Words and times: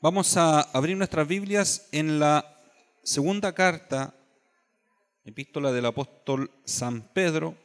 Vamos 0.00 0.36
a 0.36 0.60
abrir 0.60 0.96
nuestras 0.96 1.26
Biblias 1.26 1.88
en 1.90 2.20
la 2.20 2.62
segunda 3.02 3.52
carta, 3.52 4.14
epístola 5.24 5.72
del 5.72 5.86
apóstol 5.86 6.52
San 6.64 7.02
Pedro, 7.12 7.56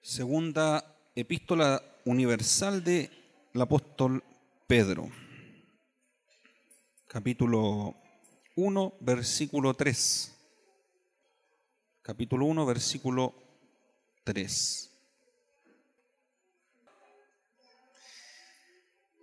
segunda 0.00 0.96
epístola 1.16 1.82
universal 2.04 2.84
del 2.84 3.10
apóstol 3.54 4.22
Pedro, 4.68 5.10
capítulo 7.08 7.96
1, 8.54 8.94
versículo 9.00 9.74
3. 9.74 10.36
Capítulo 12.00 12.46
1, 12.46 12.64
versículo 12.64 13.34
3. 14.22 14.93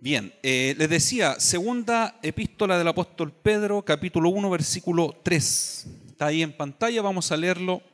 Bien, 0.02 0.34
eh, 0.42 0.74
les 0.78 0.90
decía, 0.90 1.38
segunda 1.38 2.18
epístola 2.24 2.76
del 2.76 2.88
apóstol 2.88 3.30
Pedro, 3.32 3.84
capítulo 3.84 4.30
1, 4.30 4.50
versículo 4.50 5.20
3. 5.22 5.86
Está 6.08 6.26
ahí 6.26 6.42
en 6.42 6.56
pantalla, 6.56 7.00
vamos 7.02 7.30
a 7.30 7.36
leerlo 7.36 7.84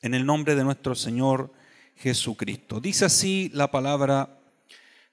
en 0.00 0.14
el 0.14 0.24
nombre 0.24 0.54
de 0.54 0.64
nuestro 0.64 0.94
Señor 0.94 1.52
Jesucristo. 1.96 2.80
Dice 2.80 3.04
así 3.04 3.50
la 3.52 3.70
palabra 3.70 4.40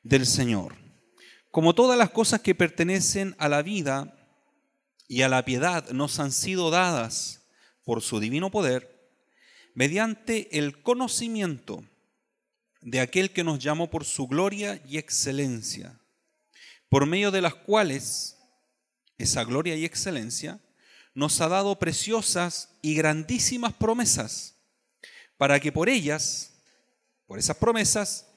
del 0.03 0.25
Señor. 0.25 0.77
Como 1.51 1.75
todas 1.75 1.97
las 1.97 2.11
cosas 2.11 2.39
que 2.39 2.55
pertenecen 2.55 3.35
a 3.37 3.49
la 3.49 3.61
vida 3.61 4.17
y 5.09 5.23
a 5.23 5.27
la 5.27 5.43
piedad 5.43 5.89
nos 5.89 6.21
han 6.21 6.31
sido 6.31 6.71
dadas 6.71 7.45
por 7.83 8.01
su 8.01 8.21
divino 8.21 8.51
poder, 8.51 9.11
mediante 9.73 10.57
el 10.57 10.81
conocimiento 10.81 11.83
de 12.79 13.01
aquel 13.01 13.31
que 13.31 13.43
nos 13.43 13.59
llamó 13.59 13.89
por 13.89 14.05
su 14.05 14.29
gloria 14.29 14.81
y 14.87 14.97
excelencia 14.97 15.99
por 16.89 17.05
medio 17.05 17.31
de 17.31 17.41
las 17.41 17.55
cuales 17.55 18.37
esa 19.17 19.43
gloria 19.43 19.75
y 19.75 19.85
excelencia 19.85 20.59
nos 21.13 21.39
ha 21.41 21.47
dado 21.47 21.79
preciosas 21.79 22.77
y 22.81 22.95
grandísimas 22.95 23.73
promesas, 23.73 24.55
para 25.37 25.59
que 25.59 25.71
por 25.71 25.89
ellas, 25.89 26.53
por 27.25 27.39
esas 27.39 27.57
promesas, 27.57 28.27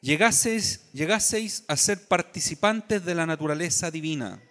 llegaseis, 0.00 0.90
llegaseis 0.92 1.64
a 1.68 1.76
ser 1.76 2.06
participantes 2.06 3.04
de 3.04 3.14
la 3.14 3.26
naturaleza 3.26 3.90
divina, 3.90 4.42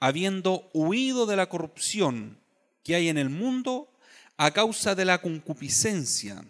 habiendo 0.00 0.70
huido 0.72 1.26
de 1.26 1.36
la 1.36 1.48
corrupción 1.48 2.40
que 2.82 2.94
hay 2.94 3.08
en 3.08 3.18
el 3.18 3.28
mundo 3.28 3.92
a 4.36 4.50
causa 4.50 4.94
de 4.94 5.04
la 5.04 5.20
concupiscencia. 5.20 6.44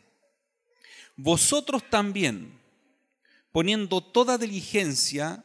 Vosotros 1.17 1.89
también, 1.89 2.61
poniendo 3.53 4.01
toda 4.01 4.39
diligencia, 4.39 5.45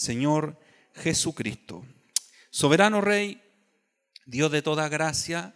Señor 0.00 0.56
Jesucristo. 0.94 1.84
Soberano 2.48 3.02
Rey, 3.02 3.42
Dios 4.24 4.50
de 4.50 4.62
toda 4.62 4.88
gracia, 4.88 5.54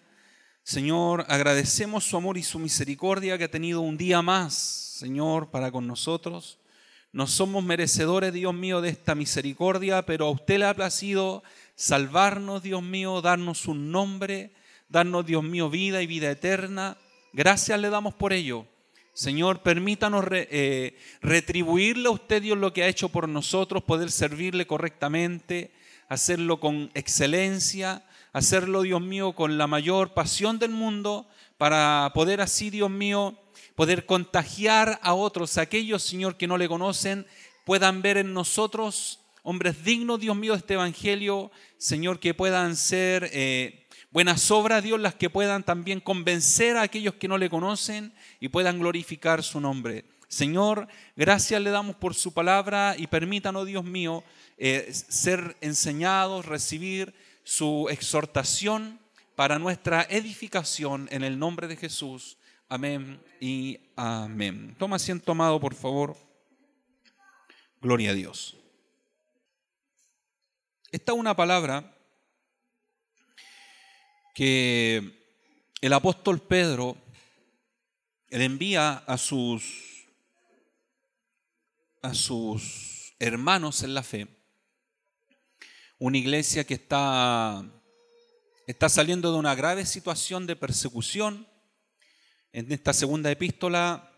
Señor, 0.62 1.24
agradecemos 1.28 2.04
su 2.04 2.18
amor 2.18 2.36
y 2.36 2.42
su 2.42 2.58
misericordia 2.58 3.38
que 3.38 3.44
ha 3.44 3.50
tenido 3.50 3.80
un 3.80 3.96
día 3.96 4.20
más, 4.20 4.52
Señor, 4.52 5.50
para 5.50 5.72
con 5.72 5.86
nosotros. 5.86 6.58
No 7.10 7.26
somos 7.26 7.64
merecedores, 7.64 8.34
Dios 8.34 8.52
mío, 8.52 8.82
de 8.82 8.90
esta 8.90 9.14
misericordia, 9.14 10.04
pero 10.04 10.26
a 10.26 10.30
usted 10.30 10.58
le 10.58 10.66
ha 10.66 10.74
placido 10.74 11.42
salvarnos, 11.74 12.62
Dios 12.62 12.82
mío, 12.82 13.22
darnos 13.22 13.64
un 13.64 13.90
nombre, 13.90 14.52
darnos, 14.90 15.24
Dios 15.24 15.42
mío, 15.42 15.70
vida 15.70 16.02
y 16.02 16.06
vida 16.06 16.30
eterna. 16.30 16.98
Gracias 17.32 17.80
le 17.80 17.88
damos 17.88 18.12
por 18.12 18.34
ello. 18.34 18.66
Señor, 19.14 19.62
permítanos 19.62 20.24
eh, 20.32 20.98
retribuirle 21.22 22.08
a 22.08 22.10
usted 22.10 22.42
Dios 22.42 22.58
lo 22.58 22.72
que 22.72 22.82
ha 22.82 22.88
hecho 22.88 23.08
por 23.08 23.28
nosotros, 23.28 23.84
poder 23.84 24.10
servirle 24.10 24.66
correctamente, 24.66 25.70
hacerlo 26.08 26.58
con 26.58 26.90
excelencia, 26.94 28.04
hacerlo, 28.32 28.82
Dios 28.82 29.00
mío, 29.00 29.32
con 29.32 29.56
la 29.56 29.68
mayor 29.68 30.14
pasión 30.14 30.58
del 30.58 30.72
mundo, 30.72 31.28
para 31.58 32.10
poder 32.12 32.40
así, 32.40 32.70
Dios 32.70 32.90
mío, 32.90 33.38
poder 33.76 34.04
contagiar 34.04 34.98
a 35.00 35.14
otros, 35.14 35.58
aquellos, 35.58 36.02
Señor, 36.02 36.36
que 36.36 36.48
no 36.48 36.58
le 36.58 36.66
conocen, 36.66 37.24
puedan 37.64 38.02
ver 38.02 38.16
en 38.16 38.34
nosotros 38.34 39.20
hombres 39.44 39.84
dignos, 39.84 40.18
Dios 40.18 40.36
mío, 40.36 40.54
de 40.54 40.58
este 40.58 40.74
Evangelio, 40.74 41.52
Señor, 41.78 42.18
que 42.18 42.34
puedan 42.34 42.74
ser... 42.74 43.30
Eh, 43.32 43.83
buenas 44.14 44.48
obras, 44.52 44.84
Dios, 44.84 45.00
las 45.00 45.16
que 45.16 45.28
puedan 45.28 45.64
también 45.64 45.98
convencer 45.98 46.76
a 46.76 46.82
aquellos 46.82 47.14
que 47.14 47.26
no 47.26 47.36
le 47.36 47.50
conocen 47.50 48.14
y 48.38 48.48
puedan 48.48 48.78
glorificar 48.78 49.42
su 49.42 49.60
nombre. 49.60 50.04
Señor, 50.28 50.86
gracias 51.16 51.60
le 51.60 51.70
damos 51.70 51.96
por 51.96 52.14
su 52.14 52.32
palabra 52.32 52.94
y 52.96 53.08
permítanos, 53.08 53.66
Dios 53.66 53.84
mío, 53.84 54.22
eh, 54.56 54.88
ser 54.92 55.56
enseñados, 55.60 56.46
recibir 56.46 57.12
su 57.42 57.88
exhortación 57.90 59.00
para 59.34 59.58
nuestra 59.58 60.06
edificación 60.08 61.08
en 61.10 61.24
el 61.24 61.36
nombre 61.36 61.66
de 61.66 61.76
Jesús. 61.76 62.38
Amén 62.68 63.20
y 63.40 63.80
amén. 63.96 64.76
Toma 64.78 64.94
asiento, 64.94 65.32
amado, 65.32 65.58
por 65.58 65.74
favor. 65.74 66.16
Gloria 67.82 68.10
a 68.10 68.14
Dios. 68.14 68.56
Esta 70.92 71.10
es 71.10 71.18
una 71.18 71.34
palabra 71.34 71.93
que 74.34 75.38
el 75.80 75.92
apóstol 75.92 76.40
Pedro 76.40 76.96
le 78.30 78.44
envía 78.44 78.94
a 79.06 79.16
sus, 79.16 79.62
a 82.02 82.12
sus 82.12 83.14
hermanos 83.20 83.84
en 83.84 83.94
la 83.94 84.02
fe, 84.02 84.26
una 85.98 86.18
iglesia 86.18 86.64
que 86.64 86.74
está, 86.74 87.64
está 88.66 88.88
saliendo 88.88 89.32
de 89.32 89.38
una 89.38 89.54
grave 89.54 89.86
situación 89.86 90.46
de 90.46 90.56
persecución. 90.56 91.46
En 92.52 92.70
esta 92.72 92.92
segunda 92.92 93.30
epístola, 93.30 94.12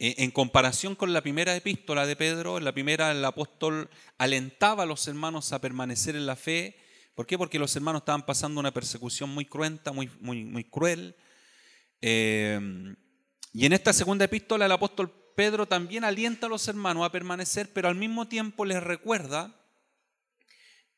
eh, 0.00 0.16
en 0.18 0.32
comparación 0.32 0.96
con 0.96 1.12
la 1.12 1.22
primera 1.22 1.54
epístola 1.54 2.04
de 2.04 2.16
Pedro, 2.16 2.58
en 2.58 2.64
la 2.64 2.72
primera 2.72 3.12
el 3.12 3.24
apóstol 3.24 3.90
alentaba 4.18 4.82
a 4.82 4.86
los 4.86 5.06
hermanos 5.06 5.52
a 5.52 5.60
permanecer 5.60 6.16
en 6.16 6.26
la 6.26 6.36
fe 6.36 6.87
¿Por 7.18 7.26
qué? 7.26 7.36
Porque 7.36 7.58
los 7.58 7.74
hermanos 7.74 8.02
estaban 8.02 8.24
pasando 8.24 8.60
una 8.60 8.72
persecución 8.72 9.28
muy 9.30 9.44
cruenta, 9.44 9.90
muy, 9.90 10.08
muy, 10.20 10.44
muy 10.44 10.62
cruel. 10.62 11.16
Eh, 12.00 12.94
y 13.52 13.66
en 13.66 13.72
esta 13.72 13.92
segunda 13.92 14.24
epístola 14.24 14.66
el 14.66 14.70
apóstol 14.70 15.12
Pedro 15.34 15.66
también 15.66 16.04
alienta 16.04 16.46
a 16.46 16.48
los 16.48 16.68
hermanos 16.68 17.04
a 17.04 17.10
permanecer, 17.10 17.72
pero 17.72 17.88
al 17.88 17.96
mismo 17.96 18.28
tiempo 18.28 18.64
les 18.64 18.80
recuerda 18.80 19.52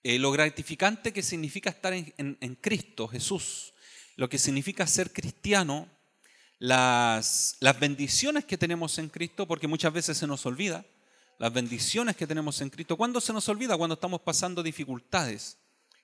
eh, 0.02 0.18
lo 0.18 0.30
gratificante 0.30 1.14
que 1.14 1.22
significa 1.22 1.70
estar 1.70 1.94
en, 1.94 2.12
en, 2.18 2.54
Cristo, 2.56 3.08
Jesús, 3.08 3.72
lo 4.16 4.28
que 4.28 4.36
significa 4.36 4.86
ser 4.86 5.14
cristiano, 5.14 5.88
las, 6.58 7.56
las 7.60 7.80
bendiciones 7.80 8.44
que 8.44 8.58
tenemos 8.58 8.98
en 8.98 9.08
Cristo, 9.08 9.48
porque 9.48 9.68
muchas 9.68 9.94
veces 9.94 10.18
se 10.18 10.26
nos 10.26 10.44
olvida, 10.44 10.84
las 11.38 11.50
bendiciones 11.50 12.14
que 12.14 12.26
tenemos 12.26 12.60
en 12.60 12.68
Cristo. 12.68 12.98
¿Cuándo 12.98 13.22
se 13.22 13.32
nos 13.32 13.48
olvida? 13.48 13.78
Cuando 13.78 13.94
estamos 13.94 14.20
pasando 14.20 14.62
dificultades. 14.62 15.56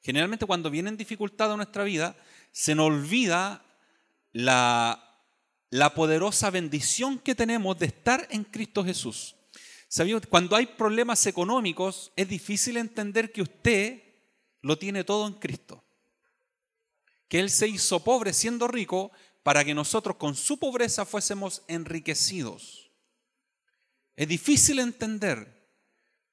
Generalmente 0.02 0.46
cuando 0.46 0.70
vienen 0.70 0.96
dificultades 0.96 1.54
a 1.54 1.56
nuestra 1.56 1.84
vida, 1.84 2.16
se 2.52 2.74
nos 2.74 2.86
olvida 2.86 3.64
la, 4.32 5.24
la 5.70 5.94
poderosa 5.94 6.50
bendición 6.50 7.18
que 7.18 7.34
tenemos 7.34 7.78
de 7.78 7.86
estar 7.86 8.26
en 8.30 8.44
Cristo 8.44 8.84
Jesús. 8.84 9.36
Cuando 10.28 10.56
hay 10.56 10.66
problemas 10.66 11.26
económicos, 11.26 12.12
es 12.16 12.28
difícil 12.28 12.76
entender 12.76 13.32
que 13.32 13.42
usted 13.42 14.02
lo 14.60 14.78
tiene 14.78 15.04
todo 15.04 15.26
en 15.26 15.34
Cristo. 15.34 15.84
Que 17.28 17.40
Él 17.40 17.50
se 17.50 17.68
hizo 17.68 18.02
pobre 18.04 18.32
siendo 18.32 18.68
rico 18.68 19.10
para 19.42 19.64
que 19.64 19.74
nosotros 19.74 20.16
con 20.16 20.34
su 20.34 20.58
pobreza 20.58 21.04
fuésemos 21.04 21.62
enriquecidos. 21.68 22.90
Es 24.16 24.28
difícil 24.28 24.80
entender 24.80 25.70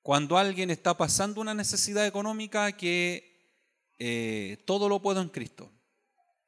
cuando 0.02 0.38
alguien 0.38 0.70
está 0.70 0.98
pasando 0.98 1.40
una 1.40 1.54
necesidad 1.54 2.06
económica 2.06 2.72
que 2.74 3.33
eh, 4.06 4.58
todo 4.66 4.90
lo 4.90 5.02
puedo 5.02 5.22
en 5.22 5.30
Cristo. 5.30 5.72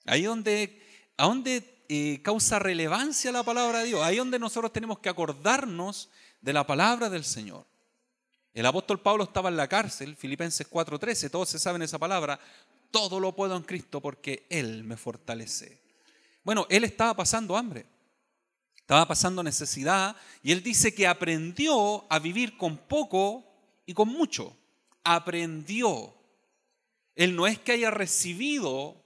Ahí 0.05 0.23
donde, 0.23 0.83
a 1.15 1.25
donde 1.25 1.85
eh, 1.87 2.19
causa 2.21 2.59
relevancia 2.59 3.31
la 3.31 3.43
palabra 3.43 3.79
de 3.79 3.85
Dios, 3.85 4.03
ahí 4.03 4.17
donde 4.17 4.37
nosotros 4.37 4.73
tenemos 4.73 4.99
que 4.99 5.07
acordarnos 5.07 6.09
de 6.41 6.51
la 6.51 6.67
palabra 6.67 7.09
del 7.09 7.23
Señor. 7.23 7.65
El 8.53 8.65
apóstol 8.65 8.99
Pablo 8.99 9.23
estaba 9.23 9.47
en 9.47 9.55
la 9.55 9.69
cárcel, 9.69 10.17
Filipenses 10.17 10.69
4:13, 10.69 11.29
todos 11.29 11.47
se 11.47 11.57
saben 11.57 11.81
esa 11.81 11.97
palabra, 11.97 12.37
todo 12.91 13.21
lo 13.21 13.33
puedo 13.33 13.55
en 13.55 13.63
Cristo 13.63 14.01
porque 14.01 14.45
Él 14.49 14.83
me 14.83 14.97
fortalece. 14.97 15.79
Bueno, 16.43 16.67
él 16.67 16.83
estaba 16.83 17.13
pasando 17.13 17.55
hambre, 17.55 17.85
estaba 18.75 19.07
pasando 19.07 19.41
necesidad 19.41 20.13
y 20.43 20.51
él 20.51 20.61
dice 20.61 20.93
que 20.93 21.07
aprendió 21.07 22.05
a 22.11 22.19
vivir 22.19 22.57
con 22.57 22.75
poco 22.75 23.45
y 23.85 23.93
con 23.93 24.09
mucho. 24.09 24.57
Aprendió. 25.05 26.13
Él 27.15 27.35
no 27.35 27.47
es 27.47 27.59
que 27.59 27.71
haya 27.71 27.91
recibido 27.91 29.03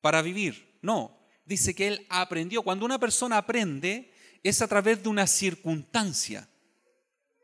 para 0.00 0.22
vivir, 0.22 0.78
no. 0.82 1.18
Dice 1.44 1.74
que 1.74 1.86
él 1.88 2.06
aprendió. 2.08 2.62
Cuando 2.62 2.86
una 2.86 2.98
persona 2.98 3.36
aprende 3.36 4.12
es 4.42 4.62
a 4.62 4.68
través 4.68 5.02
de 5.02 5.08
una 5.08 5.26
circunstancia 5.26 6.48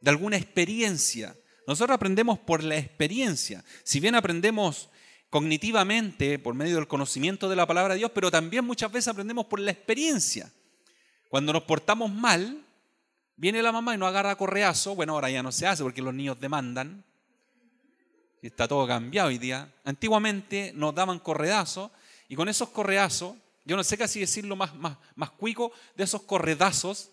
de 0.00 0.10
alguna 0.10 0.36
experiencia. 0.36 1.36
Nosotros 1.66 1.94
aprendemos 1.94 2.38
por 2.38 2.64
la 2.64 2.76
experiencia. 2.76 3.64
Si 3.84 4.00
bien 4.00 4.14
aprendemos 4.14 4.88
cognitivamente 5.28 6.38
por 6.38 6.54
medio 6.54 6.76
del 6.76 6.88
conocimiento 6.88 7.48
de 7.48 7.56
la 7.56 7.66
palabra 7.66 7.94
de 7.94 7.98
Dios, 7.98 8.10
pero 8.14 8.30
también 8.30 8.64
muchas 8.64 8.90
veces 8.90 9.08
aprendemos 9.08 9.46
por 9.46 9.60
la 9.60 9.70
experiencia. 9.70 10.50
Cuando 11.28 11.52
nos 11.52 11.62
portamos 11.62 12.12
mal, 12.12 12.66
viene 13.36 13.62
la 13.62 13.70
mamá 13.70 13.94
y 13.94 13.98
nos 13.98 14.08
agarra 14.08 14.36
correazo. 14.36 14.94
Bueno, 14.94 15.14
ahora 15.14 15.30
ya 15.30 15.42
no 15.42 15.52
se 15.52 15.66
hace 15.66 15.82
porque 15.82 16.02
los 16.02 16.12
niños 16.12 16.40
demandan. 16.40 17.04
Está 18.42 18.66
todo 18.66 18.86
cambiado 18.86 19.28
hoy 19.28 19.38
día. 19.38 19.70
Antiguamente 19.84 20.72
nos 20.74 20.94
daban 20.94 21.18
corredazos 21.18 21.90
y 22.28 22.36
con 22.36 22.48
esos 22.48 22.70
correazos, 22.70 23.36
yo 23.64 23.76
no 23.76 23.84
sé 23.84 23.98
casi 23.98 24.20
decirlo 24.20 24.56
más, 24.56 24.74
más, 24.74 24.96
más 25.14 25.30
cuico, 25.30 25.72
de 25.94 26.04
esos 26.04 26.22
corredazos, 26.22 27.10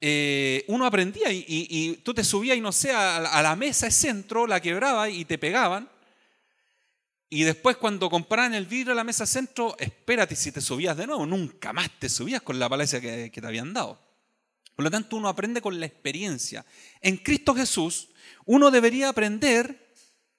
eh, 0.00 0.64
uno 0.68 0.84
aprendía 0.84 1.32
y, 1.32 2.00
tú 2.04 2.12
te 2.12 2.22
subías 2.22 2.56
y 2.56 2.60
no 2.60 2.72
sé, 2.72 2.92
a, 2.92 3.40
la 3.42 3.56
mesa 3.56 3.86
de 3.86 3.92
centro, 3.92 4.46
la 4.46 4.60
quebraba 4.60 5.08
y 5.08 5.24
te 5.24 5.38
pegaban. 5.38 5.88
Y 7.30 7.42
después 7.42 7.76
cuando 7.78 8.08
compraban 8.10 8.54
el 8.54 8.66
vidrio 8.66 8.90
de 8.90 8.96
la 8.96 9.04
mesa 9.04 9.26
centro, 9.26 9.74
espérate 9.78 10.36
si 10.36 10.52
te 10.52 10.60
subías 10.60 10.96
de 10.96 11.06
nuevo, 11.06 11.26
nunca 11.26 11.72
más 11.72 11.90
te 11.98 12.08
subías 12.08 12.42
con 12.42 12.58
la 12.58 12.68
palacia 12.68 13.00
que, 13.00 13.30
que 13.32 13.40
te 13.40 13.46
habían 13.46 13.72
dado. 13.72 13.98
Por 14.76 14.84
lo 14.84 14.90
tanto, 14.90 15.16
uno 15.16 15.28
aprende 15.28 15.60
con 15.60 15.80
la 15.80 15.86
experiencia. 15.86 16.64
En 17.00 17.16
Cristo 17.16 17.54
Jesús, 17.54 18.08
uno 18.44 18.70
debería 18.70 19.08
aprender 19.08 19.92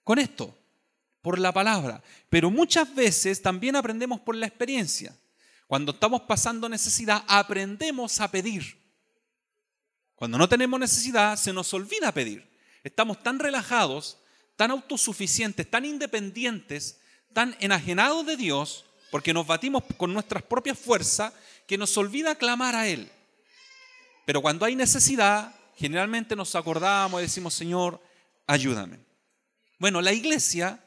con 0.04 0.20
esto, 0.20 0.56
por 1.22 1.40
la 1.40 1.52
palabra. 1.52 2.04
Pero 2.30 2.52
muchas 2.52 2.94
veces 2.94 3.42
también 3.42 3.76
aprendemos 3.76 4.20
por 4.20 4.36
la 4.36 4.46
experiencia. 4.46 5.16
Cuando 5.68 5.92
estamos 5.92 6.22
pasando 6.22 6.70
necesidad, 6.70 7.24
aprendemos 7.28 8.20
a 8.22 8.30
pedir. 8.30 8.78
Cuando 10.16 10.38
no 10.38 10.48
tenemos 10.48 10.80
necesidad, 10.80 11.36
se 11.36 11.52
nos 11.52 11.74
olvida 11.74 12.12
pedir. 12.12 12.48
Estamos 12.84 13.22
tan 13.24 13.40
relajados, 13.40 14.18
tan 14.56 14.72
autosuficientes, 14.72 15.70
tan 15.70 15.86
independientes, 15.86 17.00
tan 17.34 17.58
enajenados 17.60 18.26
de 18.26 18.38
Dios, 18.38 18.86
porque 19.10 19.34
nos 19.34 19.48
batimos 19.48 19.84
con 19.98 20.14
nuestras 20.14 20.44
propias 20.44 20.78
fuerzas, 20.78 21.34
que 21.68 21.78
nos 21.78 21.98
olvida 21.98 22.36
clamar 22.36 22.76
a 22.76 22.88
Él. 22.88 23.10
Pero 24.26 24.42
cuando 24.42 24.66
hay 24.66 24.76
necesidad, 24.76 25.54
generalmente 25.76 26.36
nos 26.36 26.56
acordamos 26.56 27.22
y 27.22 27.24
decimos, 27.24 27.54
Señor, 27.54 28.02
ayúdame. 28.48 29.00
Bueno, 29.80 30.02
la 30.02 30.14
iglesia 30.14 30.84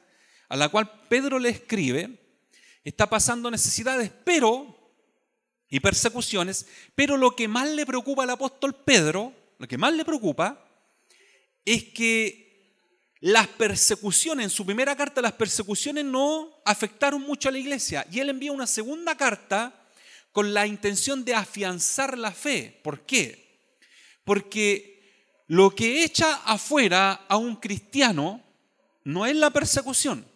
a 0.49 0.57
la 0.57 0.69
cual 0.69 0.91
Pedro 1.09 1.39
le 1.39 1.51
escribe 1.51 2.19
está 2.85 3.09
pasando 3.09 3.51
necesidades, 3.51 4.11
pero 4.25 4.75
y 5.71 5.81
persecuciones, 5.81 6.67
pero 6.95 7.17
lo 7.17 7.37
que 7.37 7.47
más 7.47 7.69
le 7.69 7.85
preocupa 7.85 8.23
al 8.23 8.31
apóstol 8.31 8.75
Pedro, 8.75 9.35
lo 9.59 9.69
que 9.69 9.77
más 9.77 9.93
le 9.93 10.05
preocupa, 10.05 10.65
es 11.65 11.85
que 11.85 12.49
las 13.21 13.49
persecuciones, 13.49 14.45
en 14.45 14.51
su 14.51 14.65
primera 14.65 14.97
carta, 14.97 15.21
las 15.21 15.33
persecuciones 15.33 16.05
no 16.05 16.63
afectaron 16.65 17.21
mucho 17.21 17.49
a 17.49 17.53
la 17.53 17.59
iglesia. 17.59 18.07
Y 18.11 18.21
él 18.21 18.31
envía 18.31 18.53
una 18.53 18.67
segunda 18.67 19.17
carta 19.17 19.75
con 20.33 20.55
la 20.55 20.67
intención 20.67 21.25
de 21.25 21.35
afianzar 21.35 22.17
la 22.17 22.31
fe. 22.31 22.81
¿Por 22.83 23.05
qué? 23.05 23.48
Porque 24.29 25.43
lo 25.47 25.75
que 25.75 26.05
echa 26.05 26.35
afuera 26.45 27.25
a 27.31 27.39
un 27.39 27.57
cristiano 27.57 28.43
no 29.03 29.25
es 29.25 29.35
la 29.35 29.49
persecución, 29.49 30.27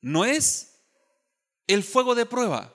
no 0.00 0.24
es 0.24 0.74
el 1.68 1.84
fuego 1.84 2.16
de 2.16 2.26
prueba, 2.26 2.74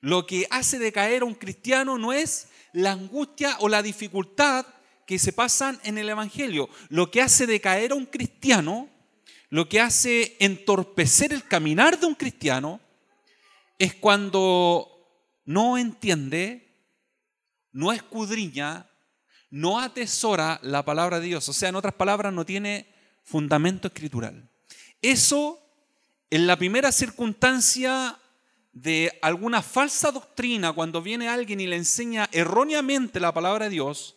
lo 0.00 0.26
que 0.26 0.46
hace 0.48 0.78
decaer 0.78 1.22
a 1.22 1.24
un 1.24 1.34
cristiano 1.34 1.98
no 1.98 2.12
es 2.12 2.46
la 2.72 2.92
angustia 2.92 3.56
o 3.58 3.68
la 3.68 3.82
dificultad 3.82 4.64
que 5.08 5.18
se 5.18 5.32
pasan 5.32 5.80
en 5.82 5.98
el 5.98 6.08
Evangelio. 6.08 6.68
Lo 6.88 7.10
que 7.10 7.20
hace 7.20 7.48
decaer 7.48 7.90
a 7.90 7.96
un 7.96 8.06
cristiano, 8.06 8.88
lo 9.50 9.68
que 9.68 9.80
hace 9.80 10.36
entorpecer 10.38 11.32
el 11.32 11.42
caminar 11.42 11.98
de 11.98 12.06
un 12.06 12.14
cristiano, 12.14 12.80
es 13.76 13.96
cuando 13.96 14.88
no 15.46 15.78
entiende, 15.78 16.73
no 17.74 17.92
escudriña, 17.92 18.88
no 19.50 19.78
atesora 19.78 20.58
la 20.62 20.82
palabra 20.82 21.20
de 21.20 21.26
Dios. 21.26 21.46
O 21.50 21.52
sea, 21.52 21.68
en 21.68 21.76
otras 21.76 21.92
palabras, 21.94 22.32
no 22.32 22.46
tiene 22.46 22.88
fundamento 23.22 23.88
escritural. 23.88 24.48
Eso, 25.02 25.60
en 26.30 26.46
la 26.46 26.56
primera 26.56 26.90
circunstancia, 26.90 28.18
de 28.74 29.16
alguna 29.22 29.62
falsa 29.62 30.10
doctrina, 30.10 30.72
cuando 30.72 31.00
viene 31.00 31.28
alguien 31.28 31.60
y 31.60 31.66
le 31.66 31.76
enseña 31.76 32.28
erróneamente 32.32 33.20
la 33.20 33.32
palabra 33.32 33.66
de 33.66 33.70
Dios, 33.70 34.16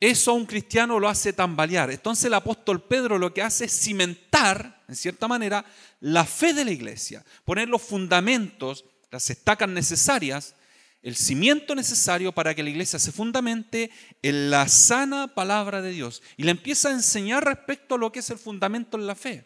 eso 0.00 0.32
a 0.32 0.34
un 0.34 0.46
cristiano 0.46 0.98
lo 0.98 1.08
hace 1.08 1.32
tambalear. 1.32 1.92
Entonces 1.92 2.24
el 2.24 2.34
apóstol 2.34 2.82
Pedro 2.82 3.18
lo 3.18 3.32
que 3.32 3.42
hace 3.42 3.66
es 3.66 3.80
cimentar, 3.80 4.82
en 4.88 4.96
cierta 4.96 5.28
manera, 5.28 5.64
la 6.00 6.24
fe 6.24 6.52
de 6.52 6.64
la 6.64 6.72
iglesia, 6.72 7.24
poner 7.44 7.68
los 7.68 7.80
fundamentos, 7.80 8.84
las 9.12 9.30
estacas 9.30 9.68
necesarias, 9.68 10.56
el 11.02 11.16
cimiento 11.16 11.74
necesario 11.74 12.32
para 12.32 12.54
que 12.54 12.62
la 12.62 12.70
iglesia 12.70 12.98
se 12.98 13.10
fundamente 13.10 13.90
en 14.22 14.50
la 14.50 14.68
sana 14.68 15.34
palabra 15.34 15.82
de 15.82 15.90
Dios. 15.90 16.22
Y 16.36 16.44
le 16.44 16.52
empieza 16.52 16.88
a 16.88 16.92
enseñar 16.92 17.44
respecto 17.44 17.96
a 17.96 17.98
lo 17.98 18.12
que 18.12 18.20
es 18.20 18.30
el 18.30 18.38
fundamento 18.38 18.96
en 18.96 19.06
la 19.06 19.16
fe. 19.16 19.44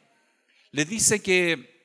Les 0.70 0.86
dice 0.86 1.22
que 1.22 1.76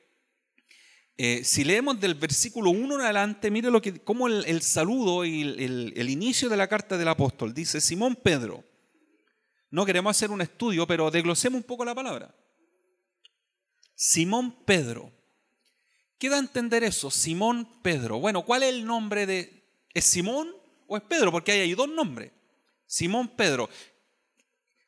eh, 1.18 1.44
si 1.44 1.64
leemos 1.64 2.00
del 2.00 2.16
versículo 2.16 2.72
1 2.72 2.96
en 2.96 3.02
adelante, 3.02 3.52
mire 3.52 3.70
lo 3.70 3.82
que, 3.82 4.00
cómo 4.00 4.28
el, 4.28 4.62
saludo 4.62 5.24
y 5.24 5.42
el, 5.42 6.10
inicio 6.10 6.50
de 6.50 6.58
la 6.58 6.68
carta 6.68 6.98
del 6.98 7.08
apóstol 7.08 7.54
dice, 7.54 7.80
Simón 7.80 8.16
Pedro, 8.16 8.64
no 9.70 9.86
queremos 9.86 10.18
hacer 10.18 10.32
un 10.32 10.42
estudio, 10.42 10.88
pero 10.88 11.12
desglosemos 11.12 11.58
un 11.58 11.64
poco 11.64 11.86
la 11.86 11.96
palabra. 11.96 12.36
Simón 13.96 14.66
Pedro. 14.66 15.14
¿Qué 16.18 16.28
da 16.28 16.38
a 16.38 16.40
entender 16.40 16.84
eso? 16.84 17.12
Simón 17.12 17.82
Pedro. 17.82 18.20
Bueno, 18.20 18.44
¿cuál 18.44 18.64
es 18.64 18.70
el 18.70 18.86
nombre 18.86 19.26
de... 19.26 19.61
¿Es 19.94 20.06
Simón 20.06 20.56
o 20.88 20.98
es 20.98 21.04
Pedro? 21.04 21.32
Porque 21.32 21.52
hay 21.52 21.74
dos 21.74 21.90
nombres. 21.90 22.32
Simón 22.86 23.30
Pedro. 23.30 23.70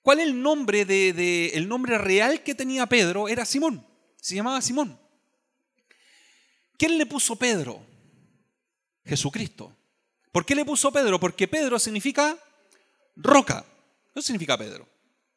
¿Cuál 0.01 0.19
es 0.19 0.27
el 0.27 0.41
nombre 0.41 0.85
de, 0.85 1.51
el 1.53 1.67
nombre 1.67 1.97
real 1.97 2.43
que 2.43 2.53
tenía 2.55 2.85
Pedro? 2.85 3.27
Era 3.29 3.45
Simón. 3.45 3.85
Se 4.19 4.35
llamaba 4.35 4.61
Simón. 4.61 4.99
¿Quién 6.77 6.97
le 6.97 7.05
puso 7.05 7.37
Pedro? 7.37 7.81
Jesucristo. 9.05 9.75
¿Por 10.31 10.45
qué 10.45 10.55
le 10.55 10.65
puso 10.65 10.91
Pedro? 10.91 11.19
Porque 11.19 11.47
Pedro 11.47 11.79
significa 11.79 12.37
roca. 13.15 13.65
No 14.13 14.21
significa 14.21 14.57
Pedro. 14.57 14.87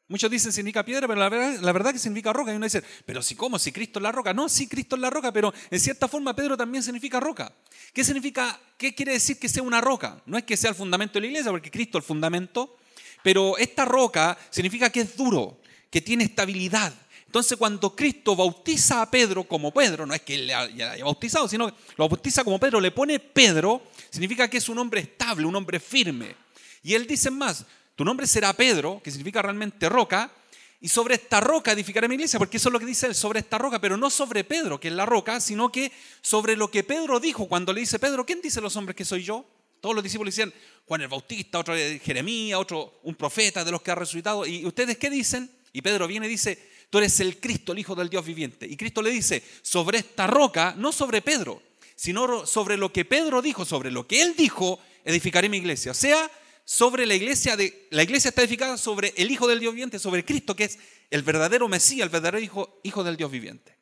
Muchos 0.09 0.31
dicen 0.31 0.53
significa 0.53 0.85
piedra, 0.85 1.07
pero 1.07 1.19
la 1.19 1.29
verdad, 1.29 1.59
la 1.59 1.71
verdad 1.73 1.91
que 1.91 1.99
significa 1.99 2.31
roca. 2.31 2.53
Y 2.53 2.55
uno 2.55 2.65
dice, 2.65 2.81
pero 3.05 3.21
si 3.21 3.35
cómo, 3.35 3.59
si 3.59 3.71
Cristo 3.71 3.99
es 3.99 4.03
la 4.03 4.11
roca. 4.11 4.33
No, 4.33 4.47
sí, 4.47 4.67
Cristo 4.67 4.95
es 4.95 5.01
la 5.01 5.09
roca, 5.09 5.33
pero 5.33 5.53
en 5.69 5.79
cierta 5.79 6.07
forma 6.07 6.35
Pedro 6.35 6.55
también 6.55 6.81
significa 6.81 7.19
roca. 7.19 7.51
¿Qué 7.93 8.03
significa, 8.03 8.59
qué 8.77 8.95
quiere 8.95 9.13
decir 9.13 9.37
que 9.37 9.49
sea 9.49 9.63
una 9.63 9.81
roca? 9.81 10.21
No 10.25 10.37
es 10.37 10.43
que 10.45 10.55
sea 10.55 10.69
el 10.69 10.75
fundamento 10.75 11.15
de 11.15 11.21
la 11.21 11.27
iglesia, 11.27 11.51
porque 11.51 11.71
Cristo 11.71 11.97
es 11.97 12.03
el 12.03 12.07
fundamento, 12.07 12.77
pero 13.21 13.57
esta 13.57 13.85
roca 13.85 14.37
significa 14.49 14.89
que 14.89 15.01
es 15.01 15.17
duro, 15.17 15.59
que 15.89 16.01
tiene 16.01 16.23
estabilidad, 16.23 16.93
entonces 17.27 17.57
cuando 17.57 17.93
Cristo 17.93 18.35
bautiza 18.35 19.01
a 19.01 19.11
Pedro 19.11 19.43
como 19.43 19.71
Pedro, 19.73 20.05
no 20.05 20.13
es 20.13 20.21
que 20.21 20.37
le 20.37 20.53
haya 20.53 21.03
bautizado, 21.03 21.47
sino 21.47 21.67
que 21.67 21.77
lo 21.97 22.07
bautiza 22.07 22.43
como 22.43 22.57
Pedro, 22.57 22.79
le 22.79 22.91
pone 22.91 23.19
Pedro, 23.19 23.83
significa 24.09 24.49
que 24.49 24.57
es 24.57 24.69
un 24.69 24.77
hombre 24.79 25.01
estable, 25.01 25.45
un 25.45 25.55
hombre 25.55 25.79
firme. 25.79 26.35
Y 26.83 26.93
él 26.93 27.05
dice 27.05 27.29
más, 27.29 27.65
tu 27.97 28.05
nombre 28.05 28.27
será 28.27 28.53
Pedro, 28.53 29.01
que 29.03 29.09
significa 29.09 29.41
realmente 29.41 29.89
roca, 29.89 30.31
y 30.79 30.87
sobre 30.87 31.15
esta 31.15 31.39
roca 31.39 31.71
edificaré 31.71 32.07
mi 32.07 32.13
iglesia, 32.13 32.37
porque 32.37 32.57
eso 32.57 32.69
es 32.69 32.73
lo 32.73 32.79
que 32.79 32.85
dice 32.85 33.07
él, 33.07 33.15
sobre 33.15 33.39
esta 33.39 33.57
roca, 33.57 33.81
pero 33.81 33.97
no 33.97 34.11
sobre 34.11 34.43
Pedro, 34.43 34.79
que 34.79 34.89
es 34.89 34.93
la 34.93 35.07
roca, 35.07 35.39
sino 35.39 35.71
que 35.71 35.91
sobre 36.21 36.55
lo 36.55 36.69
que 36.69 36.83
Pedro 36.83 37.19
dijo 37.19 37.47
cuando 37.47 37.73
le 37.73 37.79
dice, 37.79 37.97
Pedro, 37.97 38.23
¿quién 38.23 38.39
dice 38.39 38.61
los 38.61 38.75
hombres 38.75 38.95
que 38.95 39.03
soy 39.03 39.23
yo? 39.23 39.43
Todos 39.81 39.95
los 39.95 40.03
discípulos 40.03 40.35
decían, 40.35 40.53
Juan 40.85 41.01
el 41.01 41.07
Bautista, 41.07 41.57
otro 41.57 41.73
Jeremías, 41.75 42.59
otro 42.59 42.99
un 43.01 43.15
profeta 43.15 43.65
de 43.65 43.71
los 43.71 43.81
que 43.81 43.89
ha 43.89 43.95
resucitado. 43.95 44.45
¿Y 44.45 44.63
ustedes 44.67 44.99
qué 44.99 45.09
dicen? 45.09 45.49
Y 45.73 45.81
Pedro 45.81 46.05
viene 46.05 46.27
y 46.27 46.29
dice, 46.29 46.69
tú 46.91 46.99
eres 46.99 47.19
el 47.19 47.39
Cristo, 47.39 47.71
el 47.71 47.79
Hijo 47.79 47.95
del 47.95 48.09
Dios 48.11 48.23
viviente. 48.23 48.67
Y 48.67 48.77
Cristo 48.77 49.01
le 49.01 49.09
dice, 49.09 49.43
sobre 49.63 49.97
esta 49.97 50.27
roca, 50.27 50.75
no 50.77 50.91
sobre 50.91 51.23
Pedro, 51.23 51.63
sino 51.95 52.45
sobre 52.45 52.77
lo 52.77 52.93
que 52.93 53.05
Pedro 53.05 53.41
dijo, 53.41 53.65
sobre 53.65 53.89
lo 53.89 54.05
que 54.05 54.21
él 54.21 54.35
dijo, 54.37 54.79
edificaré 55.03 55.49
mi 55.49 55.57
iglesia. 55.57 55.93
O 55.93 55.95
sea, 55.95 56.29
sobre 56.69 57.05
la 57.05 57.15
iglesia 57.15 57.55
de 57.55 57.87
la 57.91 58.03
iglesia 58.03 58.27
está 58.27 58.41
edificada 58.41 58.75
sobre 58.75 59.13
el 59.15 59.31
hijo 59.31 59.47
del 59.47 59.61
Dios 59.61 59.71
viviente, 59.71 59.99
sobre 59.99 60.25
Cristo 60.25 60.53
que 60.53 60.65
es 60.65 60.77
el 61.09 61.21
verdadero 61.21 61.69
Mesías, 61.69 62.03
el 62.03 62.09
verdadero 62.09 62.39
hijo, 62.39 62.81
hijo 62.83 63.05
del 63.05 63.15
Dios 63.15 63.31
viviente. 63.31 63.77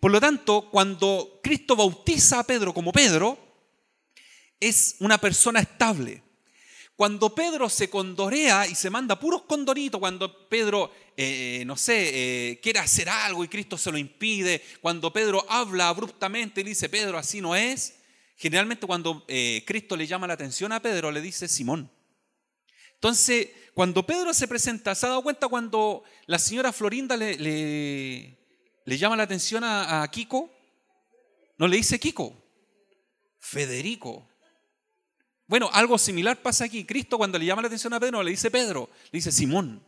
Por 0.00 0.10
lo 0.10 0.18
tanto, 0.22 0.70
cuando 0.70 1.38
Cristo 1.42 1.76
bautiza 1.76 2.38
a 2.38 2.44
Pedro 2.44 2.72
como 2.72 2.92
Pedro, 2.92 3.38
es 4.58 4.96
una 5.00 5.18
persona 5.18 5.60
estable. 5.60 6.22
Cuando 6.96 7.34
Pedro 7.34 7.68
se 7.68 7.90
condorea 7.90 8.66
y 8.66 8.74
se 8.74 8.88
manda 8.88 9.20
puros 9.20 9.42
condoritos, 9.42 10.00
cuando 10.00 10.48
Pedro, 10.48 10.90
eh, 11.18 11.62
no 11.66 11.76
sé, 11.76 12.52
eh, 12.52 12.60
quiere 12.62 12.78
hacer 12.78 13.10
algo 13.10 13.44
y 13.44 13.48
Cristo 13.48 13.76
se 13.76 13.92
lo 13.92 13.98
impide, 13.98 14.64
cuando 14.80 15.12
Pedro 15.12 15.44
habla 15.46 15.90
abruptamente 15.90 16.62
y 16.62 16.64
dice, 16.64 16.88
Pedro, 16.88 17.18
así 17.18 17.42
no 17.42 17.54
es, 17.54 17.96
generalmente 18.34 18.86
cuando 18.86 19.26
eh, 19.28 19.62
Cristo 19.66 19.94
le 19.94 20.06
llama 20.06 20.26
la 20.26 20.32
atención 20.32 20.72
a 20.72 20.80
Pedro, 20.80 21.10
le 21.12 21.20
dice 21.20 21.48
Simón. 21.48 21.90
Entonces, 23.04 23.50
cuando 23.74 24.06
Pedro 24.06 24.32
se 24.32 24.48
presenta, 24.48 24.94
¿se 24.94 25.04
ha 25.04 25.10
dado 25.10 25.22
cuenta 25.22 25.46
cuando 25.46 26.04
la 26.24 26.38
señora 26.38 26.72
Florinda 26.72 27.18
le, 27.18 28.38
llama 28.86 29.14
la 29.14 29.24
atención 29.24 29.62
a 29.62 30.08
Kiko? 30.10 30.50
No 31.58 31.68
le 31.68 31.76
dice 31.76 32.00
Kiko, 32.00 32.34
Federico. 33.38 34.26
Bueno, 35.46 35.68
algo 35.74 35.98
similar 35.98 36.40
pasa 36.40 36.64
aquí. 36.64 36.86
Cristo 36.86 37.18
cuando 37.18 37.38
le 37.38 37.44
llama 37.44 37.60
la 37.60 37.66
atención 37.66 37.92
a 37.92 38.00
Pedro 38.00 38.22
le 38.22 38.30
dice 38.30 38.50
Pedro, 38.50 38.88
le 39.12 39.18
dice 39.18 39.30
Simón. 39.30 39.84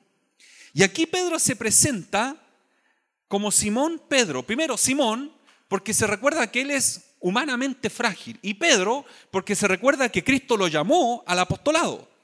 Y 0.75 0.83
aquí 0.83 1.07
Pedro 1.07 1.39
se 1.39 1.57
presenta 1.57 2.37
como 3.29 3.51
Simón 3.51 4.03
Pedro. 4.11 4.43
Primero, 4.43 4.77
Simón, 4.77 5.33
porque 5.69 5.95
se 5.95 6.07
recuerda 6.07 6.51
que 6.51 6.61
él 6.61 6.71
es 6.71 7.15
humanamente 7.21 7.89
frágil. 7.89 8.39
Y 8.43 8.53
Pedro, 8.53 9.07
porque 9.31 9.57
se 9.57 9.67
recuerda 9.67 10.11
que 10.11 10.23
Cristo 10.23 10.59
lo 10.59 10.69
llamó 10.69 11.25
al 11.27 11.39
apostolado. 11.39 12.15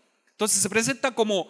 Entonces 0.43 0.61
se 0.61 0.69
presenta 0.69 1.15
como 1.15 1.47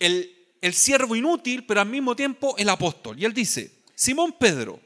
el, 0.00 0.56
el 0.60 0.74
siervo 0.74 1.14
inútil, 1.14 1.64
pero 1.66 1.80
al 1.80 1.88
mismo 1.88 2.16
tiempo 2.16 2.56
el 2.58 2.68
apóstol. 2.68 3.16
Y 3.16 3.24
él 3.24 3.32
dice, 3.32 3.70
Simón 3.94 4.34
Pedro, 4.36 4.80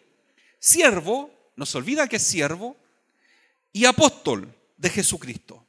siervo, 0.59 1.31
no 1.57 1.65
se 1.65 1.79
olvida 1.79 2.07
que 2.07 2.17
es 2.17 2.23
siervo, 2.23 2.77
y 3.73 3.87
apóstol 3.87 4.55
de 4.77 4.91
Jesucristo. 4.91 5.65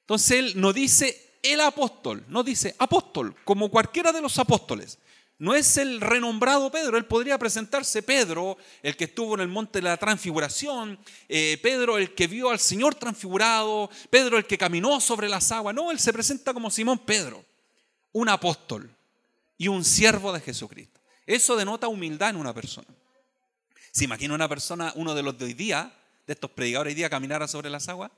Entonces 0.00 0.32
él 0.32 0.52
no 0.56 0.74
dice 0.74 1.38
el 1.42 1.62
apóstol, 1.62 2.26
no 2.28 2.42
dice 2.42 2.76
apóstol, 2.78 3.34
como 3.42 3.70
cualquiera 3.70 4.12
de 4.12 4.20
los 4.20 4.38
apóstoles. 4.38 4.98
No 5.38 5.54
es 5.54 5.76
el 5.76 6.00
renombrado 6.00 6.68
Pedro, 6.70 6.98
él 6.98 7.06
podría 7.06 7.38
presentarse 7.38 8.02
Pedro, 8.02 8.58
el 8.82 8.96
que 8.96 9.04
estuvo 9.04 9.34
en 9.34 9.40
el 9.40 9.48
monte 9.48 9.78
de 9.78 9.84
la 9.84 9.96
transfiguración, 9.96 10.98
eh, 11.28 11.58
Pedro 11.62 11.96
el 11.96 12.12
que 12.12 12.26
vio 12.26 12.50
al 12.50 12.58
Señor 12.58 12.96
transfigurado, 12.96 13.88
Pedro 14.10 14.36
el 14.36 14.46
que 14.46 14.58
caminó 14.58 15.00
sobre 15.00 15.28
las 15.28 15.52
aguas. 15.52 15.76
No, 15.76 15.92
él 15.92 16.00
se 16.00 16.12
presenta 16.12 16.52
como 16.52 16.72
Simón 16.72 16.98
Pedro, 16.98 17.44
un 18.10 18.28
apóstol 18.28 18.90
y 19.56 19.68
un 19.68 19.84
siervo 19.84 20.32
de 20.32 20.40
Jesucristo. 20.40 21.00
Eso 21.24 21.54
denota 21.54 21.86
humildad 21.86 22.30
en 22.30 22.36
una 22.36 22.52
persona. 22.52 22.88
¿Se 23.92 24.04
imagina 24.04 24.34
una 24.34 24.48
persona, 24.48 24.92
uno 24.96 25.14
de 25.14 25.22
los 25.22 25.38
de 25.38 25.44
hoy 25.44 25.54
día, 25.54 25.92
de 26.26 26.32
estos 26.32 26.50
predicadores 26.50 26.92
hoy 26.92 26.96
día, 26.96 27.10
caminara 27.10 27.46
sobre 27.46 27.70
las 27.70 27.88
aguas? 27.88 28.10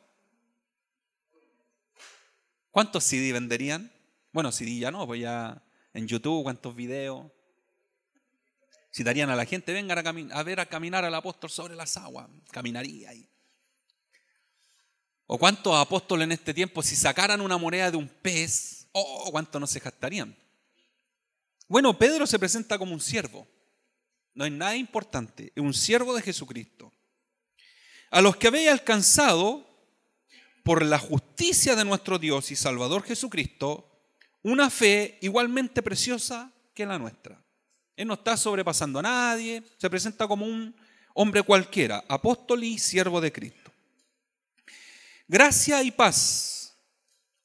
¿Cuántos 2.71 3.05
CD 3.05 3.33
venderían? 3.33 3.93
Bueno, 4.33 4.53
CD 4.53 4.79
ya 4.79 4.91
no, 4.91 5.07
pues 5.07 5.21
ya 5.21 5.63
en 5.93 6.07
YouTube, 6.07 6.43
cuántos 6.43 6.75
videos. 6.75 7.31
Si 8.91 9.05
darían 9.05 9.31
a 9.31 9.37
la 9.37 9.45
gente, 9.45 9.73
vengan 9.73 10.07
a, 10.07 10.39
a 10.39 10.43
ver 10.43 10.61
a 10.61 10.67
caminar 10.67 11.05
al 11.05 11.15
apóstol 11.15 11.51
sobre 11.51 11.77
las 11.77 11.97
aguas, 11.97 12.29
caminaría 12.51 13.11
ahí. 13.11 13.29
¿O 15.27 15.39
cuántos 15.39 15.77
apóstoles 15.77 16.25
en 16.25 16.33
este 16.33 16.53
tiempo, 16.53 16.83
si 16.83 16.97
sacaran 16.97 17.41
una 17.41 17.57
moneda 17.57 17.91
de 17.91 17.97
un 17.97 18.09
pez, 18.09 18.89
oh, 18.91 19.29
cuánto 19.31 19.61
no 19.61 19.67
se 19.69 19.79
gastarían? 19.79 20.37
Bueno, 21.69 21.97
Pedro 21.97 22.27
se 22.27 22.39
presenta 22.39 22.77
como 22.77 22.93
un 22.93 23.01
siervo. 23.01 23.47
No 24.35 24.45
es 24.45 24.51
nada 24.51 24.75
importante, 24.75 25.53
es 25.55 25.63
un 25.63 25.73
siervo 25.73 26.15
de 26.17 26.23
Jesucristo. 26.23 26.93
A 28.11 28.21
los 28.21 28.37
que 28.37 28.49
habéis 28.49 28.71
alcanzado 28.71 29.65
por 30.65 30.85
la 30.85 30.99
justicia 30.99 31.77
de 31.77 31.85
nuestro 31.85 32.19
Dios 32.19 32.51
y 32.51 32.57
Salvador 32.57 33.05
Jesucristo, 33.05 33.90
una 34.43 34.71
fe 34.71 35.19
igualmente 35.21 35.83
preciosa 35.83 36.53
que 36.75 36.87
la 36.87 36.99
nuestra. 36.99 37.43
Él 37.97 38.09
no 38.09 38.15
está 38.15 38.37
sobrepasando 38.37 38.99
a 38.99 39.03
nadie, 39.03 39.63
se 39.77 39.91
presenta 39.91 40.27
como 40.27 40.47
un 40.47 40.75
hombre 41.15 41.43
cualquiera, 41.43 42.05
apóstol 42.09 42.65
y 42.65 42.79
siervo 42.79 43.21
de 43.21 43.33
Cristo. 43.33 43.71
Gracia 45.29 45.83
y 45.83 45.91
paz 45.91 46.77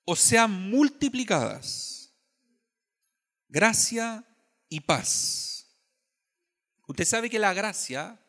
o 0.06 0.16
sean 0.16 0.70
multiplicadas. 0.70 2.14
Gracia 3.50 4.24
y 4.70 4.80
paz. 4.80 5.68
Usted 6.88 7.06
sabe 7.06 7.30
que 7.30 7.40
la 7.40 7.54
gracia, 7.54 8.20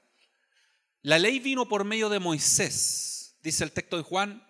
la 1.02 1.18
ley 1.18 1.38
vino 1.38 1.68
por 1.68 1.84
medio 1.84 2.08
de 2.08 2.18
Moisés, 2.18 3.36
dice 3.42 3.64
el 3.64 3.72
texto 3.72 3.96
de 3.96 4.02
Juan 4.02 4.45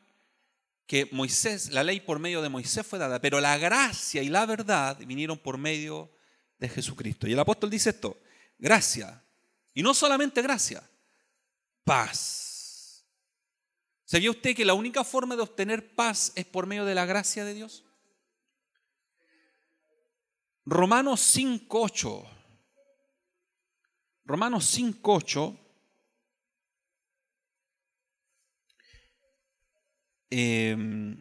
que 0.87 1.09
Moisés, 1.13 1.71
la 1.71 1.83
ley 1.83 2.01
por 2.01 2.19
medio 2.19 2.43
de 2.43 2.49
Moisés 2.49 2.87
fue 2.87 2.99
dada, 2.99 3.21
pero 3.21 3.41
la 3.41 3.59
gracia 3.59 4.23
y 4.23 4.29
la 4.29 4.47
verdad 4.47 4.99
vinieron 5.07 5.39
por 5.39 5.59
medio 5.59 6.13
de 6.59 6.69
Jesucristo. 6.69 7.27
Y 7.27 7.33
el 7.33 7.39
apóstol 7.39 7.71
dice 7.71 7.91
esto, 7.91 8.21
gracia, 8.59 9.25
y 9.75 9.83
no 9.83 9.95
solamente 9.95 10.43
gracia, 10.43 10.89
paz. 11.85 13.05
¿Sabía 14.05 14.31
usted 14.31 14.55
que 14.55 14.65
la 14.65 14.75
única 14.75 15.03
forma 15.03 15.35
de 15.35 15.43
obtener 15.43 15.95
paz 15.95 16.33
es 16.37 16.45
por 16.47 16.67
medio 16.67 16.85
de 16.85 16.95
la 16.95 17.07
gracia 17.07 17.45
de 17.45 17.55
Dios? 17.55 17.85
Romanos 20.65 21.37
5.8. 21.37 22.29
Romanos 24.25 24.79
5.8 24.79 25.66
Em, 30.31 31.17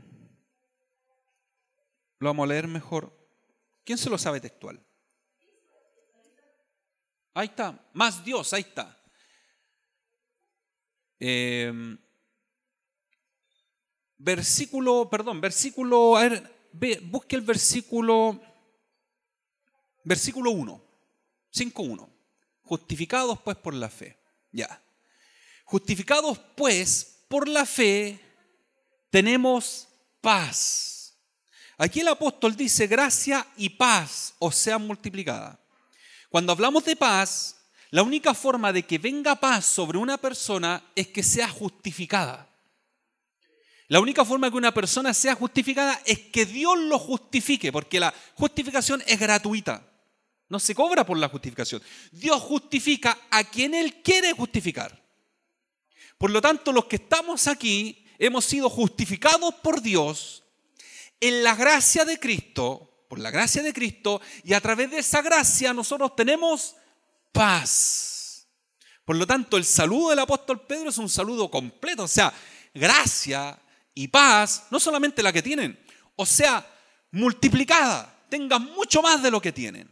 lo 2.20 2.30
vamos 2.30 2.46
a 2.46 2.48
leer 2.48 2.68
mejor. 2.68 3.16
¿Quién 3.84 3.98
se 3.98 4.10
lo 4.10 4.18
sabe 4.18 4.42
textual? 4.42 4.84
Ahí 7.34 7.48
está, 7.48 7.88
más 7.94 8.24
Dios, 8.24 8.54
ahí 8.54 8.62
está. 8.62 8.98
Em, 11.20 11.98
versículo, 14.18 15.10
perdón, 15.10 15.42
versículo, 15.42 16.18
a 16.18 16.28
ver, 16.30 17.02
busque 17.04 17.36
el 17.36 17.42
versículo, 17.42 18.42
versículo 20.04 20.52
1, 20.52 20.82
5.1. 21.54 22.10
Justificados 22.64 23.40
pues 23.42 23.58
por 23.58 23.74
la 23.74 23.90
fe. 23.90 24.18
Ya. 24.52 24.82
Justificados 25.66 26.40
pues 26.56 27.26
por 27.28 27.48
la 27.48 27.66
fe 27.66 28.25
tenemos 29.16 29.88
paz. 30.20 31.16
Aquí 31.78 32.02
el 32.02 32.10
apóstol 32.10 32.54
dice 32.54 32.86
gracia 32.86 33.48
y 33.56 33.70
paz 33.70 34.36
o 34.40 34.52
sea 34.52 34.78
multiplicada. 34.78 35.58
Cuando 36.28 36.52
hablamos 36.52 36.84
de 36.84 36.98
paz, 36.98 37.56
la 37.92 38.04
única 38.04 38.34
forma 38.34 38.74
de 38.74 38.84
que 38.84 38.98
venga 38.98 39.40
paz 39.40 39.68
sobre 39.68 39.98
una 39.98 40.18
persona 40.18 40.84
es 40.94 41.08
que 41.08 41.24
sea 41.24 41.48
justificada. 41.48 42.50
La 43.88 44.02
única 44.02 44.26
forma 44.26 44.52
que 44.52 44.58
una 44.58 44.74
persona 44.74 45.14
sea 45.14 45.34
justificada 45.36 46.02
es 46.06 46.20
que 46.20 46.46
Dios 46.46 46.78
lo 46.78 47.00
justifique, 47.00 47.72
porque 47.72 48.02
la 48.02 48.14
justificación 48.34 49.02
es 49.08 49.18
gratuita. 49.18 49.82
No 50.50 50.60
se 50.60 50.76
cobra 50.76 51.06
por 51.06 51.18
la 51.18 51.30
justificación. 51.30 51.82
Dios 52.12 52.42
justifica 52.42 53.18
a 53.30 53.46
quien 53.46 53.76
Él 53.76 54.02
quiere 54.04 54.34
justificar. 54.34 55.02
Por 56.18 56.32
lo 56.32 56.42
tanto, 56.42 56.74
los 56.74 56.84
que 56.84 56.98
estamos 56.98 57.48
aquí 57.48 58.05
hemos 58.20 58.46
sido 58.46 58.70
justificados 58.70 59.56
por 59.56 59.82
Dios 59.82 60.44
en 61.20 61.44
la 61.44 61.56
gracia 61.56 62.06
de 62.06 62.20
Cristo, 62.20 63.06
por 63.08 63.20
la 63.20 63.32
gracia 63.32 63.64
de 63.64 63.74
Cristo, 63.74 64.22
y 64.44 64.54
a 64.54 64.62
través 64.62 64.92
de 64.92 65.00
esa 65.00 65.22
gracia 65.22 65.74
nosotros 65.74 66.16
tenemos 66.16 66.76
paz. 67.32 68.48
Por 69.04 69.16
lo 69.16 69.28
tanto, 69.28 69.58
el 69.58 69.66
saludo 69.66 70.10
del 70.10 70.20
apóstol 70.20 70.66
Pedro 70.66 70.90
es 70.90 70.98
un 70.98 71.10
saludo 71.10 71.50
completo, 71.50 72.04
o 72.04 72.08
sea, 72.08 72.34
gracia 72.74 73.60
y 73.94 74.08
paz, 74.08 74.68
no 74.72 74.80
solamente 74.80 75.24
la 75.24 75.32
que 75.32 75.44
tienen, 75.44 75.80
o 76.16 76.26
sea, 76.26 76.66
multiplicada, 77.12 78.26
tengan 78.30 78.64
mucho 78.74 79.02
más 79.02 79.22
de 79.22 79.32
lo 79.32 79.42
que 79.42 79.52
tienen. 79.52 79.90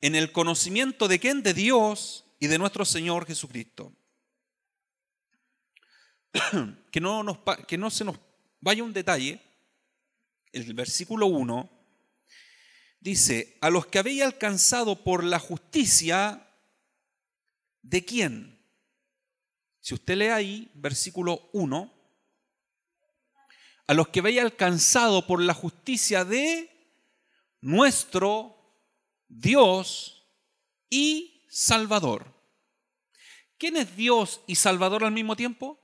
En 0.00 0.14
el 0.14 0.32
conocimiento 0.32 1.08
de 1.08 1.18
quién? 1.20 1.42
De 1.42 1.54
Dios 1.54 2.24
y 2.40 2.48
de 2.48 2.58
nuestro 2.58 2.84
Señor 2.84 3.26
Jesucristo. 3.26 3.92
que 6.90 7.00
no, 7.00 7.22
nos, 7.22 7.38
que 7.66 7.78
no 7.78 7.90
se 7.90 8.04
nos 8.04 8.18
vaya 8.60 8.82
un 8.82 8.92
detalle, 8.92 9.40
el 10.52 10.72
versículo 10.74 11.26
1 11.26 11.70
dice, 13.00 13.58
a 13.60 13.68
los 13.70 13.86
que 13.86 13.98
habéis 13.98 14.22
alcanzado 14.22 15.02
por 15.02 15.24
la 15.24 15.38
justicia, 15.38 16.48
¿de 17.82 18.04
quién? 18.04 18.64
Si 19.80 19.94
usted 19.94 20.16
lee 20.16 20.26
ahí, 20.26 20.70
versículo 20.74 21.50
1, 21.52 21.92
a 23.88 23.94
los 23.94 24.08
que 24.08 24.20
habéis 24.20 24.40
alcanzado 24.40 25.26
por 25.26 25.42
la 25.42 25.54
justicia 25.54 26.24
de 26.24 26.70
nuestro 27.60 28.56
Dios 29.26 30.28
y 30.88 31.44
Salvador. 31.48 32.32
¿Quién 33.58 33.76
es 33.76 33.96
Dios 33.96 34.40
y 34.46 34.54
Salvador 34.54 35.04
al 35.04 35.12
mismo 35.12 35.34
tiempo? 35.34 35.81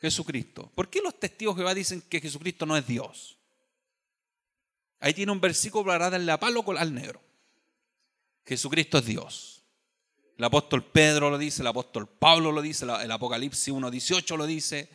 Jesucristo. 0.00 0.70
¿Por 0.74 0.88
qué 0.88 1.00
los 1.00 1.18
testigos 1.18 1.56
de 1.56 1.60
Jehová 1.60 1.74
dicen 1.74 2.02
que 2.02 2.20
Jesucristo 2.20 2.66
no 2.66 2.76
es 2.76 2.86
Dios? 2.86 3.38
Ahí 5.00 5.12
tiene 5.12 5.32
un 5.32 5.40
versículo 5.40 5.84
para 5.84 6.10
darle 6.10 6.32
a 6.32 6.40
palo 6.40 6.64
al 6.78 6.94
negro. 6.94 7.20
Jesucristo 8.44 8.98
es 8.98 9.06
Dios. 9.06 9.62
El 10.36 10.44
apóstol 10.44 10.84
Pedro 10.84 11.30
lo 11.30 11.38
dice, 11.38 11.62
el 11.62 11.68
apóstol 11.68 12.08
Pablo 12.08 12.50
lo 12.50 12.60
dice, 12.60 12.84
el 12.84 13.10
Apocalipsis 13.10 13.72
1.18 13.72 14.36
lo 14.36 14.46
dice. 14.46 14.88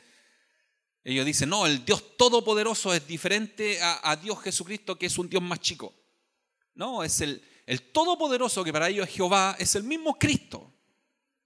Ellos 1.04 1.26
dicen, 1.26 1.50
no, 1.50 1.66
el 1.66 1.86
Dios 1.86 2.18
todopoderoso 2.18 2.94
es 2.94 3.08
diferente 3.08 3.80
a, 3.82 4.16
Dios 4.18 4.42
Jesucristo, 4.42 4.98
que 4.98 5.06
es 5.06 5.18
un 5.18 5.30
Dios 5.30 5.42
más 5.42 5.60
chico. 5.62 5.94
No, 6.76 7.04
es 7.04 7.22
el, 7.22 7.42
el 7.66 7.92
todopoderoso, 7.92 8.64
que 8.64 8.74
para 8.74 8.90
ellos 8.90 9.08
es 9.08 9.16
Jehová, 9.16 9.56
es 9.60 9.76
el 9.76 9.84
mismo 9.84 10.20
Cristo. 10.20 10.74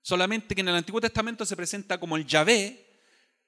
Solamente 0.02 0.56
que 0.56 0.62
en 0.62 0.70
el 0.70 0.76
Antiguo 0.76 1.00
Testamento 1.00 1.46
se 1.46 1.56
presenta 1.56 2.00
como 2.00 2.18
el 2.18 2.26
Yahvé, 2.26 2.93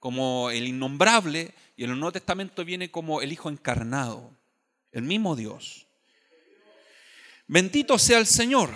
como 0.06 0.52
el 0.52 0.68
innombrable, 0.68 1.56
y 1.76 1.84
en 1.84 1.90
el 1.90 2.00
Nuevo 2.00 2.12
Testamento 2.12 2.64
viene 2.64 2.92
como 2.92 3.24
el 3.24 3.34
Hijo 3.34 3.50
encarnado, 3.50 4.38
el 4.92 5.02
mismo 5.02 5.36
Dios. 5.36 5.88
Bendito 7.48 7.98
sea 7.98 8.20
el 8.20 8.28
Señor. 8.28 8.70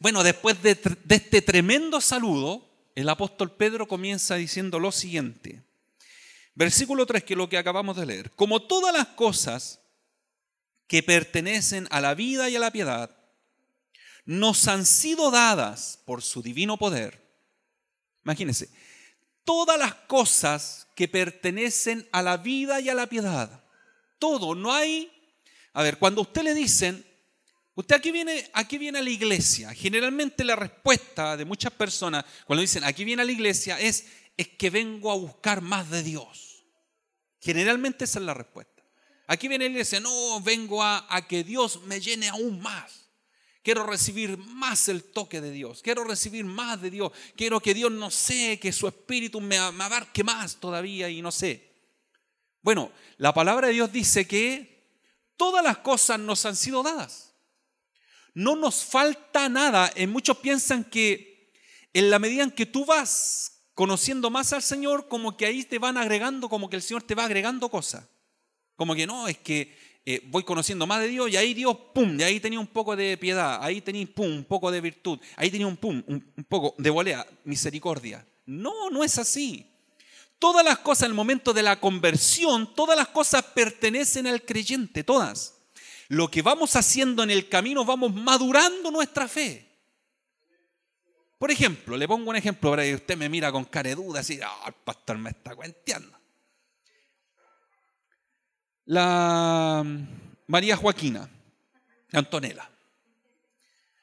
Bueno, 0.00 0.22
después 0.22 0.62
de, 0.62 0.80
este 1.10 1.42
tremendo 1.42 2.00
saludo, 2.00 2.66
el 2.94 3.06
apóstol 3.06 3.54
Pedro 3.54 3.86
comienza 3.86 4.36
diciendo 4.36 4.78
lo 4.78 4.92
siguiente. 4.92 5.62
Versículo 6.54 7.04
3, 7.04 7.22
que 7.22 7.34
es 7.34 7.38
lo 7.38 7.50
que 7.50 7.58
acabamos 7.58 7.94
de 7.98 8.06
leer. 8.06 8.30
Como 8.30 8.62
todas 8.62 8.96
las 8.96 9.08
cosas 9.08 9.82
que 10.86 11.02
pertenecen 11.02 11.86
a 11.90 12.00
la 12.00 12.14
vida 12.14 12.48
y 12.48 12.56
a 12.56 12.60
la 12.60 12.70
piedad, 12.70 13.14
nos 14.24 14.68
han 14.68 14.86
sido 14.86 15.30
dadas 15.30 16.00
por 16.06 16.22
su 16.22 16.40
divino 16.40 16.78
poder. 16.78 17.28
Imagínense, 18.24 18.70
todas 19.48 19.78
las 19.78 19.94
cosas 19.94 20.88
que 20.94 21.08
pertenecen 21.08 22.06
a 22.12 22.20
la 22.20 22.36
vida 22.36 22.82
y 22.82 22.90
a 22.90 22.94
la 22.94 23.06
piedad. 23.06 23.64
Todo, 24.18 24.54
no 24.54 24.74
hay... 24.74 25.10
A 25.72 25.82
ver, 25.82 25.98
cuando 25.98 26.20
usted 26.20 26.42
le 26.42 26.52
dicen, 26.52 27.02
Usted 27.74 27.94
aquí 27.94 28.10
viene, 28.10 28.50
aquí 28.52 28.76
viene 28.76 28.98
a 28.98 29.02
la 29.02 29.08
iglesia. 29.08 29.72
Generalmente 29.72 30.44
la 30.44 30.56
respuesta 30.56 31.34
de 31.36 31.44
muchas 31.44 31.72
personas 31.72 32.24
cuando 32.44 32.60
dicen 32.60 32.82
aquí 32.82 33.04
viene 33.04 33.22
a 33.22 33.24
la 33.24 33.30
iglesia 33.30 33.78
es, 33.78 34.04
es 34.36 34.48
que 34.48 34.68
vengo 34.68 35.12
a 35.12 35.14
buscar 35.14 35.62
más 35.62 35.88
de 35.88 36.02
Dios. 36.02 36.64
Generalmente 37.40 38.04
esa 38.04 38.18
es 38.18 38.24
la 38.24 38.34
respuesta. 38.34 38.82
Aquí 39.28 39.48
viene 39.48 39.66
la 39.66 39.70
iglesia, 39.70 40.00
no, 40.00 40.40
vengo 40.40 40.82
a, 40.82 41.06
que 41.28 41.44
Dios 41.44 41.80
me 41.84 42.00
llene 42.00 42.28
aún 42.28 42.60
más. 42.60 43.07
Quiero 43.68 43.84
recibir 43.84 44.38
más 44.38 44.88
el 44.88 45.04
toque 45.04 45.42
de 45.42 45.50
Dios. 45.50 45.82
Quiero 45.82 46.02
recibir 46.02 46.42
más 46.46 46.80
de 46.80 46.90
Dios. 46.90 47.12
Quiero 47.36 47.60
que 47.60 47.74
Dios 47.74 47.92
no 47.92 48.10
sé, 48.10 48.58
que 48.58 48.72
su 48.72 48.88
espíritu 48.88 49.42
me, 49.42 49.58
abarque 49.58 50.24
más 50.24 50.56
todavía 50.56 51.10
y 51.10 51.20
no 51.20 51.30
sé. 51.30 51.70
Bueno, 52.62 52.90
la 53.18 53.34
palabra 53.34 53.66
de 53.66 53.74
Dios 53.74 53.92
dice 53.92 54.26
que 54.26 54.88
todas 55.36 55.62
las 55.62 55.76
cosas 55.76 56.18
nos 56.18 56.46
han 56.46 56.56
sido 56.56 56.82
dadas 56.82 57.34
no 58.32 58.56
nos 58.56 58.86
falta 58.86 59.50
nada. 59.50 59.92
En 59.94 60.12
muchos 60.12 60.38
piensan 60.38 60.82
que 60.84 61.52
en 61.92 62.08
la 62.08 62.18
medida 62.18 62.44
en 62.44 62.52
que 62.52 62.64
tú 62.64 62.86
vas 62.86 63.64
conociendo 63.74 64.30
más 64.30 64.54
al 64.54 64.62
Señor, 64.62 65.08
como 65.08 65.36
que 65.36 65.44
ahí 65.44 65.62
te 65.64 65.78
van 65.78 65.98
agregando, 65.98 66.48
como 66.48 66.70
que 66.70 66.76
el 66.76 66.82
Señor 66.82 67.02
te 67.02 67.14
va 67.14 67.26
agregando 67.26 67.68
cosas. 67.68 68.08
Como 68.76 68.94
que 68.94 69.06
no, 69.06 69.28
es 69.28 69.36
que 69.36 69.76
eh, 70.10 70.22
voy 70.26 70.42
conociendo 70.42 70.86
más 70.86 71.00
de 71.00 71.08
Dios 71.08 71.30
y 71.30 71.36
ahí 71.36 71.54
Dios, 71.54 71.76
pum, 71.94 72.16
de 72.16 72.24
ahí 72.24 72.40
tenía 72.40 72.60
un 72.60 72.66
poco 72.66 72.96
de 72.96 73.16
piedad, 73.16 73.58
ahí 73.62 73.80
tenía, 73.80 74.06
pum, 74.06 74.26
un 74.26 74.44
poco 74.44 74.70
de 74.70 74.80
virtud, 74.80 75.18
ahí 75.36 75.50
tenía 75.50 75.66
un 75.66 75.76
pum, 75.76 76.02
un, 76.06 76.32
un 76.36 76.44
poco 76.44 76.74
de 76.78 76.90
volea, 76.90 77.26
misericordia. 77.44 78.26
No, 78.46 78.90
no 78.90 79.04
es 79.04 79.18
así. 79.18 79.66
Todas 80.38 80.64
las 80.64 80.78
cosas 80.78 81.04
en 81.04 81.10
el 81.10 81.14
momento 81.14 81.52
de 81.52 81.62
la 81.62 81.80
conversión, 81.80 82.74
todas 82.74 82.96
las 82.96 83.08
cosas 83.08 83.42
pertenecen 83.42 84.26
al 84.26 84.42
creyente, 84.42 85.04
todas 85.04 85.58
lo 86.08 86.30
que 86.30 86.42
vamos 86.42 86.74
haciendo 86.74 87.22
en 87.22 87.30
el 87.30 87.48
camino, 87.48 87.84
vamos 87.84 88.14
madurando 88.14 88.90
nuestra 88.90 89.28
fe. 89.28 89.66
Por 91.38 91.50
ejemplo, 91.50 91.96
le 91.96 92.08
pongo 92.08 92.30
un 92.30 92.36
ejemplo 92.36 92.70
para 92.70 92.82
que 92.82 92.94
usted 92.94 93.16
me 93.16 93.28
mira 93.28 93.52
con 93.52 93.64
cara 93.64 93.90
de 93.90 93.94
duda, 93.94 94.20
así, 94.20 94.40
ah, 94.42 94.64
el 94.66 94.72
pastor 94.72 95.18
me 95.18 95.30
está 95.30 95.54
cuenteando. 95.54 96.17
La 98.88 99.84
María 100.46 100.74
Joaquina, 100.74 101.28
Antonella. 102.10 102.70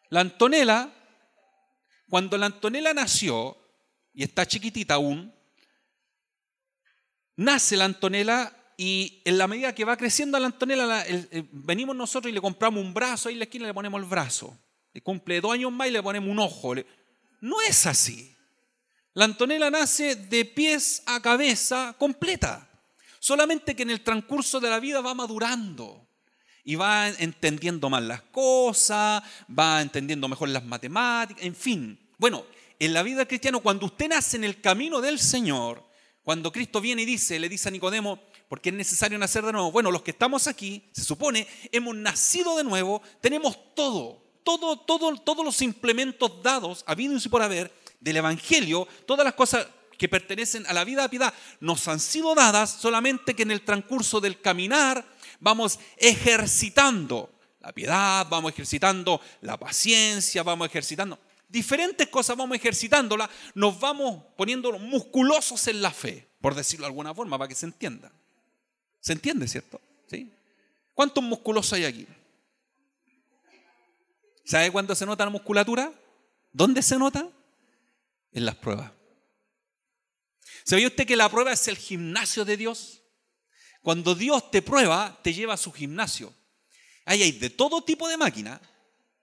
La 0.10 0.20
Antonella, 0.20 0.94
cuando 2.08 2.38
la 2.38 2.46
Antonella 2.46 2.94
nació, 2.94 3.58
y 4.14 4.22
está 4.22 4.46
chiquitita 4.46 4.94
aún, 4.94 5.34
nace 7.36 7.76
la 7.76 7.86
Antonella 7.86 8.56
y 8.78 9.24
en 9.26 9.40
la 9.40 9.48
medida 9.48 9.74
que 9.74 9.86
va 9.86 9.98
creciendo 9.98 10.38
la 10.38 10.46
Antonella, 10.46 11.04
venimos 11.52 11.96
nosotros 11.96 12.30
y 12.30 12.36
le 12.36 12.42
compramos 12.42 12.80
un 12.80 12.94
brazo, 12.94 13.30
ahí 13.30 13.34
en 13.34 13.40
la 13.40 13.46
esquina 13.46 13.66
le 13.66 13.74
ponemos 13.74 14.00
el 14.00 14.08
brazo. 14.08 14.56
Le 14.94 15.02
cumple 15.02 15.42
dos 15.42 15.52
años 15.52 15.72
más 15.72 15.88
y 15.88 15.92
le 15.92 16.04
ponemos 16.04 16.30
un 16.30 16.38
ojo. 16.38 16.76
No 17.42 17.60
es 17.62 17.88
así. 17.88 18.38
La 19.16 19.26
Antonella 19.26 19.72
nace 19.72 20.16
de 20.16 20.46
pies 20.46 21.02
a 21.08 21.20
cabeza 21.24 21.96
completa. 21.98 22.70
Solamente 23.26 23.76
que 23.76 23.82
en 23.82 23.90
el 23.90 24.04
transcurso 24.04 24.60
de 24.60 24.70
la 24.70 24.80
vida 24.80 25.02
va 25.02 25.16
madurando 25.16 26.08
y 26.64 26.76
va 26.76 27.10
entendiendo 27.10 27.90
más 27.90 28.04
las 28.04 28.22
cosas, 28.22 29.24
va 29.50 29.82
entendiendo 29.82 30.28
mejor 30.28 30.50
las 30.50 30.64
matemáticas, 30.64 31.44
en 31.44 31.56
fin. 31.56 32.00
Bueno, 32.20 32.46
en 32.78 32.94
la 32.94 33.02
vida 33.02 33.26
cristiana, 33.26 33.58
cuando 33.58 33.88
usted 33.88 34.10
nace 34.10 34.38
en 34.38 34.44
el 34.44 34.62
camino 34.62 35.02
del 35.02 35.18
Señor, 35.18 35.84
cuando 36.22 36.52
Cristo 36.52 36.80
viene 36.80 37.02
y 37.02 37.06
dice, 37.06 37.40
le 37.40 37.50
dice 37.50 37.70
a 37.70 37.72
Nicodemo, 37.72 38.20
porque 38.48 38.70
es 38.70 38.76
necesario 38.76 39.18
nacer 39.18 39.44
de 39.44 39.54
nuevo. 39.54 39.72
Bueno, 39.72 39.90
los 39.90 40.04
que 40.04 40.12
estamos 40.12 40.46
aquí, 40.46 40.84
se 40.92 41.04
supone, 41.04 41.48
hemos 41.72 41.96
nacido 41.96 42.56
de 42.58 42.64
nuevo, 42.64 43.02
tenemos 43.22 43.74
todo, 43.74 44.22
todo, 44.44 44.78
todo, 44.82 45.18
todos 45.18 45.44
los 45.44 45.64
implementos 45.64 46.44
dados, 46.44 46.84
habidos 46.86 47.26
y 47.26 47.30
por 47.30 47.42
haber, 47.42 47.74
del 48.00 48.18
Evangelio, 48.18 48.88
todas 49.08 49.26
las 49.26 49.34
cosas 49.34 49.66
que 49.98 50.10
pertenecen 50.10 50.66
a 50.68 50.74
la 50.74 50.84
vida 50.84 51.04
de 51.04 51.10
piedad, 51.10 51.34
nos 51.60 51.88
han 51.88 52.00
sido 52.00 52.36
dadas, 52.36 52.70
solamente 52.70 53.36
que 53.36 53.44
en 53.44 53.52
el 53.52 53.62
transcurso 53.62 54.20
del 54.20 54.42
caminar 54.42 55.06
vamos 55.40 55.80
ejercitando 55.98 57.32
la 57.62 57.72
piedad, 57.72 58.28
vamos 58.30 58.52
ejercitando 58.52 59.22
la 59.42 59.58
paciencia, 59.58 60.44
vamos 60.44 60.68
ejercitando 60.68 61.20
diferentes 61.56 62.08
cosas, 62.10 62.36
vamos 62.36 62.58
ejercitándola, 62.58 63.30
nos 63.54 63.80
vamos 63.80 64.24
poniendo 64.36 64.78
musculosos 64.78 65.68
en 65.68 65.82
la 65.82 65.92
fe, 65.92 66.28
por 66.42 66.54
decirlo 66.54 66.84
de 66.86 66.88
alguna 66.88 67.14
forma, 67.14 67.38
para 67.38 67.48
que 67.48 67.56
se 67.56 67.66
entienda. 67.66 68.12
¿Se 69.00 69.14
entiende, 69.14 69.48
cierto? 69.48 69.80
¿Sí? 70.08 70.32
¿Cuántos 70.94 71.24
musculosos 71.24 71.74
hay 71.74 71.86
aquí? 71.86 72.08
¿Sabe 74.44 74.72
cuándo 74.72 74.94
se 74.96 75.06
nota 75.06 75.24
la 75.26 75.32
musculatura? 75.32 75.92
¿Dónde 76.52 76.82
se 76.82 76.98
nota? 76.98 77.28
En 78.32 78.46
las 78.46 78.56
pruebas. 78.56 78.92
¿Sabía 80.66 80.88
usted 80.88 81.06
que 81.06 81.16
la 81.16 81.30
prueba 81.30 81.54
es 81.54 81.68
el 81.68 81.78
gimnasio 81.78 82.44
de 82.44 82.58
Dios? 82.58 83.04
Cuando 83.82 84.16
Dios 84.16 84.50
te 84.50 84.64
prueba, 84.64 85.20
te 85.22 85.32
lleva 85.32 85.54
a 85.54 85.58
su 85.58 85.72
gimnasio. 85.72 86.34
Ahí 87.06 87.22
hay 87.22 87.34
de 87.34 87.52
todo 87.52 87.84
tipo 87.84 88.10
de 88.10 88.18
máquinas. 88.18 88.60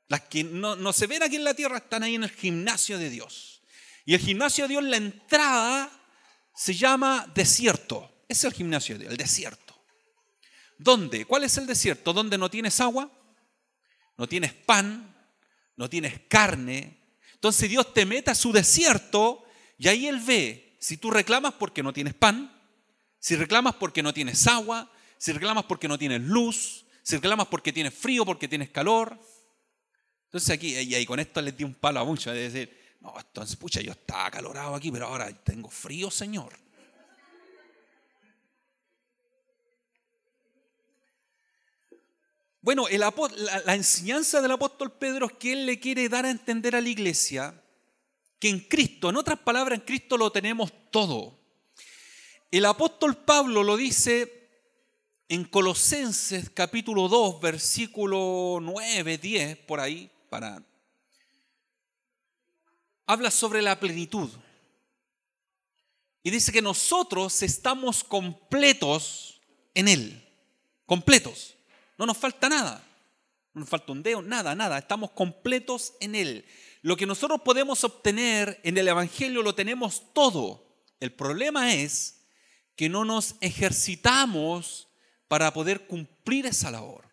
Las 0.07 0.20
que 0.22 0.44
no, 0.44 0.76
no, 0.76 0.92
se 0.92 1.09
ven 1.09 1.24
aquí 1.24 1.35
en 1.35 1.42
la 1.42 1.55
tierra 1.55 1.78
están 1.78 2.05
ahí 2.05 2.14
en 2.14 2.22
el 2.22 2.31
gimnasio 2.31 2.96
de 2.96 3.11
Dios. 3.11 3.61
Y 4.05 4.14
el 4.14 4.20
gimnasio 4.20 4.64
de 4.64 4.68
Dios, 4.68 4.85
la 4.85 4.96
entrada 4.96 5.90
se 6.55 6.74
llama 6.74 7.28
desierto. 7.35 8.24
Es 8.28 8.44
el 8.44 8.52
gimnasio 8.52 8.94
de 8.94 9.00
Dios, 9.00 9.11
el 9.11 9.18
desierto. 9.18 9.76
¿Dónde? 10.78 11.24
¿Cuál 11.24 11.42
es 11.42 11.57
el 11.59 11.66
desierto? 11.66 12.12
¿Dónde 12.12 12.38
no 12.38 12.48
tienes 12.48 12.81
agua? 12.81 13.11
No 14.16 14.28
tienes 14.28 14.52
pan, 14.52 15.12
no 15.76 15.90
tienes 15.90 16.20
carne. 16.28 17.00
Entonces 17.35 17.68
Dios 17.68 17.92
te 17.92 18.07
mete 18.07 18.31
a 18.31 18.37
su 18.37 18.52
desierto 18.52 19.44
y 19.76 19.88
ahí 19.88 20.07
Él 20.07 20.20
ve 20.20 20.72
si 20.83 20.97
tú 20.97 21.12
reclamas 21.12 21.55
porque 21.55 21.81
no 21.81 21.92
tienes 21.92 22.12
pan, 22.12 22.53
si 23.21 23.37
reclamas 23.37 23.77
porque 23.77 24.03
no 24.03 24.12
tienes 24.12 24.49
agua, 24.49 24.90
si 25.16 25.31
reclamas 25.31 25.64
porque 25.66 25.87
no 25.87 25.97
tienes 25.97 26.23
luz, 26.23 26.85
si 27.05 27.14
reclamas 27.14 27.47
porque 27.47 27.73
tienes 27.73 27.95
frío, 27.95 28.25
porque 28.25 28.49
tienes 28.49 28.71
calor. 28.71 29.16
Entonces 30.25 30.51
aquí, 30.51 30.75
y 30.75 30.92
ahí 30.97 31.07
con 31.07 31.21
esto 31.21 31.40
les 31.40 31.57
di 31.57 31.62
un 31.62 31.75
palo 31.75 32.01
a 32.01 32.05
muchos, 32.05 32.35
de 32.35 32.51
decir, 32.51 32.97
no, 33.01 33.14
entonces, 33.16 33.55
pucha, 33.55 33.81
yo 33.81 33.92
estaba 33.92 34.27
acalorado 34.27 34.75
aquí, 34.75 34.90
pero 34.90 35.07
ahora 35.07 35.33
tengo 35.45 35.71
frío, 35.71 36.11
Señor. 36.11 36.53
Bueno, 42.61 42.87
la, 42.90 43.75
enseñanza 43.77 44.42
del 44.42 44.51
apóstol 44.51 44.90
Pedro 44.90 45.27
es 45.27 45.33
que 45.35 45.53
él 45.53 45.64
le 45.64 45.79
quiere 45.79 46.09
dar 46.09 46.27
a 46.27 46.31
entender 46.31 46.75
a 46.75 46.81
la 46.81 46.88
iglesia 46.88 47.62
que 48.42 48.48
en 48.48 48.59
Cristo, 48.59 49.09
en 49.09 49.16
otras 49.16 49.38
palabras, 49.38 49.78
en 49.78 49.85
Cristo 49.85 50.16
lo 50.16 50.33
tenemos 50.33 50.72
todo. 50.90 51.38
El 52.50 52.64
apóstol 52.64 53.16
Pablo 53.18 53.62
lo 53.62 53.76
dice 53.76 54.50
en 55.28 55.44
Colosenses 55.44 56.50
capítulo 56.50 57.07
2, 57.07 57.40
versículo 57.40 58.59
9, 58.61 59.18
10, 59.18 59.59
por 59.59 59.78
ahí, 59.78 60.11
para... 60.28 60.61
Habla 63.07 63.31
sobre 63.31 63.62
la 63.62 63.78
plenitud. 63.78 64.28
Y 66.24 66.31
dice 66.33 66.50
que 66.50 66.62
nosotros 66.62 67.44
estamos 67.44 68.02
completos 68.02 69.40
en 69.72 69.87
Él. 69.87 70.28
Completos. 70.85 71.55
No 71.96 72.07
nos 72.07 72.18
falta 72.18 72.48
nada. 72.48 72.85
No 73.55 73.61
nos 73.61 73.68
falta 73.68 73.92
un 73.92 74.02
dedo, 74.02 74.20
nada, 74.20 74.57
nada. 74.57 74.78
Estamos 74.78 75.12
completos 75.12 75.94
en 76.00 76.16
Él. 76.16 76.44
Lo 76.83 76.97
que 76.97 77.07
nosotros 77.07 77.40
podemos 77.42 77.85
obtener 77.85 78.61
en 78.64 78.77
el 78.77 78.88
Evangelio 78.88 79.42
lo 79.42 79.55
tenemos 79.55 80.12
todo. 80.12 80.85
El 80.99 81.12
problema 81.12 81.73
es 81.73 82.27
que 82.77 82.88
no 82.88 83.05
nos 83.05 83.37
ejercitamos 83.40 84.88
para 85.29 85.53
poder 85.53 85.87
cumplir 85.87 86.47
esa 86.47 86.73
labor. 86.73 87.09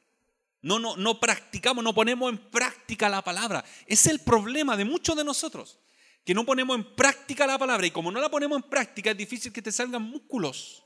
No, 0.61 0.79
no, 0.79 0.97
no 0.97 1.19
practicamos, 1.19 1.83
no 1.83 1.93
ponemos 1.93 2.31
en 2.31 2.37
práctica 2.37 3.07
la 3.07 3.23
palabra. 3.23 3.63
Es 3.85 4.07
el 4.07 4.19
problema 4.19 4.75
de 4.75 4.85
muchos 4.85 5.15
de 5.15 5.23
nosotros, 5.23 5.79
que 6.25 6.33
no 6.33 6.45
ponemos 6.45 6.75
en 6.75 6.95
práctica 6.95 7.47
la 7.47 7.59
palabra 7.59 7.85
y 7.85 7.91
como 7.91 8.11
no 8.11 8.19
la 8.19 8.29
ponemos 8.29 8.57
en 8.57 8.69
práctica 8.69 9.11
es 9.11 9.17
difícil 9.17 9.53
que 9.53 9.61
te 9.61 9.71
salgan 9.71 10.01
músculos. 10.01 10.83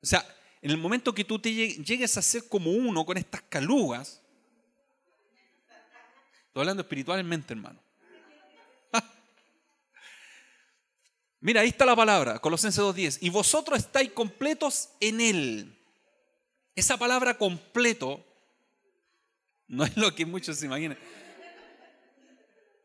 O 0.00 0.06
sea, 0.06 0.24
en 0.62 0.70
el 0.70 0.78
momento 0.78 1.14
que 1.14 1.24
tú 1.24 1.38
te 1.38 1.52
llegues 1.52 2.16
a 2.16 2.22
ser 2.22 2.48
como 2.48 2.70
uno 2.70 3.04
con 3.04 3.16
estas 3.16 3.42
calugas, 3.42 4.22
hablando 6.60 6.82
espiritualmente, 6.82 7.54
hermano. 7.54 7.80
Mira, 11.40 11.60
ahí 11.60 11.68
está 11.68 11.86
la 11.86 11.94
palabra, 11.94 12.38
Colosenses 12.38 12.82
2.10. 12.82 13.18
Y 13.20 13.30
vosotros 13.30 13.78
estáis 13.78 14.10
completos 14.12 14.90
en 15.00 15.20
Él. 15.20 15.78
Esa 16.74 16.96
palabra 16.96 17.38
completo 17.38 18.24
no 19.68 19.84
es 19.84 19.96
lo 19.96 20.14
que 20.14 20.26
muchos 20.26 20.56
se 20.56 20.66
imaginan. 20.66 20.98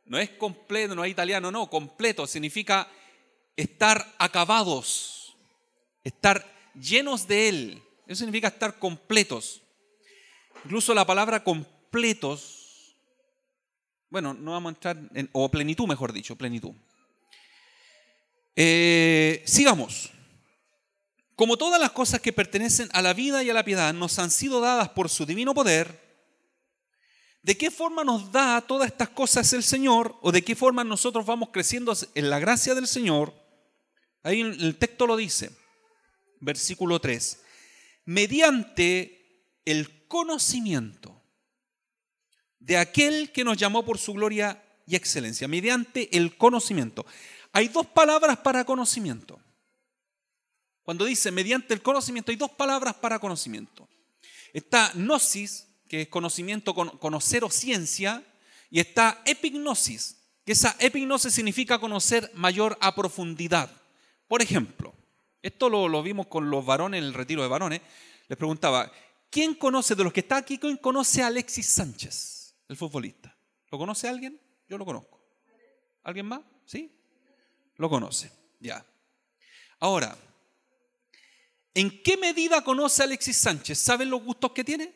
No 0.05 0.19
es 0.19 0.29
completo, 0.31 0.95
no 0.95 1.05
es 1.05 1.11
italiano, 1.11 1.51
no, 1.51 1.69
completo 1.69 2.27
significa 2.27 2.87
estar 3.55 4.13
acabados, 4.17 5.35
estar 6.03 6.45
llenos 6.75 7.27
de 7.27 7.49
Él. 7.49 7.83
Eso 8.05 8.19
significa 8.19 8.49
estar 8.49 8.77
completos. 8.79 9.61
Incluso 10.65 10.93
la 10.93 11.05
palabra 11.05 11.43
completos, 11.43 12.62
bueno, 14.13 14.35
no 14.35 14.51
vamos 14.51 14.69
a 14.69 14.75
entrar 14.75 15.09
en, 15.15 15.27
o 15.31 15.49
plenitud, 15.49 15.87
mejor 15.87 16.13
dicho, 16.13 16.35
plenitud. 16.35 16.71
Eh, 18.55 19.41
sigamos. 19.43 20.11
Como 21.35 21.57
todas 21.57 21.81
las 21.81 21.93
cosas 21.93 22.21
que 22.21 22.31
pertenecen 22.31 22.89
a 22.93 23.01
la 23.01 23.15
vida 23.15 23.41
y 23.41 23.49
a 23.49 23.55
la 23.55 23.65
piedad 23.65 23.91
nos 23.91 24.19
han 24.19 24.29
sido 24.29 24.61
dadas 24.61 24.89
por 24.89 25.09
su 25.09 25.25
divino 25.25 25.55
poder, 25.55 25.99
¿de 27.41 27.57
qué 27.57 27.71
forma 27.71 28.03
nos 28.03 28.31
da 28.31 28.61
todas 28.61 28.85
estas 28.85 29.09
cosas 29.09 29.51
el 29.53 29.63
Señor 29.63 30.15
o 30.21 30.31
de 30.31 30.43
qué 30.43 30.55
forma 30.55 30.83
nosotros 30.83 31.25
vamos 31.25 31.49
creciendo 31.51 31.97
en 32.13 32.29
la 32.29 32.37
gracia 32.37 32.75
del 32.75 32.85
Señor? 32.85 33.33
Ahí 34.21 34.41
el 34.41 34.77
texto 34.77 35.07
lo 35.07 35.17
dice, 35.17 35.49
versículo 36.39 37.01
3, 37.01 37.41
mediante 38.05 39.57
el 39.65 40.07
conocimiento 40.07 41.22
de 42.63 42.77
aquel 42.77 43.31
que 43.31 43.43
nos 43.43 43.57
llamó 43.57 43.83
por 43.83 43.97
su 43.97 44.13
gloria 44.13 44.63
y 44.87 44.95
excelencia, 44.95 45.47
mediante 45.47 46.15
el 46.17 46.37
conocimiento. 46.37 47.05
Hay 47.51 47.67
dos 47.67 47.85
palabras 47.87 48.37
para 48.37 48.63
conocimiento. 48.63 49.39
Cuando 50.83 51.05
dice 51.05 51.31
mediante 51.31 51.73
el 51.73 51.81
conocimiento, 51.81 52.31
hay 52.31 52.37
dos 52.37 52.51
palabras 52.51 52.95
para 52.95 53.19
conocimiento. 53.19 53.87
Está 54.53 54.91
gnosis, 54.93 55.67
que 55.89 56.03
es 56.03 56.07
conocimiento, 56.07 56.73
conocer 56.73 57.43
o 57.43 57.49
ciencia, 57.49 58.23
y 58.69 58.79
está 58.79 59.21
epignosis, 59.25 60.17
que 60.45 60.53
esa 60.53 60.75
epignosis 60.79 61.33
significa 61.33 61.79
conocer 61.79 62.31
mayor 62.33 62.77
a 62.79 62.95
profundidad. 62.95 63.69
Por 64.27 64.41
ejemplo, 64.41 64.93
esto 65.41 65.69
lo, 65.69 66.01
vimos 66.01 66.27
con 66.27 66.49
los 66.49 66.65
varones 66.65 66.99
en 66.99 67.03
el 67.03 67.13
retiro 67.13 67.41
de 67.41 67.49
varones. 67.49 67.81
Les 68.29 68.37
preguntaba, 68.37 68.91
¿quién 69.29 69.53
conoce 69.53 69.95
de 69.95 70.03
los 70.03 70.13
que 70.13 70.21
está 70.21 70.37
aquí, 70.37 70.57
quién 70.57 70.77
conoce 70.77 71.21
a 71.21 71.27
Alexis 71.27 71.67
Sánchez, 71.67 72.42
el 72.73 72.77
futbolista? 72.77 73.35
¿Lo 73.71 73.77
conoce 73.77 74.09
alguien? 74.09 74.39
Yo 74.67 74.77
lo 74.77 74.85
conozco. 74.85 75.19
¿Alguien 76.03 76.25
más? 76.25 76.41
¿Sí? 76.65 76.91
Lo 77.77 77.89
conoce, 77.89 78.31
ya. 78.59 78.85
Ahora, 79.79 80.17
¿en 81.73 82.01
qué 82.03 82.17
medida 82.17 82.63
conoce 82.63 83.01
a 83.01 83.05
Alexis 83.05 83.37
Sánchez? 83.37 83.77
¿Saben 83.77 84.09
los 84.09 84.23
gustos 84.23 84.51
que 84.51 84.63
tiene? 84.63 84.93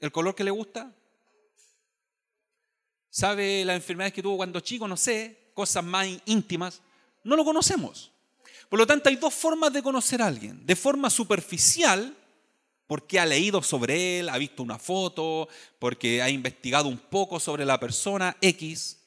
¿El 0.00 0.10
color 0.10 0.34
que 0.34 0.44
le 0.44 0.50
gusta? 0.50 0.92
¿Sabe 3.10 3.64
las 3.64 3.76
enfermedades 3.76 4.12
que 4.12 4.22
tuvo 4.22 4.36
cuando 4.36 4.60
chico? 4.60 4.88
No 4.88 4.96
sé, 4.96 5.50
cosas 5.54 5.84
más 5.84 6.06
íntimas. 6.24 6.80
No 7.22 7.36
lo 7.36 7.44
conocemos. 7.44 8.12
Por 8.68 8.78
lo 8.78 8.86
tanto, 8.86 9.08
hay 9.08 9.16
dos 9.16 9.34
formas 9.34 9.72
de 9.72 9.82
conocer 9.82 10.20
a 10.20 10.26
alguien. 10.26 10.64
De 10.66 10.74
forma 10.74 11.10
superficial, 11.10 12.16
porque 12.86 13.18
ha 13.18 13.26
leído 13.26 13.62
sobre 13.62 14.20
él, 14.20 14.28
ha 14.28 14.38
visto 14.38 14.62
una 14.62 14.78
foto, 14.78 15.48
porque 15.78 16.22
ha 16.22 16.28
investigado 16.28 16.88
un 16.88 16.98
poco 16.98 17.40
sobre 17.40 17.64
la 17.64 17.80
persona 17.80 18.36
X. 18.40 19.00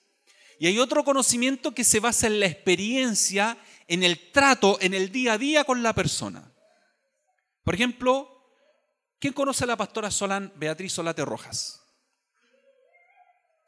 Y 0.60 0.68
hay 0.68 0.80
otro 0.80 1.04
conocimiento 1.04 1.74
que 1.74 1.84
se 1.84 2.00
basa 2.00 2.28
en 2.28 2.40
la 2.40 2.48
experiencia, 2.48 3.58
en 3.88 4.04
el 4.04 4.32
trato, 4.32 4.78
en 4.82 4.94
el 4.94 5.12
día 5.12 5.34
a 5.34 5.38
día 5.38 5.64
con 5.64 5.84
la 5.84 5.94
persona. 5.94 6.52
Por 7.64 7.76
ejemplo, 7.76 8.44
¿quién 9.20 9.34
conoce 9.34 9.64
a 9.64 9.68
la 9.68 9.78
pastora 9.78 10.10
Solán 10.10 10.52
Beatriz 10.56 10.94
Solate 10.94 11.24
Rojas? 11.24 11.84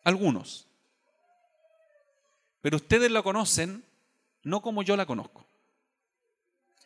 Algunos. 0.03 0.65
Pero 2.61 2.77
ustedes 2.77 3.11
la 3.11 3.21
conocen 3.21 3.85
no 4.43 4.61
como 4.61 4.81
yo 4.81 4.95
la 4.95 5.05
conozco. 5.05 5.45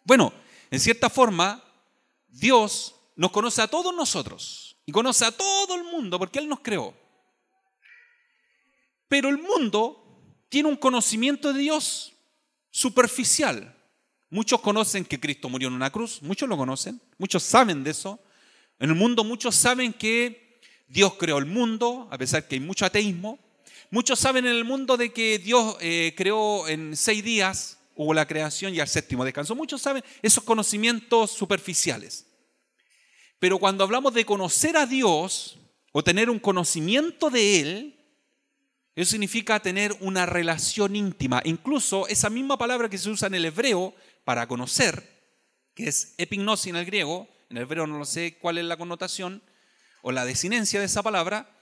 Bueno, 0.03 0.33
en 0.69 0.79
cierta 0.79 1.09
forma, 1.09 1.63
Dios 2.27 2.95
nos 3.15 3.31
conoce 3.31 3.61
a 3.61 3.67
todos 3.67 3.93
nosotros 3.95 4.77
y 4.85 4.91
conoce 4.91 5.25
a 5.25 5.31
todo 5.31 5.75
el 5.75 5.83
mundo 5.83 6.19
porque 6.19 6.39
Él 6.39 6.47
nos 6.47 6.59
creó. 6.59 6.93
Pero 9.07 9.29
el 9.29 9.37
mundo 9.37 9.99
tiene 10.49 10.69
un 10.69 10.75
conocimiento 10.75 11.53
de 11.53 11.59
Dios 11.59 12.13
superficial. 12.71 13.75
Muchos 14.29 14.61
conocen 14.61 15.05
que 15.05 15.19
Cristo 15.19 15.47
murió 15.49 15.67
en 15.67 15.75
una 15.75 15.91
cruz, 15.91 16.21
muchos 16.21 16.49
lo 16.49 16.57
conocen, 16.57 16.99
muchos 17.17 17.43
saben 17.43 17.83
de 17.83 17.91
eso. 17.91 18.19
En 18.79 18.89
el 18.89 18.95
mundo 18.95 19.23
muchos 19.23 19.55
saben 19.55 19.93
que 19.93 20.59
Dios 20.87 21.13
creó 21.15 21.37
el 21.37 21.45
mundo, 21.45 22.07
a 22.11 22.17
pesar 22.17 22.47
que 22.47 22.55
hay 22.55 22.59
mucho 22.59 22.85
ateísmo. 22.85 23.39
Muchos 23.91 24.19
saben 24.19 24.45
en 24.45 24.55
el 24.55 24.65
mundo 24.65 24.97
de 24.97 25.13
que 25.13 25.37
Dios 25.37 25.77
eh, 25.79 26.13
creó 26.17 26.67
en 26.67 26.97
seis 26.97 27.23
días, 27.23 27.77
hubo 27.95 28.13
la 28.13 28.27
creación 28.27 28.73
y 28.73 28.79
al 28.79 28.87
séptimo 28.87 29.23
descanso. 29.23 29.53
Muchos 29.53 29.81
saben 29.81 30.03
esos 30.23 30.43
conocimientos 30.43 31.29
superficiales. 31.29 32.25
Pero 33.43 33.59
cuando 33.59 33.83
hablamos 33.83 34.13
de 34.13 34.23
conocer 34.23 34.77
a 34.77 34.85
Dios 34.85 35.57
o 35.91 36.01
tener 36.01 36.29
un 36.29 36.39
conocimiento 36.39 37.29
de 37.29 37.59
Él, 37.59 37.99
eso 38.95 39.11
significa 39.11 39.59
tener 39.59 39.93
una 39.99 40.25
relación 40.25 40.95
íntima. 40.95 41.41
Incluso 41.43 42.07
esa 42.07 42.29
misma 42.29 42.57
palabra 42.57 42.87
que 42.87 42.97
se 42.97 43.09
usa 43.09 43.27
en 43.27 43.33
el 43.33 43.43
hebreo 43.43 43.93
para 44.23 44.47
conocer, 44.47 45.35
que 45.75 45.89
es 45.89 46.15
epignosis 46.17 46.67
en 46.67 46.77
el 46.77 46.85
griego, 46.85 47.27
en 47.49 47.57
el 47.57 47.63
hebreo 47.63 47.85
no 47.85 47.97
lo 47.97 48.05
sé 48.05 48.37
cuál 48.39 48.59
es 48.59 48.63
la 48.63 48.77
connotación 48.77 49.43
o 50.03 50.13
la 50.13 50.23
desinencia 50.23 50.79
de 50.79 50.85
esa 50.85 51.03
palabra, 51.03 51.53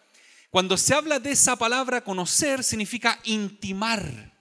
cuando 0.52 0.78
se 0.78 0.94
habla 0.94 1.18
de 1.18 1.32
esa 1.32 1.56
palabra 1.56 2.04
conocer 2.04 2.64
significa 2.64 3.20
intimar. 3.24 4.38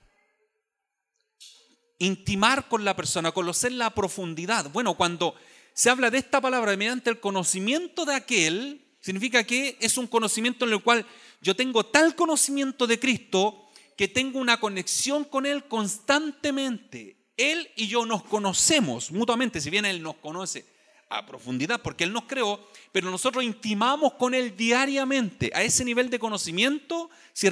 Intimar 2.00 2.68
con 2.68 2.84
la 2.84 2.94
persona, 2.94 3.32
conocer 3.32 3.72
la 3.72 3.88
profundidad. 3.94 4.68
Bueno, 4.68 4.92
cuando 4.92 5.34
se 5.80 5.88
habla 5.88 6.10
de 6.10 6.18
esta 6.18 6.42
palabra 6.42 6.76
mediante 6.76 7.08
el 7.08 7.20
conocimiento 7.20 8.04
de 8.04 8.14
aquel, 8.14 8.84
significa 9.00 9.44
que 9.44 9.78
es 9.80 9.96
un 9.96 10.06
conocimiento 10.06 10.66
en 10.66 10.72
el 10.72 10.82
cual 10.82 11.06
yo 11.40 11.56
tengo 11.56 11.86
tal 11.86 12.14
conocimiento 12.14 12.86
de 12.86 13.00
Cristo 13.00 13.70
que 13.96 14.06
tengo 14.06 14.40
una 14.40 14.60
conexión 14.60 15.24
con 15.24 15.46
Él 15.46 15.64
constantemente. 15.64 17.16
Él 17.34 17.70
y 17.76 17.88
yo 17.88 18.04
nos 18.04 18.22
conocemos 18.24 19.10
mutuamente, 19.10 19.58
si 19.58 19.70
bien 19.70 19.86
Él 19.86 20.02
nos 20.02 20.16
conoce 20.16 20.66
a 21.08 21.24
profundidad 21.24 21.80
porque 21.80 22.04
Él 22.04 22.12
nos 22.12 22.24
creó, 22.24 22.60
pero 22.92 23.10
nosotros 23.10 23.42
intimamos 23.42 24.12
con 24.18 24.34
Él 24.34 24.54
diariamente. 24.54 25.50
A 25.54 25.62
ese 25.62 25.82
nivel 25.82 26.10
de 26.10 26.18
conocimiento 26.18 27.08
se 27.32 27.48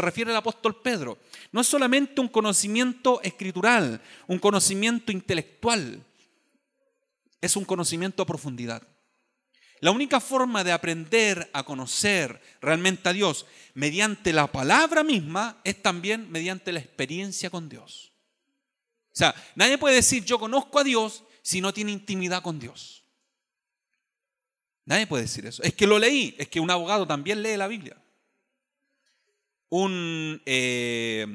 refiere 0.00 0.30
el 0.30 0.36
apóstol 0.36 0.80
Pedro. 0.80 1.18
No 1.50 1.60
es 1.60 1.66
solamente 1.66 2.20
un 2.20 2.28
conocimiento 2.28 3.20
escritural, 3.22 4.00
un 4.28 4.38
conocimiento 4.38 5.10
intelectual, 5.10 6.04
es 7.44 7.56
un 7.56 7.64
conocimiento 7.64 8.22
a 8.22 8.26
profundidad. 8.26 8.82
La 9.80 9.90
única 9.90 10.18
forma 10.18 10.64
de 10.64 10.72
aprender 10.72 11.50
a 11.52 11.62
conocer 11.62 12.40
realmente 12.62 13.08
a 13.08 13.12
Dios 13.12 13.44
mediante 13.74 14.32
la 14.32 14.46
palabra 14.46 15.04
misma 15.04 15.60
es 15.62 15.82
también 15.82 16.30
mediante 16.30 16.72
la 16.72 16.80
experiencia 16.80 17.50
con 17.50 17.68
Dios. 17.68 18.12
O 19.12 19.16
sea, 19.16 19.34
nadie 19.56 19.76
puede 19.76 19.96
decir 19.96 20.24
yo 20.24 20.38
conozco 20.38 20.78
a 20.78 20.84
Dios 20.84 21.24
si 21.42 21.60
no 21.60 21.74
tiene 21.74 21.92
intimidad 21.92 22.42
con 22.42 22.58
Dios. 22.58 23.04
Nadie 24.86 25.06
puede 25.06 25.24
decir 25.24 25.44
eso. 25.44 25.62
Es 25.62 25.74
que 25.74 25.86
lo 25.86 25.98
leí, 25.98 26.34
es 26.38 26.48
que 26.48 26.60
un 26.60 26.70
abogado 26.70 27.06
también 27.06 27.42
lee 27.42 27.56
la 27.56 27.68
Biblia. 27.68 27.96
Un, 29.68 30.40
eh, 30.46 31.26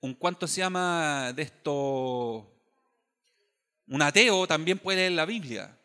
un 0.00 0.14
¿cuánto 0.14 0.46
se 0.46 0.60
llama 0.60 1.32
de 1.32 1.42
esto? 1.42 2.59
Un 3.90 4.02
ateo 4.02 4.46
también 4.46 4.78
puede 4.78 4.98
leer 4.98 5.12
la 5.12 5.26
Biblia. 5.26 5.76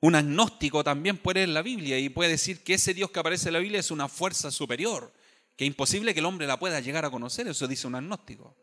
Un 0.00 0.14
agnóstico 0.14 0.84
también 0.84 1.16
puede 1.16 1.40
leer 1.40 1.48
la 1.48 1.62
Biblia 1.62 1.98
y 1.98 2.10
puede 2.10 2.30
decir 2.32 2.62
que 2.62 2.74
ese 2.74 2.92
Dios 2.92 3.10
que 3.10 3.20
aparece 3.20 3.48
en 3.48 3.54
la 3.54 3.58
Biblia 3.60 3.80
es 3.80 3.90
una 3.90 4.08
fuerza 4.08 4.50
superior, 4.50 5.10
que 5.56 5.64
es 5.64 5.68
imposible 5.68 6.12
que 6.12 6.20
el 6.20 6.26
hombre 6.26 6.46
la 6.46 6.58
pueda 6.58 6.80
llegar 6.80 7.06
a 7.06 7.10
conocer, 7.10 7.48
eso 7.48 7.66
dice 7.66 7.86
un 7.86 7.94
agnóstico. 7.94 8.54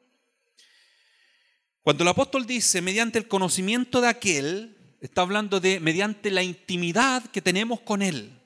Cuando 1.82 2.04
el 2.04 2.10
apóstol 2.10 2.46
dice 2.46 2.84
mediante 2.84 3.18
el 3.18 3.28
conocimiento 3.28 4.00
de 4.00 4.10
aquel, 4.10 4.78
está 5.02 5.24
hablando 5.24 5.60
de 5.60 5.80
mediante 5.80 6.30
la 6.30 6.44
intimidad 6.44 7.26
que 7.32 7.42
tenemos 7.42 7.82
con 7.82 8.04
él, 8.04 8.40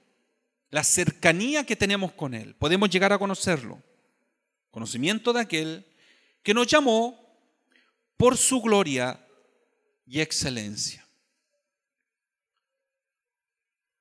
la 0.69 0.85
cercanía 0.85 1.65
que 1.65 1.75
tenemos 1.75 2.13
con 2.13 2.33
él, 2.33 2.55
podemos 2.55 2.89
llegar 2.89 3.11
a 3.11 3.19
conocerlo. 3.19 3.83
Conocimiento 4.71 5.33
de 5.33 5.41
aquel 5.41 5.85
que 6.41 6.53
nos 6.53 6.67
llamó 6.67 7.26
por 8.17 8.35
su 8.35 8.61
gloria 8.61 9.25
y 10.05 10.19
excelencia. 10.19 11.07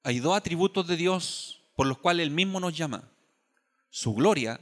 Hay 0.03 0.21
dos 0.21 0.37
atributos 0.37 0.87
de 0.87 0.97
Dios 0.97 1.63
por 1.75 1.87
los 1.87 1.99
cuales 1.99 2.27
Él 2.27 2.33
mismo 2.33 2.59
nos 2.59 2.77
llama. 2.77 3.11
Su 3.91 4.15
gloria 4.15 4.61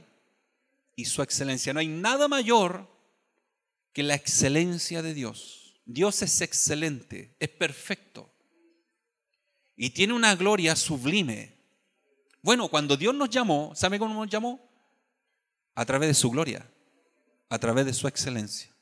y 0.95 1.05
su 1.05 1.21
excelencia. 1.21 1.73
No 1.73 1.79
hay 1.79 1.87
nada 1.87 2.27
mayor 2.27 2.89
que 3.93 4.03
la 4.03 4.15
excelencia 4.15 5.01
de 5.01 5.13
Dios. 5.13 5.75
Dios 5.85 6.21
es 6.21 6.41
excelente, 6.41 7.35
es 7.39 7.49
perfecto. 7.49 8.29
Y 9.77 9.91
tiene 9.91 10.13
una 10.13 10.35
gloria 10.35 10.75
sublime. 10.75 11.55
Bueno, 12.41 12.67
cuando 12.67 12.97
Dios 12.97 13.15
nos 13.15 13.29
llamó, 13.29 13.73
¿sabe 13.75 13.99
cómo 13.99 14.13
nos 14.13 14.29
llamó? 14.29 14.59
A 15.75 15.85
través 15.85 16.09
de 16.09 16.13
su 16.13 16.29
gloria, 16.29 16.69
a 17.49 17.59
través 17.59 17.85
de 17.85 17.93
su 17.93 18.07
excelencia. 18.07 18.74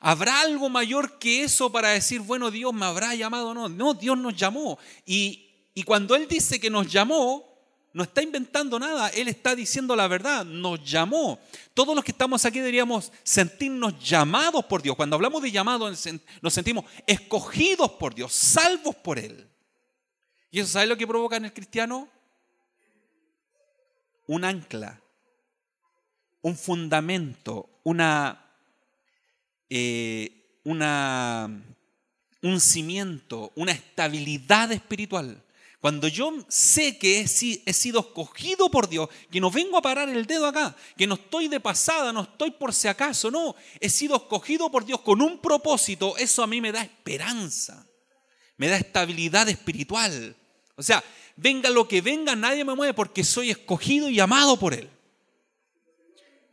¿Habrá 0.00 0.40
algo 0.40 0.68
mayor 0.68 1.18
que 1.18 1.42
eso 1.42 1.70
para 1.72 1.88
decir, 1.88 2.20
bueno, 2.20 2.50
Dios 2.50 2.72
me 2.72 2.86
habrá 2.86 3.14
llamado 3.14 3.48
o 3.48 3.54
no? 3.54 3.68
No, 3.68 3.94
Dios 3.94 4.16
nos 4.16 4.36
llamó. 4.36 4.78
Y, 5.04 5.50
y 5.74 5.82
cuando 5.82 6.14
Él 6.14 6.28
dice 6.28 6.60
que 6.60 6.70
nos 6.70 6.90
llamó, 6.90 7.48
no 7.92 8.04
está 8.04 8.22
inventando 8.22 8.78
nada, 8.78 9.08
Él 9.08 9.26
está 9.26 9.56
diciendo 9.56 9.96
la 9.96 10.06
verdad, 10.06 10.44
nos 10.44 10.84
llamó. 10.84 11.40
Todos 11.74 11.96
los 11.96 12.04
que 12.04 12.12
estamos 12.12 12.44
aquí 12.44 12.60
deberíamos 12.60 13.10
sentirnos 13.24 13.98
llamados 13.98 14.64
por 14.66 14.82
Dios. 14.82 14.94
Cuando 14.94 15.16
hablamos 15.16 15.42
de 15.42 15.50
llamado, 15.50 15.90
nos 15.90 16.54
sentimos 16.54 16.84
escogidos 17.06 17.90
por 17.92 18.14
Dios, 18.14 18.32
salvos 18.32 18.94
por 18.94 19.18
Él. 19.18 19.48
¿Y 20.50 20.60
eso 20.60 20.68
sabe 20.68 20.86
lo 20.86 20.96
que 20.96 21.06
provoca 21.06 21.36
en 21.36 21.46
el 21.46 21.52
cristiano? 21.52 22.08
Un 24.28 24.44
ancla, 24.44 25.00
un 26.42 26.56
fundamento, 26.56 27.68
una 27.82 28.47
eh, 29.70 30.60
una, 30.64 31.50
un 32.42 32.60
cimiento, 32.60 33.52
una 33.54 33.72
estabilidad 33.72 34.72
espiritual. 34.72 35.42
Cuando 35.80 36.08
yo 36.08 36.44
sé 36.48 36.98
que 36.98 37.20
he, 37.20 37.28
sido 37.28 38.00
escogido 38.00 38.68
por 38.68 38.88
Dios, 38.88 39.08
que 39.30 39.40
no 39.40 39.48
vengo 39.48 39.78
a 39.78 39.82
parar 39.82 40.08
el 40.08 40.26
dedo 40.26 40.46
acá, 40.46 40.74
que 40.96 41.06
no 41.06 41.14
estoy 41.14 41.46
de 41.46 41.60
pasada, 41.60 42.12
no 42.12 42.22
estoy 42.22 42.50
por 42.50 42.74
si 42.74 42.88
acaso, 42.88 43.30
no, 43.30 43.54
he 43.78 43.88
sido 43.88 44.16
escogido 44.16 44.70
por 44.72 44.84
Dios 44.84 45.00
con 45.02 45.22
un 45.22 45.38
propósito, 45.38 46.16
eso 46.16 46.42
a 46.42 46.48
mí 46.48 46.60
me 46.60 46.72
da 46.72 46.82
esperanza, 46.82 47.86
me 48.56 48.66
da 48.66 48.76
estabilidad 48.76 49.48
espiritual. 49.48 50.34
O 50.74 50.82
sea, 50.82 51.02
venga 51.36 51.70
lo 51.70 51.86
que 51.86 52.00
venga, 52.00 52.34
nadie 52.34 52.64
me 52.64 52.74
mueve 52.74 52.92
porque 52.92 53.22
soy 53.22 53.50
escogido 53.50 54.10
y 54.10 54.18
amado 54.18 54.58
por 54.58 54.74
Él. 54.74 54.90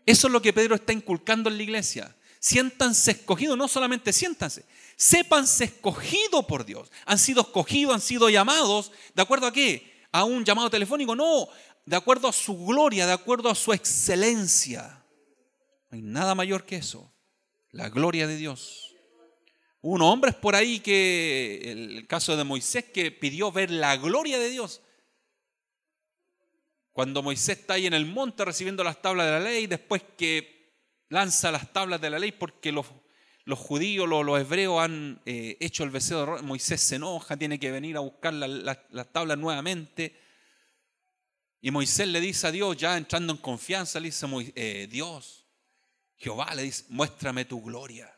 Eso 0.06 0.28
es 0.28 0.34
lo 0.34 0.42
que 0.42 0.54
Pedro 0.54 0.76
está 0.76 0.94
inculcando 0.94 1.50
en 1.50 1.58
la 1.58 1.64
iglesia 1.64 2.16
siéntanse 2.40 3.12
escogidos, 3.12 3.58
no 3.58 3.68
solamente 3.68 4.14
siéntanse, 4.14 4.66
sépanse 4.96 5.66
escogidos 5.66 6.46
por 6.46 6.66
Dios. 6.66 6.92
Han 7.06 7.20
sido 7.20 7.42
escogidos, 7.42 7.96
han 7.96 8.02
sido 8.02 8.30
llamados, 8.30 8.92
¿de 9.14 9.22
acuerdo 9.22 9.48
a 9.48 9.54
qué? 9.54 10.06
¿A 10.12 10.24
un 10.24 10.46
llamado 10.46 10.70
telefónico? 10.70 11.16
No, 11.16 11.48
de 11.86 11.96
acuerdo 11.96 12.28
a 12.28 12.34
su 12.34 12.66
gloria, 12.66 13.06
de 13.06 13.14
acuerdo 13.14 13.50
a 13.50 13.56
su 13.56 13.74
excelencia. 13.74 15.04
No 15.90 15.96
hay 15.98 16.02
nada 16.02 16.36
mayor 16.36 16.66
que 16.66 16.78
eso, 16.78 17.14
la 17.72 17.90
gloria 17.90 18.28
de 18.28 18.38
Dios. 18.38 18.96
Unos 19.82 20.08
hombres 20.12 20.34
por 20.34 20.56
ahí 20.56 20.80
que, 20.80 21.72
el 21.72 22.08
caso 22.08 22.36
de 22.36 22.44
Moisés, 22.44 22.86
que 22.86 23.12
pidió 23.12 23.52
ver 23.52 23.70
la 23.70 23.98
gloria 23.98 24.40
de 24.40 24.50
Dios. 24.50 24.82
Cuando 26.92 27.22
Moisés 27.22 27.60
está 27.60 27.74
ahí 27.74 27.86
en 27.86 27.94
el 27.94 28.06
monte 28.06 28.46
recibiendo 28.46 28.84
las 28.84 29.02
tablas 29.02 29.28
de 29.28 29.32
la 29.34 29.40
ley, 29.42 29.68
después 29.68 30.02
que 30.18 30.55
lanza 31.16 31.50
las 31.50 31.72
tablas 31.72 32.02
de 32.02 32.10
la 32.10 32.20
ley 32.20 32.34
porque 32.34 32.74
los, 32.74 32.88
los 33.46 33.58
judíos, 33.58 34.08
los, 34.08 34.26
los, 34.26 34.38
hebreos 34.38 34.82
han 34.82 35.22
eh, 35.26 35.56
hecho 35.62 35.86
el 35.86 35.90
becerro. 35.90 36.44
Moisés 36.44 36.82
se 36.82 36.98
enoja, 36.98 37.38
tiene 37.38 37.58
que 37.58 37.72
venir 37.72 37.96
a 37.96 38.02
buscar 38.02 38.34
las 38.34 39.14
tablas 39.14 39.38
nuevamente. 39.38 40.20
Y 41.62 41.72
Moisés 41.72 42.10
le 42.10 42.20
dice 42.20 42.48
a 42.48 42.52
Dios, 42.52 42.76
ya 42.76 42.98
entrando 42.98 43.32
en 43.32 43.40
confianza, 43.40 43.98
le 44.02 44.08
dice, 44.08 44.28
eh, 44.56 44.88
Dios, 44.92 45.46
Jehová 46.18 46.54
le 46.54 46.64
dice, 46.64 46.84
muéstrame 46.90 47.46
tu 47.46 47.62
gloria. 47.62 48.14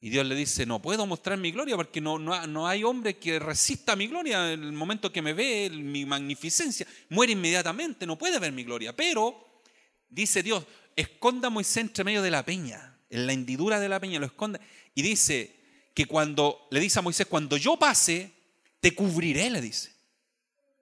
Y 0.00 0.08
Dios 0.08 0.24
le 0.24 0.34
dice, 0.34 0.64
no 0.64 0.80
puedo 0.80 1.04
mostrar 1.04 1.36
mi 1.36 1.50
gloria 1.50 1.76
porque 1.76 2.00
no, 2.00 2.18
no, 2.18 2.46
no, 2.46 2.66
hay 2.66 2.84
hombre 2.84 3.18
que 3.18 3.38
resista 3.38 3.96
mi 3.96 4.06
gloria. 4.06 4.54
En 4.54 4.62
el 4.62 4.72
momento 4.72 5.12
que 5.12 5.20
me 5.20 5.34
ve 5.34 5.68
mi 5.70 6.06
magnificencia, 6.06 6.86
muere 7.10 7.32
inmediatamente, 7.32 8.06
no 8.06 8.16
puede 8.16 8.38
ver 8.38 8.52
mi 8.52 8.64
gloria. 8.64 8.96
Pero, 8.96 9.62
dice 10.08 10.42
Dios, 10.42 10.64
esconda 11.00 11.48
a 11.48 11.50
Moisés 11.50 11.78
entre 11.78 12.04
medio 12.04 12.22
de 12.22 12.30
la 12.30 12.44
peña, 12.44 12.98
en 13.10 13.26
la 13.26 13.32
hendidura 13.32 13.80
de 13.80 13.88
la 13.88 14.00
peña, 14.00 14.18
lo 14.18 14.26
esconde. 14.26 14.60
Y 14.94 15.02
dice 15.02 15.54
que 15.94 16.06
cuando, 16.06 16.66
le 16.70 16.80
dice 16.80 16.98
a 16.98 17.02
Moisés, 17.02 17.26
cuando 17.26 17.56
yo 17.56 17.78
pase, 17.78 18.32
te 18.80 18.94
cubriré, 18.94 19.50
le 19.50 19.60
dice. 19.60 19.92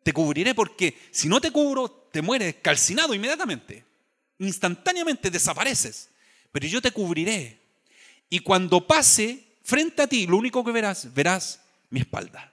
Te 0.02 0.12
cubriré 0.12 0.54
porque 0.54 0.96
si 1.10 1.28
no 1.28 1.40
te 1.40 1.50
cubro, 1.50 1.88
te 1.88 2.22
mueres 2.22 2.56
calcinado 2.62 3.12
inmediatamente. 3.14 3.84
Instantáneamente 4.38 5.30
desapareces. 5.30 6.10
Pero 6.52 6.66
yo 6.66 6.80
te 6.80 6.92
cubriré. 6.92 7.60
Y 8.30 8.40
cuando 8.40 8.86
pase 8.86 9.44
frente 9.62 10.02
a 10.02 10.06
ti, 10.06 10.26
lo 10.26 10.36
único 10.36 10.64
que 10.64 10.72
verás, 10.72 11.12
verás 11.12 11.60
mi 11.90 12.00
espalda. 12.00 12.52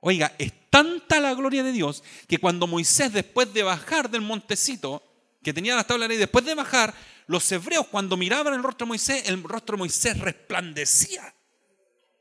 Oiga, 0.00 0.34
es 0.38 0.52
tanta 0.70 1.20
la 1.20 1.34
gloria 1.34 1.62
de 1.62 1.72
Dios 1.72 2.04
que 2.28 2.38
cuando 2.38 2.66
Moisés, 2.66 3.12
después 3.12 3.52
de 3.54 3.62
bajar 3.62 4.10
del 4.10 4.20
montecito, 4.20 5.02
que 5.46 5.54
tenía 5.54 5.76
las 5.76 5.86
tablas 5.86 6.08
de 6.08 6.14
ley, 6.14 6.18
después 6.18 6.44
de 6.44 6.56
bajar, 6.56 6.92
los 7.28 7.52
hebreos 7.52 7.86
cuando 7.86 8.16
miraban 8.16 8.52
el 8.52 8.64
rostro 8.64 8.84
de 8.84 8.88
Moisés, 8.88 9.28
el 9.28 9.40
rostro 9.44 9.76
de 9.76 9.78
Moisés 9.78 10.18
resplandecía. 10.18 11.32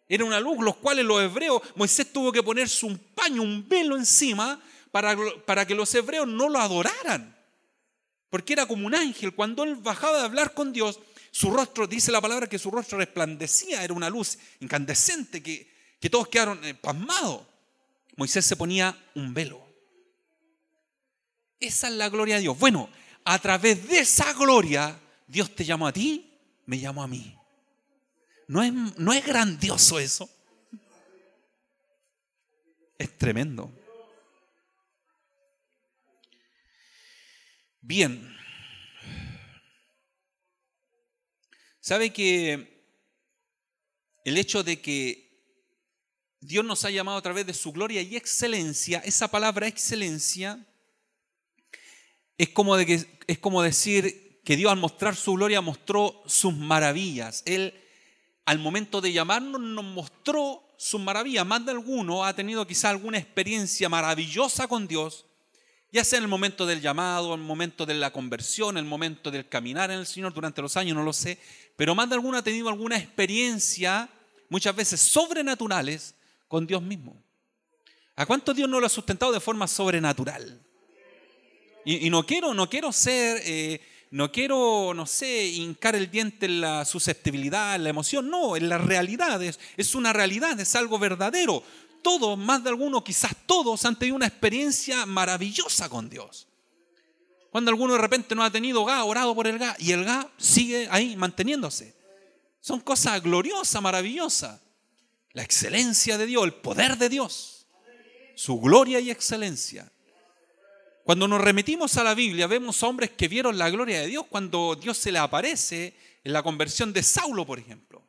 Era 0.07 0.25
una 0.25 0.39
luz, 0.39 0.63
los 0.63 0.75
cuales 0.75 1.03
los 1.05 1.19
hebreos, 1.23 1.59
Moisés 1.73 2.13
tuvo 2.13 2.31
que 2.31 2.43
ponerse 2.43 2.85
un 2.85 2.99
paño, 3.15 3.41
un 3.41 3.67
velo 3.67 3.97
encima 3.97 4.61
para, 4.91 5.17
para 5.43 5.65
que 5.65 5.73
los 5.73 5.91
hebreos 5.95 6.27
no 6.27 6.49
lo 6.49 6.59
adoraran. 6.59 7.35
Porque 8.29 8.53
era 8.53 8.67
como 8.67 8.85
un 8.85 8.93
ángel. 8.93 9.33
Cuando 9.33 9.63
él 9.63 9.73
bajaba 9.73 10.19
de 10.19 10.25
hablar 10.25 10.53
con 10.53 10.71
Dios, 10.71 10.99
su 11.31 11.49
rostro, 11.49 11.88
dice 11.88 12.11
la 12.11 12.21
palabra 12.21 12.45
que 12.45 12.59
su 12.59 12.69
rostro 12.69 12.99
resplandecía, 12.99 13.83
era 13.83 13.95
una 13.95 14.11
luz 14.11 14.38
incandescente 14.59 15.41
que, 15.41 15.67
que 15.99 16.11
todos 16.11 16.27
quedaron 16.27 16.63
eh, 16.63 16.75
pasmados. 16.75 17.41
Moisés 18.17 18.45
se 18.45 18.55
ponía 18.55 18.95
un 19.15 19.33
velo. 19.33 19.65
Esa 21.59 21.88
es 21.88 21.95
la 21.95 22.09
gloria 22.09 22.35
de 22.35 22.41
Dios. 22.41 22.59
Bueno, 22.59 22.88
a 23.25 23.39
través 23.39 23.88
de 23.88 23.99
esa 23.99 24.31
gloria, 24.33 24.99
Dios 25.27 25.53
te 25.55 25.65
llamó 25.65 25.88
a 25.88 25.93
ti, 25.93 26.31
me 26.67 26.79
llamó 26.79 27.01
a 27.01 27.07
mí. 27.07 27.35
¿No 28.47 28.61
es, 28.61 28.71
no 28.71 29.11
es 29.11 29.25
grandioso 29.25 29.99
eso? 29.99 30.29
Es 32.99 33.17
tremendo. 33.17 33.73
Bien. 37.81 38.35
¿Sabe 41.79 42.13
que 42.13 42.75
el 44.23 44.38
hecho 44.38 44.63
de 44.63 44.81
que 44.81 45.25
Dios 46.39 46.63
nos 46.63 46.85
ha 46.85 46.91
llamado 46.91 47.17
a 47.17 47.21
través 47.23 47.47
de 47.47 47.55
su 47.55 47.71
gloria 47.71 48.03
y 48.03 48.15
excelencia, 48.15 48.99
esa 48.99 49.27
palabra 49.29 49.67
excelencia, 49.67 50.63
es 52.37 52.49
como, 52.49 52.75
de 52.75 52.85
que, 52.85 53.21
es 53.27 53.39
como 53.39 53.61
decir 53.61 54.41
que 54.43 54.55
Dios 54.55 54.71
al 54.71 54.77
mostrar 54.77 55.15
su 55.15 55.33
gloria 55.33 55.61
mostró 55.61 56.21
sus 56.25 56.53
maravillas. 56.53 57.43
Él 57.45 57.73
al 58.45 58.59
momento 58.59 59.01
de 59.01 59.11
llamarnos 59.11 59.59
nos 59.59 59.83
mostró 59.83 60.61
sus 60.77 61.01
maravillas. 61.01 61.45
Más 61.45 61.65
de 61.65 61.71
alguno 61.71 62.23
ha 62.23 62.33
tenido 62.35 62.65
quizá 62.67 62.89
alguna 62.89 63.17
experiencia 63.17 63.89
maravillosa 63.89 64.67
con 64.67 64.87
Dios. 64.87 65.25
Ya 65.91 66.03
sea 66.03 66.17
en 66.17 66.25
el 66.25 66.29
momento 66.29 66.65
del 66.65 66.81
llamado, 66.81 67.33
en 67.33 67.39
el 67.39 67.45
momento 67.45 67.85
de 67.85 67.93
la 67.93 68.11
conversión, 68.11 68.77
en 68.77 68.83
el 68.83 68.89
momento 68.89 69.31
del 69.31 69.47
caminar 69.47 69.91
en 69.91 69.99
el 69.99 70.05
Señor 70.05 70.33
durante 70.33 70.61
los 70.61 70.75
años, 70.75 70.95
no 70.95 71.03
lo 71.03 71.13
sé. 71.13 71.39
Pero 71.77 71.95
más 71.95 72.09
de 72.09 72.15
alguno 72.15 72.37
ha 72.37 72.43
tenido 72.43 72.67
alguna 72.67 72.97
experiencia, 72.97 74.09
muchas 74.49 74.75
veces 74.75 74.99
sobrenaturales, 74.99 76.15
con 76.47 76.67
Dios 76.67 76.81
mismo. 76.81 77.15
¿A 78.17 78.25
cuánto 78.25 78.53
Dios 78.53 78.69
no 78.69 78.79
lo 78.79 78.85
ha 78.85 78.89
sustentado 78.89 79.31
de 79.31 79.39
forma 79.39 79.67
sobrenatural? 79.67 80.64
Y, 81.85 82.09
no, 82.09 82.25
quiero, 82.25 82.55
no 82.55 82.67
quiero 82.67 82.91
ser, 82.91 83.41
eh, 83.45 83.79
no 84.09 84.31
quiero, 84.31 84.93
no 84.95 85.05
sé, 85.05 85.45
hincar 85.45 85.95
el 85.95 86.09
diente 86.09 86.47
en 86.47 86.61
la 86.61 86.83
susceptibilidad, 86.83 87.75
en 87.75 87.83
la 87.83 87.91
emoción. 87.91 88.27
No, 88.27 88.55
en 88.55 88.69
la 88.69 88.79
realidad. 88.79 89.39
Es, 89.43 89.93
una 89.93 90.11
realidad, 90.11 90.59
es 90.59 90.75
algo 90.75 90.97
verdadero. 90.97 91.63
Todos, 92.01 92.37
más 92.37 92.63
de 92.63 92.69
algunos, 92.69 93.03
quizás 93.03 93.35
todos, 93.45 93.85
han 93.85 93.99
tenido 93.99 94.15
una 94.15 94.25
experiencia 94.25 95.05
maravillosa 95.05 95.87
con 95.87 96.09
Dios. 96.09 96.47
Cuando 97.51 97.69
alguno 97.69 97.93
de 97.93 97.99
repente 97.99 98.33
no 98.33 98.43
ha 98.43 98.51
tenido 98.51 98.83
GA, 98.83 99.03
orado 99.03 99.35
por 99.35 99.45
el 99.45 99.59
GA, 99.59 99.75
y 99.77 99.91
el 99.91 100.03
GA 100.03 100.27
sigue 100.37 100.87
ahí 100.89 101.15
manteniéndose. 101.15 101.95
Son 102.61 102.79
cosas 102.79 103.21
gloriosas, 103.21 103.79
maravillosas. 103.79 104.59
La 105.33 105.43
excelencia 105.43 106.17
de 106.17 106.25
Dios, 106.25 106.45
el 106.45 106.53
poder 106.53 106.97
de 106.97 107.09
Dios, 107.09 107.67
su 108.35 108.59
gloria 108.59 108.99
y 108.99 109.11
excelencia. 109.11 109.91
Cuando 111.05 111.27
nos 111.27 111.39
remitimos 111.39 111.97
a 111.97 112.03
la 112.03 112.15
Biblia, 112.15 112.47
vemos 112.47 112.81
hombres 112.81 113.11
que 113.11 113.27
vieron 113.27 113.59
la 113.59 113.69
gloria 113.69 114.01
de 114.01 114.07
Dios 114.07 114.25
cuando 114.27 114.75
Dios 114.75 114.97
se 114.97 115.11
le 115.11 115.19
aparece 115.19 115.93
en 116.23 116.33
la 116.33 116.41
conversión 116.41 116.91
de 116.93 117.03
Saulo, 117.03 117.45
por 117.45 117.59
ejemplo. 117.59 118.01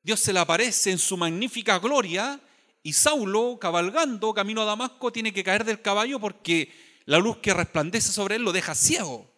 Dios 0.00 0.20
se 0.20 0.32
le 0.32 0.38
aparece 0.38 0.92
en 0.92 0.98
su 0.98 1.16
magnífica 1.16 1.80
gloria 1.80 2.40
y 2.84 2.92
Saulo, 2.92 3.58
cabalgando 3.60 4.32
camino 4.32 4.62
a 4.62 4.66
Damasco, 4.66 5.10
tiene 5.10 5.32
que 5.32 5.42
caer 5.42 5.64
del 5.64 5.82
caballo 5.82 6.20
porque 6.20 6.72
la 7.06 7.18
luz 7.18 7.38
que 7.38 7.52
resplandece 7.52 8.12
sobre 8.12 8.36
él 8.36 8.42
lo 8.42 8.52
deja 8.52 8.76
ciego. 8.76 9.28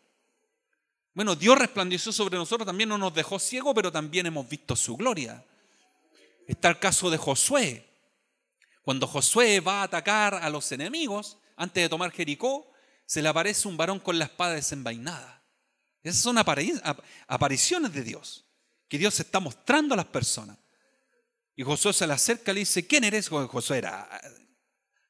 Bueno, 1.14 1.36
Dios 1.36 1.58
resplandeció 1.58 2.12
sobre 2.12 2.36
nosotros, 2.36 2.66
también 2.66 2.90
no 2.90 2.98
nos 2.98 3.14
dejó 3.14 3.38
ciego, 3.38 3.72
pero 3.72 3.90
también 3.90 4.26
hemos 4.26 4.46
visto 4.46 4.76
su 4.76 4.94
gloria. 4.94 5.42
Está 6.46 6.68
el 6.68 6.78
caso 6.78 7.08
de 7.08 7.16
Josué. 7.16 7.88
Cuando 8.82 9.06
Josué 9.06 9.60
va 9.60 9.80
a 9.80 9.84
atacar 9.84 10.34
a 10.34 10.50
los 10.50 10.70
enemigos, 10.70 11.38
antes 11.56 11.82
de 11.82 11.88
tomar 11.88 12.12
Jericó, 12.12 12.70
se 13.06 13.22
le 13.22 13.28
aparece 13.28 13.66
un 13.66 13.76
varón 13.76 13.98
con 13.98 14.18
la 14.18 14.26
espada 14.26 14.54
desenvainada. 14.54 15.42
Esas 16.02 16.22
son 16.22 16.38
apariciones 16.38 17.92
de 17.92 18.02
Dios, 18.02 18.46
que 18.88 18.98
Dios 18.98 19.18
está 19.18 19.40
mostrando 19.40 19.94
a 19.94 19.96
las 19.96 20.06
personas. 20.06 20.58
Y 21.56 21.62
Josué 21.62 21.92
se 21.92 22.06
le 22.06 22.12
acerca 22.12 22.52
y 22.52 22.54
le 22.54 22.60
dice, 22.60 22.86
¿quién 22.86 23.04
eres? 23.04 23.28
Josué 23.28 23.78
era 23.78 24.08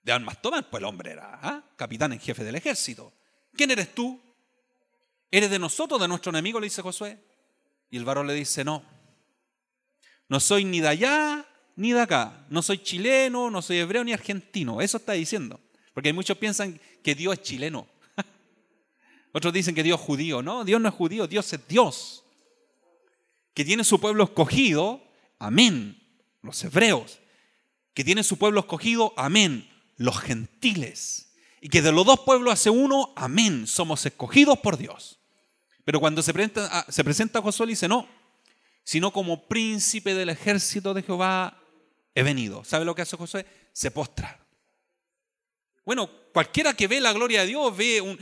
de 0.02 0.12
armas 0.12 0.40
tomar, 0.40 0.70
pues 0.70 0.80
el 0.80 0.86
hombre 0.86 1.10
era 1.10 1.40
¿ah? 1.42 1.64
capitán 1.76 2.12
en 2.12 2.20
jefe 2.20 2.44
del 2.44 2.54
ejército. 2.54 3.12
¿Quién 3.52 3.72
eres 3.72 3.94
tú? 3.94 4.22
¿Eres 5.30 5.50
de 5.50 5.58
nosotros, 5.58 6.00
de 6.00 6.06
nuestro 6.06 6.30
enemigo? 6.30 6.60
Le 6.60 6.66
dice 6.66 6.80
Josué. 6.80 7.18
Y 7.90 7.96
el 7.96 8.04
varón 8.04 8.26
le 8.26 8.34
dice, 8.34 8.64
no, 8.64 8.84
no 10.28 10.40
soy 10.40 10.64
ni 10.64 10.80
de 10.80 10.88
allá 10.88 11.46
ni 11.76 11.92
de 11.92 12.00
acá, 12.00 12.46
no 12.48 12.62
soy 12.62 12.78
chileno, 12.78 13.50
no 13.50 13.60
soy 13.60 13.78
hebreo 13.78 14.02
ni 14.02 14.12
argentino, 14.12 14.80
eso 14.80 14.96
está 14.96 15.12
diciendo. 15.12 15.60
Porque 15.96 16.12
muchos 16.12 16.36
piensan 16.36 16.78
que 17.02 17.14
Dios 17.14 17.38
es 17.38 17.42
chileno. 17.42 17.86
Otros 19.32 19.50
dicen 19.50 19.74
que 19.74 19.82
Dios 19.82 19.98
es 19.98 20.04
judío. 20.04 20.42
No, 20.42 20.62
Dios 20.62 20.78
no 20.78 20.90
es 20.90 20.94
judío, 20.94 21.26
Dios 21.26 21.50
es 21.54 21.66
Dios. 21.66 22.22
Que 23.54 23.64
tiene 23.64 23.82
su 23.82 23.98
pueblo 23.98 24.24
escogido, 24.24 25.02
amén, 25.38 25.98
los 26.42 26.62
hebreos. 26.62 27.18
Que 27.94 28.04
tiene 28.04 28.24
su 28.24 28.36
pueblo 28.36 28.60
escogido, 28.60 29.14
amén, 29.16 29.70
los 29.96 30.18
gentiles. 30.18 31.32
Y 31.62 31.70
que 31.70 31.80
de 31.80 31.92
los 31.92 32.04
dos 32.04 32.20
pueblos 32.26 32.52
hace 32.52 32.68
uno, 32.68 33.14
amén, 33.16 33.66
somos 33.66 34.04
escogidos 34.04 34.58
por 34.58 34.76
Dios. 34.76 35.18
Pero 35.86 35.98
cuando 35.98 36.20
se 36.22 36.34
presenta, 36.34 36.84
se 36.90 37.04
presenta 37.04 37.38
a 37.38 37.42
Josué, 37.42 37.68
dice, 37.68 37.88
no, 37.88 38.06
sino 38.84 39.14
como 39.14 39.48
príncipe 39.48 40.12
del 40.12 40.28
ejército 40.28 40.92
de 40.92 41.02
Jehová 41.02 41.58
he 42.14 42.22
venido. 42.22 42.64
¿Sabe 42.64 42.84
lo 42.84 42.94
que 42.94 43.00
hace 43.00 43.16
Josué? 43.16 43.46
Se 43.72 43.90
postra. 43.90 44.45
Bueno, 45.86 46.10
cualquiera 46.32 46.74
que 46.74 46.88
ve 46.88 47.00
la 47.00 47.12
gloria 47.12 47.42
de 47.42 47.46
Dios, 47.46 47.76
ve 47.76 48.18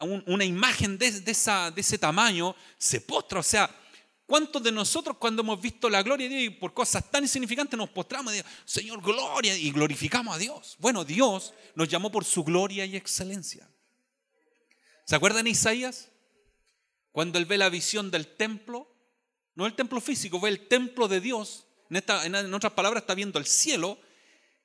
una 0.00 0.44
imagen 0.44 0.98
de, 0.98 1.06
ese 1.06 1.98
tamaño, 1.98 2.54
se 2.76 3.00
postra. 3.00 3.40
O 3.40 3.42
sea, 3.42 3.74
¿cuántos 4.26 4.62
de 4.62 4.70
nosotros 4.70 5.16
cuando 5.16 5.40
hemos 5.40 5.58
visto 5.62 5.88
la 5.88 6.02
gloria 6.02 6.28
de 6.28 6.36
Dios 6.36 6.52
y 6.52 6.56
por 6.58 6.74
cosas 6.74 7.10
tan 7.10 7.24
insignificantes 7.24 7.78
nos 7.78 7.88
postramos 7.88 8.34
y 8.34 8.36
decimos, 8.36 8.60
Señor, 8.66 9.00
gloria, 9.00 9.56
y 9.56 9.70
glorificamos 9.70 10.36
a 10.36 10.38
Dios? 10.38 10.76
Bueno, 10.78 11.06
Dios 11.06 11.54
nos 11.74 11.88
llamó 11.88 12.12
por 12.12 12.26
su 12.26 12.44
gloria 12.44 12.84
y 12.84 12.96
excelencia. 12.96 13.66
¿Se 15.06 15.16
acuerdan 15.16 15.44
de 15.44 15.50
Isaías? 15.52 16.10
Cuando 17.12 17.38
él 17.38 17.46
ve 17.46 17.56
la 17.56 17.70
visión 17.70 18.10
del 18.10 18.26
templo, 18.26 18.94
no 19.54 19.64
el 19.64 19.72
templo 19.72 20.02
físico, 20.02 20.38
ve 20.38 20.50
el 20.50 20.68
templo 20.68 21.08
de 21.08 21.22
Dios. 21.22 21.64
En, 21.88 22.34
en 22.34 22.52
otras 22.52 22.74
palabras, 22.74 23.04
está 23.04 23.14
viendo 23.14 23.38
el 23.38 23.46
cielo 23.46 23.98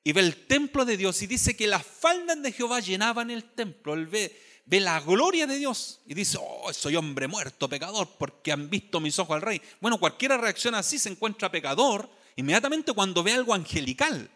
y 0.03 0.13
ve 0.13 0.21
el 0.21 0.47
templo 0.47 0.85
de 0.85 0.97
Dios 0.97 1.21
y 1.21 1.27
dice 1.27 1.55
que 1.55 1.67
las 1.67 1.85
faldas 1.85 2.41
de 2.41 2.51
Jehová 2.51 2.79
llenaban 2.79 3.29
el 3.31 3.43
templo. 3.43 3.93
Él 3.93 4.07
ve, 4.07 4.39
ve 4.65 4.79
la 4.79 4.99
gloria 5.01 5.45
de 5.45 5.57
Dios 5.57 6.01
y 6.05 6.13
dice, 6.13 6.37
oh, 6.41 6.71
soy 6.73 6.95
hombre 6.95 7.27
muerto, 7.27 7.67
pecador, 7.67 8.07
porque 8.17 8.51
han 8.51 8.69
visto 8.69 8.99
mis 8.99 9.19
ojos 9.19 9.35
al 9.35 9.41
rey. 9.41 9.61
Bueno, 9.81 9.99
cualquiera 9.99 10.37
reacciona 10.37 10.79
así, 10.79 10.97
se 10.97 11.09
encuentra 11.09 11.51
pecador 11.51 12.09
inmediatamente 12.35 12.93
cuando 12.93 13.23
ve 13.23 13.33
algo 13.33 13.53
angelical. 13.53 14.29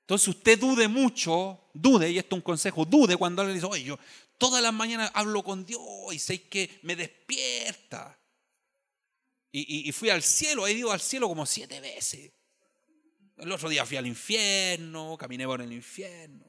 Entonces 0.00 0.28
usted 0.28 0.58
dude 0.58 0.88
mucho, 0.88 1.60
dude, 1.74 2.10
y 2.10 2.16
esto 2.16 2.34
es 2.34 2.38
un 2.38 2.42
consejo, 2.42 2.86
dude 2.86 3.16
cuando 3.18 3.42
alguien 3.42 3.56
dice, 3.56 3.66
oye, 3.66 3.84
yo 3.84 3.98
todas 4.38 4.62
las 4.62 4.72
mañanas 4.72 5.10
hablo 5.12 5.44
con 5.44 5.66
Dios 5.66 5.82
y 6.12 6.18
sé 6.18 6.48
que 6.48 6.80
me 6.82 6.96
despierta. 6.96 8.18
Y, 9.52 9.88
y 9.88 9.92
fui 9.92 10.08
al 10.08 10.22
cielo, 10.22 10.66
he 10.66 10.72
ido 10.72 10.90
al 10.90 11.00
cielo 11.00 11.28
como 11.28 11.44
siete 11.44 11.80
veces. 11.80 12.30
El 13.38 13.52
otro 13.52 13.68
día 13.68 13.86
fui 13.86 13.96
al 13.96 14.06
infierno, 14.06 15.16
caminé 15.16 15.46
por 15.46 15.60
el 15.60 15.72
infierno. 15.72 16.44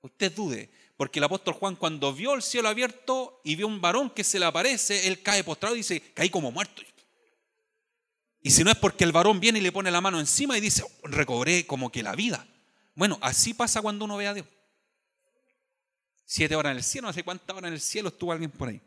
Usted 0.00 0.32
dude, 0.32 0.70
porque 0.96 1.18
el 1.18 1.24
apóstol 1.24 1.54
Juan 1.54 1.76
cuando 1.76 2.12
vio 2.12 2.34
el 2.34 2.42
cielo 2.42 2.68
abierto 2.68 3.40
y 3.44 3.56
vio 3.56 3.66
un 3.66 3.80
varón 3.80 4.10
que 4.10 4.24
se 4.24 4.38
le 4.38 4.46
aparece, 4.46 5.06
él 5.06 5.22
cae 5.22 5.44
postrado 5.44 5.74
y 5.74 5.78
dice, 5.78 6.00
caí 6.14 6.30
como 6.30 6.50
muerto. 6.52 6.82
Y 8.42 8.50
si 8.50 8.62
no 8.62 8.70
es 8.70 8.76
porque 8.76 9.04
el 9.04 9.12
varón 9.12 9.40
viene 9.40 9.58
y 9.58 9.62
le 9.62 9.72
pone 9.72 9.90
la 9.90 10.02
mano 10.02 10.20
encima 10.20 10.58
y 10.58 10.60
dice, 10.60 10.82
oh, 10.82 11.06
recobré 11.08 11.66
como 11.66 11.90
que 11.90 12.02
la 12.02 12.14
vida. 12.14 12.46
Bueno, 12.94 13.18
así 13.22 13.54
pasa 13.54 13.80
cuando 13.80 14.04
uno 14.04 14.18
ve 14.18 14.26
a 14.26 14.34
Dios. 14.34 14.46
Siete 16.26 16.54
horas 16.54 16.72
en 16.72 16.76
el 16.76 16.84
cielo, 16.84 17.08
no 17.08 17.12
sé 17.12 17.22
cuántas 17.22 17.56
horas 17.56 17.68
en 17.68 17.74
el 17.74 17.80
cielo 17.80 18.08
estuvo 18.08 18.32
alguien 18.32 18.50
por 18.50 18.68
ahí. 18.68 18.82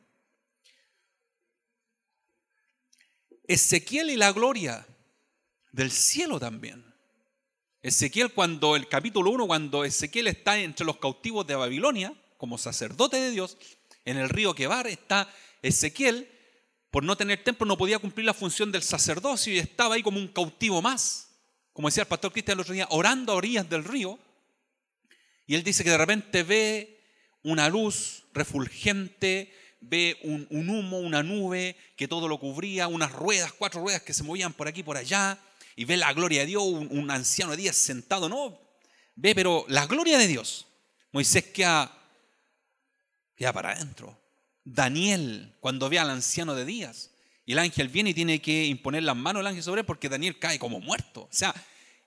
Ezequiel 3.48 4.12
y 4.12 4.16
la 4.16 4.32
gloria 4.32 4.86
del 5.72 5.92
cielo 5.92 6.40
también. 6.40 6.86
Ezequiel 7.88 8.34
cuando 8.34 8.76
el 8.76 8.90
capítulo 8.90 9.32
1, 9.32 9.48
cuando 9.48 9.86
Ezequiel 9.86 10.28
está 10.28 10.60
entre 10.60 10.86
los 10.86 10.98
cautivos 10.98 11.48
de 11.48 11.56
Babilonia, 11.56 12.14
como 12.38 12.58
sacerdote 12.58 13.16
de 13.16 13.32
Dios, 13.32 13.58
en 14.04 14.18
el 14.18 14.28
río 14.28 14.54
Quebar 14.54 14.88
está 14.88 15.34
Ezequiel, 15.62 16.30
por 16.92 17.06
no 17.06 17.16
tener 17.16 17.46
templo 17.46 17.66
no 17.66 17.78
podía 17.78 18.00
cumplir 18.00 18.26
la 18.26 18.34
función 18.34 18.74
del 18.74 18.84
sacerdocio 18.84 19.54
y 19.54 19.60
estaba 19.60 19.96
ahí 19.96 20.04
como 20.04 20.20
un 20.20 20.28
cautivo 20.28 20.82
más, 20.82 21.30
como 21.72 21.88
decía 21.88 22.04
el 22.04 22.10
pastor 22.10 22.34
Cristian 22.34 22.58
el 22.58 22.64
otro 22.64 22.74
día, 22.74 22.88
orando 22.90 23.32
a 23.32 23.36
orillas 23.36 23.70
del 23.70 23.86
río. 23.86 24.20
Y 25.46 25.56
él 25.56 25.64
dice 25.64 25.86
que 25.86 25.92
de 25.92 25.98
repente 25.98 26.44
ve 26.44 27.00
una 27.42 27.70
luz 27.70 28.26
refulgente, 28.34 29.54
ve 29.80 30.20
un, 30.24 30.46
un 30.50 30.70
humo, 30.70 31.00
una 31.00 31.24
nube 31.24 31.78
que 31.96 32.10
todo 32.10 32.28
lo 32.28 32.38
cubría, 32.38 32.90
unas 32.90 33.14
ruedas, 33.14 33.54
cuatro 33.54 33.80
ruedas 33.80 34.02
que 34.02 34.14
se 34.14 34.24
movían 34.24 34.52
por 34.52 34.68
aquí 34.68 34.82
y 34.82 34.84
por 34.84 34.98
allá 34.98 35.40
y 35.78 35.86
ve 35.86 35.96
la 35.96 36.12
gloria 36.12 36.42
de 36.42 36.48
Dios, 36.48 36.64
un, 36.64 37.12
anciano 37.12 37.52
de 37.52 37.58
días 37.58 37.76
sentado, 37.76 38.28
no, 38.28 38.60
ve, 39.16 39.36
pero 39.36 39.64
la 39.70 39.86
gloria 39.86 40.18
de 40.18 40.26
Dios. 40.26 40.66
Moisés 41.12 41.46
queda, 41.46 41.96
queda 43.36 43.54
para 43.54 43.74
adentro. 43.74 44.20
Daniel, 44.64 45.56
cuando 45.60 45.88
ve 45.88 46.00
al 46.00 46.10
anciano 46.10 46.56
de 46.56 46.66
días, 46.66 47.12
y 47.46 47.52
el 47.52 47.60
ángel 47.60 47.90
viene 47.90 48.10
y 48.10 48.14
tiene 48.16 48.42
que 48.42 48.66
imponer 48.66 49.04
las 49.04 49.16
manos 49.16 49.42
al 49.42 49.48
ángel 49.48 49.62
sobre 49.62 49.82
él 49.82 49.86
porque 49.86 50.10
Daniel 50.10 50.40
cae 50.40 50.58
como 50.58 50.80
muerto. 50.80 51.22
O 51.22 51.30
sea, 51.32 51.54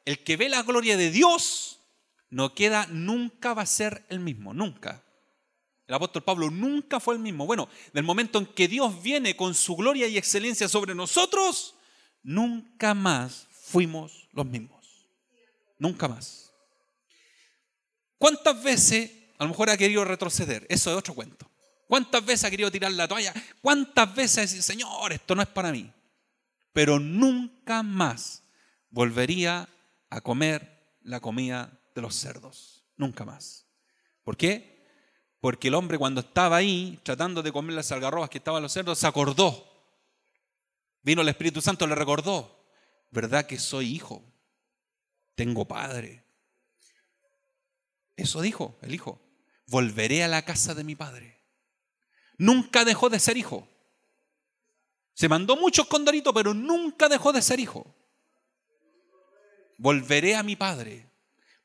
el 0.04 0.18
que 0.24 0.36
ve 0.36 0.48
la 0.48 0.64
gloria 0.64 0.96
de 0.96 1.12
Dios 1.12 1.78
no 2.28 2.56
queda, 2.56 2.88
nunca 2.90 3.54
va 3.54 3.62
a 3.62 3.66
ser 3.66 4.04
el 4.08 4.18
mismo, 4.18 4.52
nunca. 4.52 5.00
El 5.86 5.94
apóstol 5.94 6.24
Pablo 6.24 6.50
nunca 6.50 6.98
fue 6.98 7.14
el 7.14 7.20
mismo. 7.20 7.46
Bueno, 7.46 7.68
del 7.92 8.02
momento 8.02 8.40
en 8.40 8.46
que 8.46 8.66
Dios 8.66 9.00
viene 9.00 9.36
con 9.36 9.54
su 9.54 9.76
gloria 9.76 10.08
y 10.08 10.18
excelencia 10.18 10.68
sobre 10.68 10.92
nosotros, 10.96 11.76
nunca 12.24 12.94
más 12.94 13.46
fuimos 13.70 14.28
los 14.32 14.46
mismos. 14.46 15.08
Nunca 15.78 16.08
más. 16.08 16.52
¿Cuántas 18.18 18.62
veces 18.62 19.10
a 19.38 19.44
lo 19.44 19.50
mejor 19.50 19.70
ha 19.70 19.76
querido 19.76 20.04
retroceder? 20.04 20.66
Eso 20.68 20.90
es 20.90 20.96
otro 20.96 21.14
cuento. 21.14 21.50
¿Cuántas 21.86 22.24
veces 22.24 22.44
ha 22.44 22.50
querido 22.50 22.70
tirar 22.70 22.92
la 22.92 23.08
toalla? 23.08 23.32
¿Cuántas 23.62 24.14
veces 24.14 24.50
dicho, 24.50 24.62
Señor, 24.62 25.12
esto 25.12 25.34
no 25.34 25.42
es 25.42 25.48
para 25.48 25.72
mí? 25.72 25.90
Pero 26.72 26.98
nunca 26.98 27.82
más 27.82 28.42
volvería 28.90 29.68
a 30.10 30.20
comer 30.20 30.98
la 31.02 31.20
comida 31.20 31.80
de 31.94 32.02
los 32.02 32.14
cerdos. 32.14 32.84
Nunca 32.96 33.24
más. 33.24 33.66
¿Por 34.22 34.36
qué? 34.36 34.86
Porque 35.40 35.68
el 35.68 35.74
hombre 35.74 35.96
cuando 35.96 36.20
estaba 36.20 36.56
ahí, 36.56 37.00
tratando 37.02 37.42
de 37.42 37.52
comer 37.52 37.74
las 37.74 37.90
algarrobas 37.90 38.28
que 38.28 38.38
estaban 38.38 38.62
los 38.62 38.72
cerdos, 38.72 38.98
se 38.98 39.06
acordó. 39.06 39.66
Vino 41.02 41.22
el 41.22 41.28
Espíritu 41.28 41.62
Santo, 41.62 41.86
le 41.86 41.94
recordó, 41.94 42.59
¿verdad 43.10 43.46
que 43.46 43.58
soy 43.58 43.94
hijo? 43.94 44.24
Tengo 45.34 45.66
padre. 45.66 46.24
Eso 48.16 48.40
dijo 48.42 48.78
el 48.82 48.94
hijo. 48.94 49.20
Volveré 49.66 50.24
a 50.24 50.28
la 50.28 50.42
casa 50.42 50.74
de 50.74 50.84
mi 50.84 50.94
padre. 50.96 51.40
Nunca 52.38 52.84
dejó 52.84 53.08
de 53.08 53.20
ser 53.20 53.36
hijo. 53.36 53.68
Se 55.14 55.28
mandó 55.28 55.56
muchos 55.56 55.86
condoritos, 55.86 56.32
pero 56.34 56.54
nunca 56.54 57.08
dejó 57.08 57.32
de 57.32 57.42
ser 57.42 57.60
hijo. 57.60 57.94
Volveré 59.76 60.36
a 60.36 60.42
mi 60.42 60.56
padre, 60.56 61.10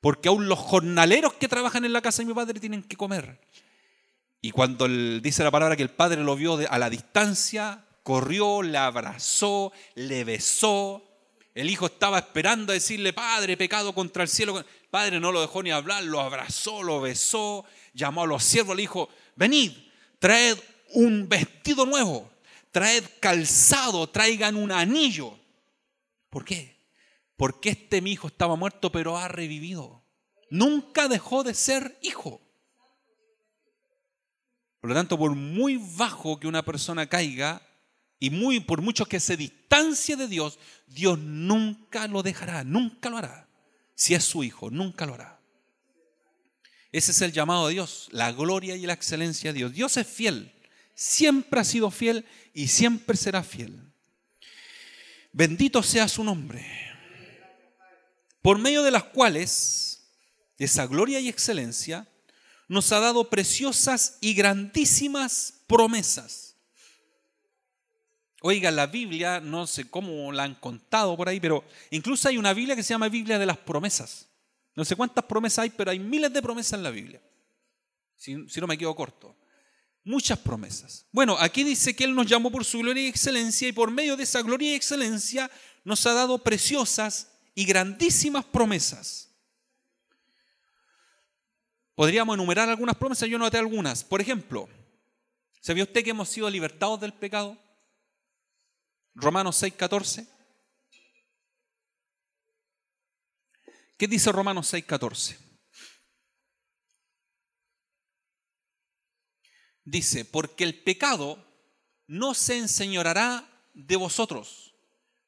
porque 0.01 0.29
aún 0.29 0.47
los 0.47 0.59
jornaleros 0.59 1.33
que 1.33 1.47
trabajan 1.47 1.85
en 1.85 1.93
la 1.93 2.01
casa 2.01 2.21
de 2.21 2.27
mi 2.27 2.33
padre 2.33 2.59
tienen 2.59 2.83
que 2.83 2.95
comer. 2.95 3.41
Y 4.41 4.51
cuando 4.51 4.87
dice 4.87 5.43
la 5.43 5.51
palabra 5.51 5.75
que 5.75 5.83
el 5.83 5.89
padre 5.89 6.23
lo 6.23 6.35
vio 6.35 6.59
a 6.69 6.77
la 6.77 6.89
distancia, 6.89 7.85
corrió, 8.03 8.61
le 8.61 8.77
abrazó, 8.77 9.71
le 9.95 10.23
besó. 10.23 11.04
El 11.55 11.69
hijo 11.69 11.85
estaba 11.85 12.19
esperando 12.19 12.71
a 12.71 12.75
decirle, 12.75 13.13
Padre, 13.13 13.55
pecado 13.55 13.95
contra 13.95 14.23
el 14.23 14.29
cielo. 14.29 14.59
El 14.59 14.65
padre 14.91 15.21
no 15.21 15.31
lo 15.31 15.39
dejó 15.39 15.63
ni 15.63 15.71
hablar, 15.71 16.03
lo 16.03 16.19
abrazó, 16.19 16.83
lo 16.83 16.99
besó, 16.99 17.63
llamó 17.93 18.23
a 18.23 18.27
los 18.27 18.43
siervos, 18.43 18.75
le 18.75 18.81
dijo, 18.81 19.07
venid, 19.37 19.71
traed 20.19 20.57
un 20.95 21.29
vestido 21.29 21.85
nuevo, 21.85 22.29
traed 22.71 23.05
calzado, 23.21 24.09
traigan 24.09 24.57
un 24.57 24.69
anillo. 24.69 25.39
¿Por 26.29 26.43
qué? 26.43 26.75
Porque 27.37 27.69
este 27.69 28.01
mi 28.01 28.11
hijo 28.11 28.27
estaba 28.27 28.57
muerto 28.57 28.91
pero 28.91 29.17
ha 29.17 29.29
revivido. 29.29 30.03
Nunca 30.49 31.07
dejó 31.07 31.45
de 31.45 31.53
ser 31.53 31.97
hijo. 32.01 32.41
Por 34.81 34.89
lo 34.89 34.95
tanto, 34.95 35.17
por 35.17 35.31
muy 35.35 35.77
bajo 35.77 36.37
que 36.37 36.47
una 36.47 36.65
persona 36.65 37.07
caiga 37.07 37.61
y 38.25 38.31
muy 38.31 38.59
por 38.59 38.81
mucho 38.81 39.05
que 39.05 39.19
se 39.19 39.37
distancie 39.37 40.15
de 40.15 40.27
Dios, 40.27 40.57
Dios 40.87 41.19
nunca 41.19 42.07
lo 42.07 42.23
dejará, 42.23 42.63
nunca 42.63 43.07
lo 43.11 43.17
hará. 43.17 43.47
Si 43.93 44.15
es 44.15 44.23
su 44.23 44.43
hijo, 44.43 44.71
nunca 44.71 45.05
lo 45.05 45.13
hará. 45.13 45.39
Ese 46.91 47.11
es 47.11 47.21
el 47.21 47.31
llamado 47.31 47.67
de 47.67 47.73
Dios, 47.73 48.07
la 48.09 48.31
gloria 48.31 48.75
y 48.75 48.87
la 48.87 48.93
excelencia 48.93 49.53
de 49.53 49.59
Dios. 49.59 49.73
Dios 49.73 49.95
es 49.97 50.07
fiel, 50.07 50.51
siempre 50.95 51.59
ha 51.59 51.63
sido 51.63 51.91
fiel 51.91 52.25
y 52.51 52.67
siempre 52.67 53.15
será 53.15 53.43
fiel. 53.43 53.79
Bendito 55.31 55.83
sea 55.83 56.07
su 56.07 56.23
nombre, 56.23 56.65
por 58.41 58.57
medio 58.57 58.81
de 58.81 58.89
las 58.89 59.03
cuales 59.03 60.01
esa 60.57 60.87
gloria 60.87 61.19
y 61.19 61.29
excelencia 61.29 62.07
nos 62.67 62.91
ha 62.91 62.99
dado 62.99 63.29
preciosas 63.29 64.17
y 64.19 64.33
grandísimas 64.33 65.61
promesas. 65.67 66.44
Oiga, 68.47 68.69
la 68.69 68.85
Biblia, 68.85 69.39
no 69.39 69.65
sé 69.65 69.89
cómo 69.89 70.31
la 70.31 70.43
han 70.43 70.53
contado 70.53 71.17
por 71.17 71.27
ahí, 71.27 71.39
pero 71.39 71.63
incluso 71.89 72.29
hay 72.29 72.37
una 72.37 72.53
Biblia 72.53 72.75
que 72.75 72.83
se 72.83 72.93
llama 72.93 73.09
Biblia 73.09 73.39
de 73.39 73.45
las 73.47 73.57
promesas. 73.57 74.27
No 74.75 74.85
sé 74.85 74.95
cuántas 74.95 75.25
promesas 75.25 75.63
hay, 75.63 75.71
pero 75.71 75.89
hay 75.89 75.97
miles 75.97 76.31
de 76.31 76.43
promesas 76.43 76.73
en 76.73 76.83
la 76.83 76.91
Biblia. 76.91 77.19
Si, 78.15 78.35
no 78.35 78.67
me 78.67 78.77
quedo 78.77 78.95
corto. 78.95 79.35
Muchas 80.03 80.37
promesas. 80.37 81.07
Bueno, 81.11 81.35
aquí 81.39 81.63
dice 81.63 81.95
que 81.95 82.03
Él 82.03 82.13
nos 82.13 82.27
llamó 82.27 82.51
por 82.51 82.63
su 82.63 82.77
gloria 82.77 83.05
y 83.05 83.07
excelencia 83.07 83.67
y 83.67 83.71
por 83.71 83.89
medio 83.89 84.15
de 84.15 84.21
esa 84.21 84.43
gloria 84.43 84.73
y 84.73 84.75
excelencia 84.75 85.49
nos 85.83 86.05
ha 86.05 86.13
dado 86.13 86.37
preciosas 86.37 87.31
y 87.55 87.65
grandísimas 87.65 88.45
promesas. 88.45 89.31
Podríamos 91.95 92.35
enumerar 92.35 92.69
algunas 92.69 92.95
promesas, 92.95 93.27
yo 93.27 93.39
noté 93.39 93.57
algunas. 93.57 94.03
Por 94.03 94.21
ejemplo, 94.21 94.69
¿sabía 95.61 95.81
usted 95.81 96.03
que 96.03 96.11
hemos 96.11 96.29
sido 96.29 96.47
libertados 96.47 97.01
del 97.01 97.11
pecado? 97.11 97.64
Romanos 99.15 99.55
6, 99.57 99.73
14. 99.73 100.27
¿Qué 103.97 104.07
dice 104.07 104.31
Romanos 104.31 104.67
6, 104.67 104.85
14? 104.85 105.39
Dice, 109.85 110.25
porque 110.25 110.65
el 110.65 110.83
pecado 110.83 111.43
no 112.07 112.33
se 112.33 112.57
enseñorará 112.57 113.47
de 113.73 113.95
vosotros, 113.95 114.75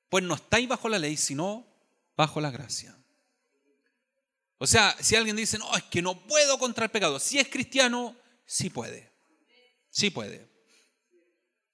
pues 0.09 0.23
no 0.23 0.35
estáis 0.35 0.67
bajo 0.67 0.89
la 0.89 0.99
ley, 0.99 1.15
sino 1.15 1.65
bajo 2.17 2.41
la 2.41 2.51
gracia. 2.51 2.97
O 4.57 4.67
sea, 4.67 4.97
si 4.99 5.15
alguien 5.15 5.35
dice, 5.35 5.57
no, 5.59 5.75
es 5.77 5.83
que 5.83 6.01
no 6.01 6.25
puedo 6.27 6.57
contra 6.57 6.85
el 6.85 6.91
pecado, 6.91 7.19
si 7.19 7.39
es 7.39 7.47
cristiano, 7.47 8.17
sí 8.45 8.69
puede. 8.69 9.13
Sí 9.89 10.09
puede. 10.09 10.51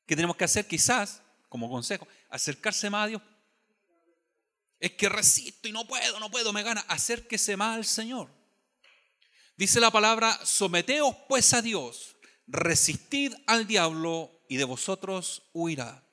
¿Qué 0.05 0.16
tenemos 0.16 0.36
que 0.36 0.43
hacer? 0.43 0.68
Quizás, 0.68 1.22
como 1.54 1.70
consejo, 1.70 2.08
acercarse 2.32 2.89
más 2.89 3.04
a 3.04 3.08
Dios. 3.10 3.22
Es 4.80 4.93
que 4.93 5.08
resisto 5.08 5.68
y 5.68 5.72
no 5.72 5.86
puedo, 5.86 6.20
no 6.20 6.32
puedo, 6.32 6.51
me 6.51 6.64
gana. 6.64 6.84
Acérquese 6.88 7.56
más 7.56 7.76
al 7.76 7.86
Señor. 7.86 8.28
Dice 9.56 9.80
la 9.80 9.91
palabra, 9.91 10.43
someteos 10.43 11.16
pues 11.30 11.54
a 11.54 11.62
Dios, 11.62 12.18
resistid 12.47 13.36
al 13.45 13.68
diablo 13.68 14.32
y 14.49 14.58
de 14.58 14.64
vosotros 14.64 15.43
huirá. 15.54 16.04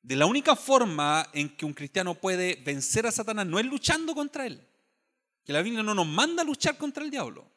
De 0.00 0.14
la 0.14 0.26
única 0.26 0.54
forma 0.54 1.28
en 1.32 1.56
que 1.56 1.66
un 1.66 1.74
cristiano 1.74 2.14
puede 2.14 2.54
vencer 2.64 3.08
a 3.08 3.10
Satanás 3.10 3.46
no 3.46 3.58
es 3.58 3.66
luchando 3.66 4.14
contra 4.14 4.46
él. 4.46 4.64
Que 5.44 5.52
la 5.52 5.60
Biblia 5.60 5.82
no 5.82 5.92
nos 5.92 6.06
manda 6.06 6.42
a 6.42 6.46
luchar 6.46 6.78
contra 6.78 7.02
el 7.02 7.10
diablo. 7.10 7.50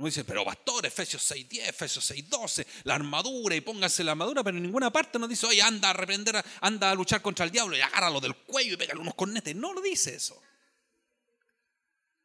Uno 0.00 0.06
dice, 0.06 0.24
pero 0.24 0.46
pastor, 0.46 0.86
Efesios 0.86 1.30
6.10, 1.30 1.68
Efesios 1.68 2.10
6.12, 2.10 2.66
la 2.84 2.94
armadura 2.94 3.54
y 3.54 3.60
póngase 3.60 4.02
la 4.02 4.12
armadura, 4.12 4.42
pero 4.42 4.56
en 4.56 4.62
ninguna 4.62 4.90
parte 4.90 5.18
nos 5.18 5.28
dice, 5.28 5.44
oye, 5.44 5.60
anda 5.60 5.90
a 5.90 5.92
reprender, 5.92 6.42
anda 6.62 6.90
a 6.90 6.94
luchar 6.94 7.20
contra 7.20 7.44
el 7.44 7.50
diablo 7.50 7.76
y 7.76 7.82
agárralo 7.82 8.18
del 8.18 8.34
cuello 8.34 8.72
y 8.72 8.76
pégale 8.78 8.98
unos 8.98 9.14
cornetes. 9.14 9.54
No 9.54 9.74
lo 9.74 9.82
dice 9.82 10.14
eso. 10.14 10.40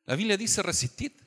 La 0.06 0.16
Biblia 0.16 0.38
dice 0.38 0.64
resistir. 0.64 1.18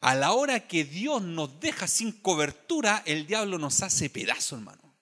A 0.00 0.14
la 0.14 0.30
hora 0.30 0.68
que 0.68 0.84
Dios 0.84 1.22
nos 1.22 1.58
deja 1.58 1.88
sin 1.88 2.12
cobertura, 2.12 3.02
el 3.04 3.26
diablo 3.26 3.58
nos 3.58 3.82
hace 3.82 4.10
pedazo, 4.10 4.54
hermano. 4.54 4.96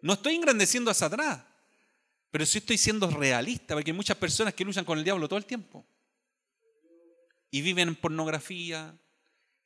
No 0.00 0.14
estoy 0.14 0.36
engrandeciendo 0.36 0.90
a 0.90 0.94
Satanás. 0.94 1.40
Pero 2.30 2.46
sí 2.46 2.56
estoy 2.56 2.78
siendo 2.78 3.10
realista, 3.10 3.74
porque 3.74 3.90
hay 3.90 3.96
muchas 3.96 4.16
personas 4.16 4.54
que 4.54 4.64
luchan 4.64 4.86
con 4.86 4.96
el 4.96 5.04
diablo 5.04 5.28
todo 5.28 5.38
el 5.38 5.44
tiempo. 5.44 5.84
Y 7.50 7.62
viven 7.62 7.88
en 7.88 7.96
pornografía, 7.96 8.94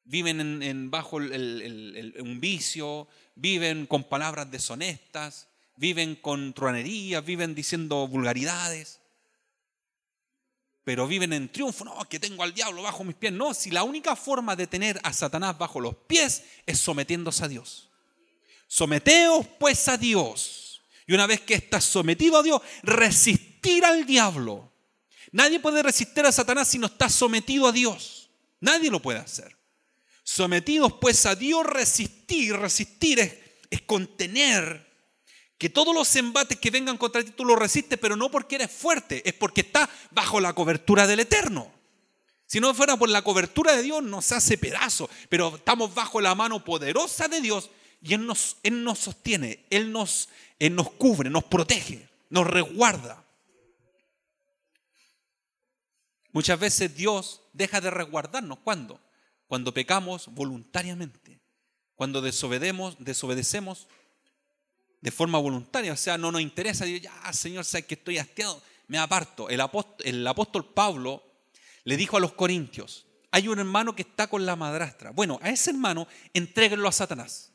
viven 0.04 0.62
en, 0.62 0.90
bajo 0.90 1.16
un 1.16 2.38
vicio, 2.40 3.08
viven 3.34 3.86
con 3.86 4.04
palabras 4.04 4.50
deshonestas, 4.50 5.48
viven 5.76 6.16
con 6.16 6.52
truanerías, 6.52 7.24
viven 7.24 7.54
diciendo 7.54 8.06
vulgaridades. 8.06 9.00
Pero 10.84 11.06
viven 11.06 11.32
en 11.32 11.50
triunfo, 11.50 11.84
no, 11.84 11.96
que 12.08 12.18
tengo 12.18 12.42
al 12.42 12.54
diablo 12.54 12.82
bajo 12.82 13.04
mis 13.04 13.14
pies. 13.14 13.32
No, 13.32 13.54
si 13.54 13.70
la 13.70 13.84
única 13.84 14.16
forma 14.16 14.56
de 14.56 14.66
tener 14.66 15.00
a 15.04 15.12
Satanás 15.12 15.56
bajo 15.56 15.80
los 15.80 15.94
pies 15.94 16.44
es 16.66 16.78
sometiéndose 16.78 17.44
a 17.44 17.48
Dios. 17.48 17.88
Someteos 18.66 19.46
pues 19.58 19.86
a 19.88 19.96
Dios 19.96 20.62
y 21.06 21.14
una 21.14 21.26
vez 21.26 21.40
que 21.40 21.54
estás 21.54 21.84
sometido 21.84 22.38
a 22.38 22.42
Dios, 22.42 22.62
resistir 22.82 23.84
al 23.84 24.06
diablo. 24.06 24.71
Nadie 25.32 25.60
puede 25.60 25.82
resistir 25.82 26.24
a 26.26 26.30
Satanás 26.30 26.68
si 26.68 26.78
no 26.78 26.86
está 26.86 27.08
sometido 27.08 27.66
a 27.66 27.72
Dios. 27.72 28.30
Nadie 28.60 28.90
lo 28.90 29.00
puede 29.00 29.18
hacer. 29.18 29.56
Sometidos 30.22 30.94
pues 31.00 31.26
a 31.26 31.34
Dios, 31.34 31.64
resistir. 31.66 32.54
Resistir 32.54 33.18
es, 33.70 33.82
contener. 33.82 34.92
Que 35.56 35.70
todos 35.70 35.94
los 35.94 36.14
embates 36.16 36.58
que 36.58 36.70
vengan 36.70 36.98
contra 36.98 37.24
ti 37.24 37.30
tú 37.30 37.44
los 37.44 37.58
resistes, 37.58 37.98
pero 37.98 38.14
no 38.14 38.30
porque 38.30 38.56
eres 38.56 38.70
fuerte, 38.70 39.22
es 39.24 39.32
porque 39.32 39.62
estás 39.62 39.88
bajo 40.10 40.40
la 40.40 40.52
cobertura 40.52 41.06
del 41.06 41.20
Eterno. 41.20 41.72
Si 42.46 42.60
no 42.60 42.74
fuera 42.74 42.96
por 42.96 43.08
la 43.08 43.22
cobertura 43.22 43.74
de 43.74 43.82
Dios, 43.82 44.02
nos 44.02 44.30
hace 44.32 44.58
pedazo, 44.58 45.08
pero 45.30 45.56
estamos 45.56 45.94
bajo 45.94 46.20
la 46.20 46.34
mano 46.34 46.64
poderosa 46.64 47.28
de 47.28 47.40
Dios 47.40 47.70
y 48.02 48.14
Él 48.14 48.26
nos, 48.26 48.58
Él 48.62 48.84
nos 48.84 48.98
sostiene, 48.98 49.64
Él 49.70 49.90
nos, 49.90 50.28
Él 50.58 50.74
nos 50.74 50.90
cubre, 50.90 51.30
nos 51.30 51.44
protege, 51.44 52.08
nos 52.28 52.46
resguarda. 52.46 53.21
Muchas 56.32 56.58
veces 56.58 56.94
Dios 56.94 57.42
deja 57.52 57.80
de 57.80 57.90
resguardarnos. 57.90 58.58
¿Cuándo? 58.58 59.00
Cuando 59.46 59.74
pecamos 59.74 60.28
voluntariamente. 60.28 61.40
Cuando 61.94 62.20
desobedecemos, 62.20 62.96
desobedecemos 62.98 63.86
de 65.00 65.10
forma 65.10 65.38
voluntaria. 65.38 65.92
O 65.92 65.96
sea, 65.96 66.16
no 66.16 66.32
nos 66.32 66.40
interesa. 66.40 66.86
ya, 66.86 67.32
Señor, 67.32 67.64
sabes 67.64 67.86
que 67.86 67.94
estoy 67.94 68.18
hastiado. 68.18 68.62
Me 68.88 68.98
aparto. 68.98 69.50
El 69.50 69.60
apóstol, 69.60 70.06
el 70.06 70.26
apóstol 70.26 70.72
Pablo 70.72 71.22
le 71.84 71.96
dijo 71.96 72.16
a 72.16 72.20
los 72.20 72.32
corintios, 72.32 73.06
hay 73.30 73.48
un 73.48 73.58
hermano 73.58 73.94
que 73.94 74.02
está 74.02 74.26
con 74.26 74.46
la 74.46 74.56
madrastra. 74.56 75.10
Bueno, 75.10 75.38
a 75.42 75.50
ese 75.50 75.70
hermano 75.70 76.06
entréguenlo 76.32 76.88
a 76.88 76.92
Satanás. 76.92 77.52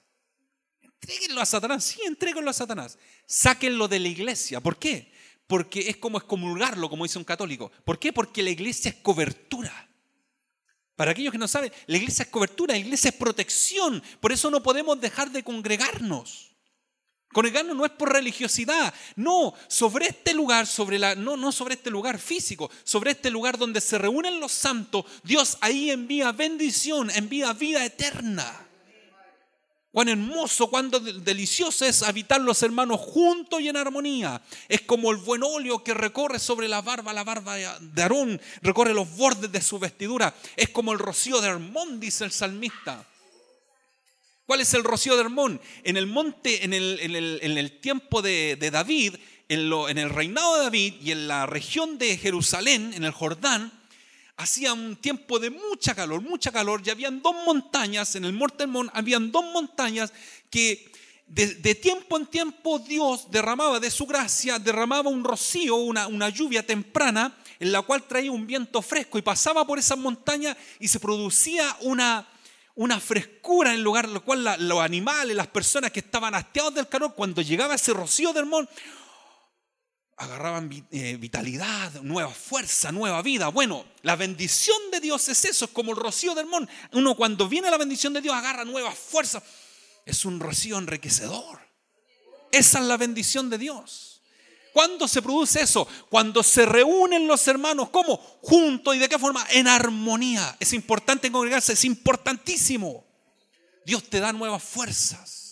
Entréguenlo 0.82 1.42
a 1.42 1.46
Satanás, 1.46 1.84
sí, 1.84 2.02
entréguenlo 2.06 2.50
a 2.50 2.54
Satanás. 2.54 2.98
Sáquenlo 3.26 3.88
de 3.88 4.00
la 4.00 4.08
iglesia. 4.08 4.60
¿Por 4.60 4.78
qué? 4.78 5.12
Porque 5.48 5.90
es 5.90 5.98
como 5.98 6.18
excomulgarlo, 6.18 6.90
como 6.90 7.06
dice 7.06 7.18
un 7.18 7.24
católico. 7.24 7.72
¿Por 7.84 7.98
qué? 7.98 8.14
Porque 8.14 8.44
la 8.44 8.50
iglesia 8.50 8.90
es 8.90 8.98
cobertura. 8.98 9.90
Para 10.96 11.12
aquellos 11.12 11.32
que 11.32 11.38
no 11.38 11.48
saben, 11.48 11.72
la 11.86 11.98
iglesia 11.98 12.24
es 12.24 12.30
cobertura, 12.30 12.74
la 12.74 12.80
iglesia 12.80 13.10
es 13.10 13.16
protección. 13.16 14.04
Por 14.20 14.32
eso 14.32 14.52
no 14.52 14.62
podemos 14.62 15.00
dejar 15.00 15.32
de 15.32 15.44
congregarnos. 15.44 16.48
Congregarnos 17.32 17.76
no 17.76 17.86
es 17.86 17.92
por 17.92 18.12
religiosidad, 18.12 18.94
no, 19.16 19.54
sobre 19.68 20.08
este 20.08 20.34
lugar, 20.34 20.66
sobre 20.66 20.98
la, 20.98 21.14
no, 21.14 21.36
no 21.36 21.52
sobre 21.52 21.76
este 21.76 21.92
lugar 21.92 22.20
físico, 22.20 22.72
sobre 22.84 23.12
este 23.12 23.30
lugar 23.30 23.58
donde 23.58 23.82
se 23.82 23.98
reúnen 23.98 24.40
los 24.40 24.54
santos, 24.54 25.06
Dios 25.24 25.58
ahí 25.62 25.92
envía 25.92 26.32
bendición, 26.32 27.12
envía 27.12 27.54
vida 27.54 27.86
eterna. 27.86 28.67
Cuán 29.98 30.10
hermoso, 30.10 30.70
cuán 30.70 30.92
delicioso 30.92 31.84
es 31.84 32.04
habitar 32.04 32.40
los 32.40 32.62
hermanos 32.62 33.00
juntos 33.00 33.60
y 33.60 33.68
en 33.68 33.78
armonía. 33.78 34.40
Es 34.70 34.82
como 34.82 35.10
el 35.10 35.18
buen 35.18 35.42
óleo 35.42 35.84
que 35.84 35.96
recorre 35.96 36.38
sobre 36.38 36.68
la 36.68 36.84
barba, 36.84 37.14
la 37.14 37.24
barba 37.24 37.56
de 37.56 38.02
Aarón, 38.04 38.40
recorre 38.62 38.94
los 38.94 39.10
bordes 39.18 39.52
de 39.52 39.60
su 39.60 39.80
vestidura. 39.80 40.36
Es 40.56 40.70
como 40.70 40.94
el 40.94 41.00
rocío 41.00 41.42
de 41.42 41.48
Hermón, 41.48 42.00
dice 42.00 42.26
el 42.26 42.32
salmista. 42.32 43.08
¿Cuál 44.46 44.62
es 44.62 44.72
el 44.76 44.84
rocío 44.84 45.16
de 45.16 45.22
Hermón? 45.22 45.60
En 45.84 45.98
el 45.98 46.06
monte, 46.06 46.64
en 46.64 46.74
el, 46.76 47.80
tiempo 47.82 48.22
de, 48.22 48.56
David, 48.72 49.16
en, 49.50 49.74
en 49.74 49.98
el 49.98 50.12
reinado 50.12 50.58
de 50.58 50.64
David 50.66 50.94
y 51.02 51.10
en 51.10 51.28
la 51.28 51.48
región 51.48 51.98
de 51.98 52.16
Jerusalén, 52.20 52.94
en 52.94 53.04
el 53.04 53.14
Jordán, 53.14 53.72
hacía 54.38 54.74
un 54.74 54.96
tiempo 54.96 55.40
de 55.40 55.50
mucha 55.50 55.96
calor, 55.96 56.22
mucha 56.22 56.52
calor, 56.52 56.82
y 56.86 56.92
habían 56.92 57.22
dos 57.22 57.36
montañas, 57.46 58.16
en 58.16 58.24
el 58.24 58.34
Mortemón 58.34 58.90
habían 58.94 59.32
dos 59.32 59.44
montañas 59.52 60.14
que 60.50 60.92
de, 61.28 61.76
tiempo 61.76 62.18
en 62.18 62.26
tiempo 62.26 62.80
Dios 62.80 63.30
derramaba 63.30 63.80
de 63.80 63.92
su 63.92 64.06
gracia, 64.06 64.60
derramaba 64.60 65.10
un 65.10 65.24
rocío, 65.24 65.76
una, 65.76 66.30
lluvia 66.30 66.66
temprana, 66.66 67.36
en 67.60 67.72
la 67.72 67.82
cual 67.82 68.04
traía 68.04 68.32
un 68.32 68.48
viento 68.48 68.82
fresco 68.82 69.18
y 69.18 69.24
pasaba 69.24 69.66
por 69.66 69.80
esas 69.80 69.98
montañas 69.98 70.56
y 70.80 70.88
se 70.88 71.00
producía 71.00 71.76
una, 71.82 72.26
frescura 73.02 73.72
en 73.72 73.78
el 73.78 73.84
lugar 73.84 74.06
en 74.06 74.12
el 74.12 74.22
cual 74.22 74.56
los 74.60 74.80
animales, 74.80 75.36
las 75.36 75.48
personas 75.48 75.92
que 75.92 76.00
estaban 76.00 76.34
hastiados 76.34 76.74
del 76.76 76.88
calor, 76.88 77.14
cuando 77.14 77.42
llegaba 77.42 77.76
ese 77.76 77.92
rocío 77.92 78.32
del 78.32 78.46
monte, 78.46 78.72
agarraban 80.18 80.88
eh, 80.92 81.16
vitalidad, 81.18 82.02
nueva 82.02 82.32
fuerza, 82.32 82.92
nueva 82.92 83.22
vida. 83.22 83.50
Bueno, 83.50 83.86
la 84.02 84.16
bendición 84.16 84.78
de 84.92 85.00
Dios 85.00 85.30
es 85.30 85.46
eso, 85.46 85.66
es 85.66 85.72
como 85.72 85.92
el 85.92 85.98
rocío 85.98 86.34
del 86.34 86.48
monte. 86.48 86.74
Uno 86.94 87.16
cuando 87.16 87.48
viene 87.48 87.70
la 87.70 87.78
bendición 87.78 88.14
de 88.14 88.22
Dios 88.22 88.36
agarra 88.36 88.66
nueva 88.66 88.92
fuerza. 88.92 89.42
Es 90.06 90.26
un 90.26 90.40
rocío 90.40 90.78
enriquecedor. 90.80 91.60
Esa 92.52 92.80
es 92.80 92.86
la 92.86 92.98
bendición 92.98 93.50
de 93.50 93.60
Dios. 93.60 94.22
¿Cuándo 94.74 95.08
se 95.08 95.22
produce 95.22 95.62
eso? 95.62 95.88
Cuando 96.10 96.44
se 96.44 96.66
reúnen 96.66 97.28
los 97.28 97.48
hermanos, 97.48 97.90
¿cómo? 97.90 98.18
Juntos 98.42 98.96
y 98.96 99.00
de 99.00 99.10
qué 99.10 99.20
forma? 99.20 99.46
En 99.52 99.68
armonía. 99.68 100.56
Es 100.60 100.74
importante 100.74 101.32
congregarse, 101.32 101.74
es 101.74 101.86
importantísimo. 101.86 103.06
Dios 103.86 104.04
te 104.10 104.20
da 104.20 104.34
nuevas 104.34 104.64
fuerzas. 104.64 105.47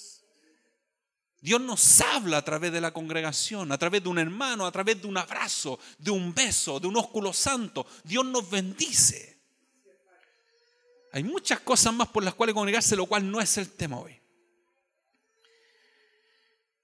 Dios 1.46 1.62
nos 1.62 2.02
habla 2.02 2.38
a 2.38 2.42
través 2.42 2.72
de 2.72 2.82
la 2.82 2.92
congregación, 2.92 3.72
a 3.72 3.78
través 3.78 4.02
de 4.02 4.10
un 4.10 4.18
hermano, 4.18 4.66
a 4.66 4.72
través 4.72 5.00
de 5.00 5.08
un 5.08 5.16
abrazo, 5.16 5.78
de 6.00 6.10
un 6.10 6.34
beso, 6.34 6.80
de 6.80 6.88
un 6.88 6.98
ósculo 6.98 7.32
santo. 7.34 7.86
Dios 8.04 8.26
nos 8.26 8.50
bendice. 8.50 9.38
Hay 11.12 11.24
muchas 11.24 11.60
cosas 11.60 11.94
más 11.94 12.08
por 12.08 12.24
las 12.24 12.34
cuales 12.34 12.56
congregarse, 12.56 12.96
lo 12.96 13.06
cual 13.06 13.30
no 13.30 13.40
es 13.40 13.60
el 13.60 13.70
tema 13.70 14.00
hoy. 14.00 14.20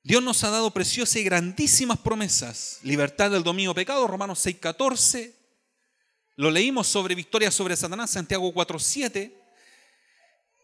Dios 0.04 0.22
nos 0.22 0.44
ha 0.44 0.52
dado 0.52 0.70
preciosas 0.70 1.16
y 1.16 1.24
grandísimas 1.24 1.98
promesas. 1.98 2.82
Libertad 2.84 3.32
del 3.32 3.42
dominio 3.42 3.74
pecado, 3.74 4.06
Romanos 4.06 4.46
6.14. 4.46 5.34
Lo 6.36 6.52
leímos 6.52 6.86
sobre 6.86 7.16
victoria 7.16 7.50
sobre 7.50 7.76
Satanás, 7.76 8.12
Santiago 8.12 8.54
4.7. 8.54 9.41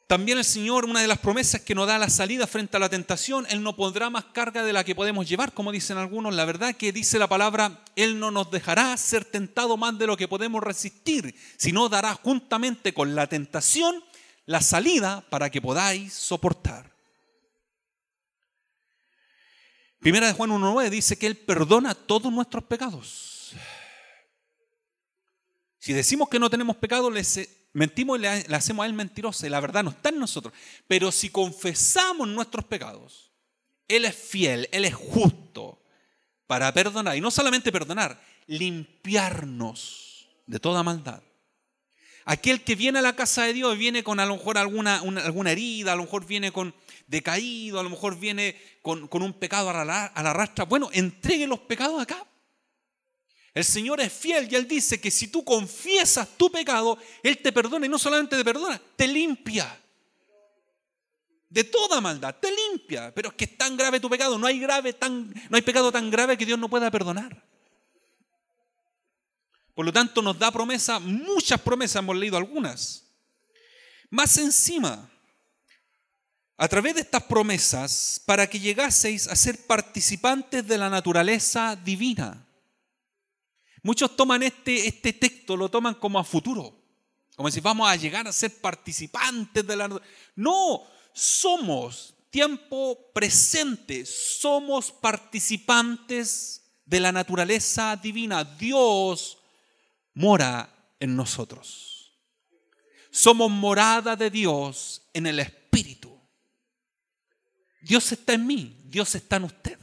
También 0.07 0.37
el 0.37 0.45
Señor, 0.45 0.85
una 0.85 1.01
de 1.01 1.07
las 1.07 1.19
promesas 1.19 1.59
que 1.59 1.75
nos 1.75 1.85
da 1.85 1.97
la 1.97 2.09
salida 2.09 2.47
frente 2.47 2.77
a 2.77 2.79
la 2.79 2.87
tentación, 2.87 3.45
Él 3.49 3.61
no 3.61 3.75
pondrá 3.75 4.09
más 4.09 4.23
carga 4.23 4.63
de 4.63 4.71
la 4.71 4.85
que 4.85 4.95
podemos 4.95 5.27
llevar, 5.27 5.53
como 5.53 5.73
dicen 5.73 5.97
algunos. 5.97 6.33
La 6.33 6.45
verdad 6.45 6.73
que 6.73 6.93
dice 6.93 7.19
la 7.19 7.27
palabra, 7.27 7.83
Él 7.97 8.17
no 8.17 8.31
nos 8.31 8.49
dejará 8.49 8.95
ser 8.95 9.25
tentado 9.25 9.75
más 9.75 9.99
de 9.99 10.07
lo 10.07 10.15
que 10.15 10.29
podemos 10.29 10.63
resistir, 10.63 11.35
sino 11.57 11.89
dará 11.89 12.13
juntamente 12.13 12.93
con 12.93 13.15
la 13.15 13.27
tentación 13.27 14.01
la 14.45 14.61
salida 14.61 15.25
para 15.29 15.49
que 15.49 15.61
podáis 15.61 16.13
soportar. 16.13 16.89
Primera 19.99 20.27
de 20.27 20.33
Juan 20.33 20.51
1.9 20.51 20.89
dice 20.89 21.17
que 21.17 21.27
Él 21.27 21.35
perdona 21.35 21.93
todos 21.93 22.31
nuestros 22.31 22.63
pecados. 22.63 23.51
Si 25.79 25.91
decimos 25.91 26.29
que 26.29 26.39
no 26.39 26.49
tenemos 26.49 26.77
pecado, 26.77 27.11
les 27.11 27.56
mentimos 27.77 28.17
y 28.17 28.21
le, 28.23 28.27
hacemos 28.55 28.83
a 28.83 28.87
Él 28.87 28.93
mentiroso 28.93 29.45
y 29.45 29.49
la 29.49 29.59
verdad 29.59 29.83
no 29.83 29.91
está 29.91 30.09
en 30.09 30.19
nosotros. 30.19 30.53
Pero 30.87 31.11
si 31.11 31.29
confesamos 31.29 32.27
nuestros 32.27 32.65
pecados, 32.65 33.31
Él 33.87 34.05
es 34.05 34.15
fiel, 34.15 34.67
Él 34.71 34.83
es 34.83 34.95
justo 34.95 35.79
para 36.47 36.73
perdonar. 36.73 37.15
Y 37.15 37.21
no 37.21 37.29
solamente 37.29 37.71
perdonar, 37.71 38.19
limpiarnos 38.47 40.27
de 40.47 40.59
toda 40.59 40.81
maldad. 40.81 41.21
Aquel 42.25 42.63
que 42.63 42.75
viene 42.75 42.99
a 42.99 43.03
la 43.03 43.15
casa 43.15 43.43
de 43.43 43.53
Dios 43.53 43.77
viene 43.77 44.03
con 44.03 44.19
a 44.19 44.25
lo 44.25 44.35
mejor 44.35 44.57
alguna, 44.57 44.97
alguna 44.97 45.51
herida, 45.51 45.93
a 45.93 45.95
lo 45.95 46.03
mejor 46.03 46.25
viene 46.25 46.51
con 46.51 46.73
decaído, 47.05 47.79
a 47.79 47.83
lo 47.83 47.89
mejor 47.89 48.19
viene 48.19 48.59
con, 48.81 49.07
un 49.11 49.33
pecado 49.33 49.69
a 49.69 49.85
la, 49.85 50.05
a 50.05 50.23
la 50.23 50.33
rastra. 50.33 50.65
Bueno, 50.65 50.89
entregue 50.93 51.47
los 51.47 51.59
pecados 51.59 52.01
acá. 52.01 52.25
El 53.57 53.65
Señor 53.65 53.99
es 54.01 54.13
fiel 54.13 54.47
y 54.51 54.55
Él 54.55 54.67
dice 54.67 55.01
que 55.01 55.09
si 55.09 55.29
tú 55.29 55.43
confiesas 55.43 56.27
tu 56.37 56.51
pecado, 56.51 56.95
Él 57.23 57.39
te 57.39 57.51
perdona 57.51 57.87
y 57.87 57.89
no 57.89 57.97
solamente 57.97 58.37
te 58.37 58.45
perdona, 58.45 58.79
te 58.95 59.07
limpia. 59.07 59.81
De 61.49 61.63
toda 61.63 61.99
maldad, 61.99 62.35
te 62.39 62.51
limpia. 62.51 63.11
Pero 63.15 63.29
es 63.29 63.33
que 63.33 63.45
es 63.45 63.57
tan 63.57 63.75
grave 63.75 63.99
tu 63.99 64.11
pecado, 64.11 64.37
no 64.37 64.45
hay, 64.45 64.59
grave 64.59 64.93
tan, 64.93 65.33
no 65.49 65.55
hay 65.55 65.63
pecado 65.63 65.91
tan 65.91 66.11
grave 66.11 66.37
que 66.37 66.45
Dios 66.45 66.59
no 66.59 66.69
pueda 66.69 66.91
perdonar. 66.91 67.43
Por 69.73 69.87
lo 69.87 69.91
tanto, 69.91 70.21
nos 70.21 70.37
da 70.37 70.51
promesa, 70.51 70.99
muchas 70.99 71.59
promesas, 71.59 71.95
hemos 72.03 72.15
leído 72.15 72.37
algunas. 72.37 73.05
Más 74.11 74.37
encima, 74.37 75.09
a 76.57 76.67
través 76.67 76.93
de 76.93 77.01
estas 77.01 77.23
promesas, 77.23 78.21
para 78.23 78.45
que 78.47 78.59
llegaseis 78.59 79.27
a 79.27 79.35
ser 79.35 79.65
participantes 79.65 80.67
de 80.67 80.77
la 80.77 80.91
naturaleza 80.91 81.75
divina 81.75 82.46
Muchos 83.87 84.17
toman 84.17 84.43
este, 84.43 84.85
este 84.85 85.13
texto, 85.13 85.55
lo 85.55 85.69
toman 85.69 85.95
como 85.95 86.19
a 86.19 86.23
futuro, 86.25 86.77
como 87.37 87.49
si 87.49 87.61
vamos 87.61 87.87
a 87.87 87.95
llegar 87.95 88.27
a 88.27 88.33
ser 88.33 88.59
participantes 88.59 89.65
de 89.65 89.77
la... 89.77 90.01
No, 90.35 90.83
somos 91.13 92.13
tiempo 92.29 92.99
presente, 93.13 94.05
somos 94.05 94.91
participantes 94.91 96.63
de 96.83 96.99
la 96.99 97.13
naturaleza 97.13 97.95
divina. 97.95 98.43
Dios 98.43 99.37
mora 100.15 100.69
en 100.99 101.15
nosotros. 101.15 102.11
Somos 103.09 103.49
morada 103.49 104.17
de 104.17 104.29
Dios 104.29 105.01
en 105.13 105.27
el 105.27 105.39
Espíritu. 105.39 106.11
Dios 107.79 108.11
está 108.11 108.33
en 108.33 108.47
mí, 108.47 108.81
Dios 108.83 109.15
está 109.15 109.37
en 109.37 109.45
usted. 109.45 109.79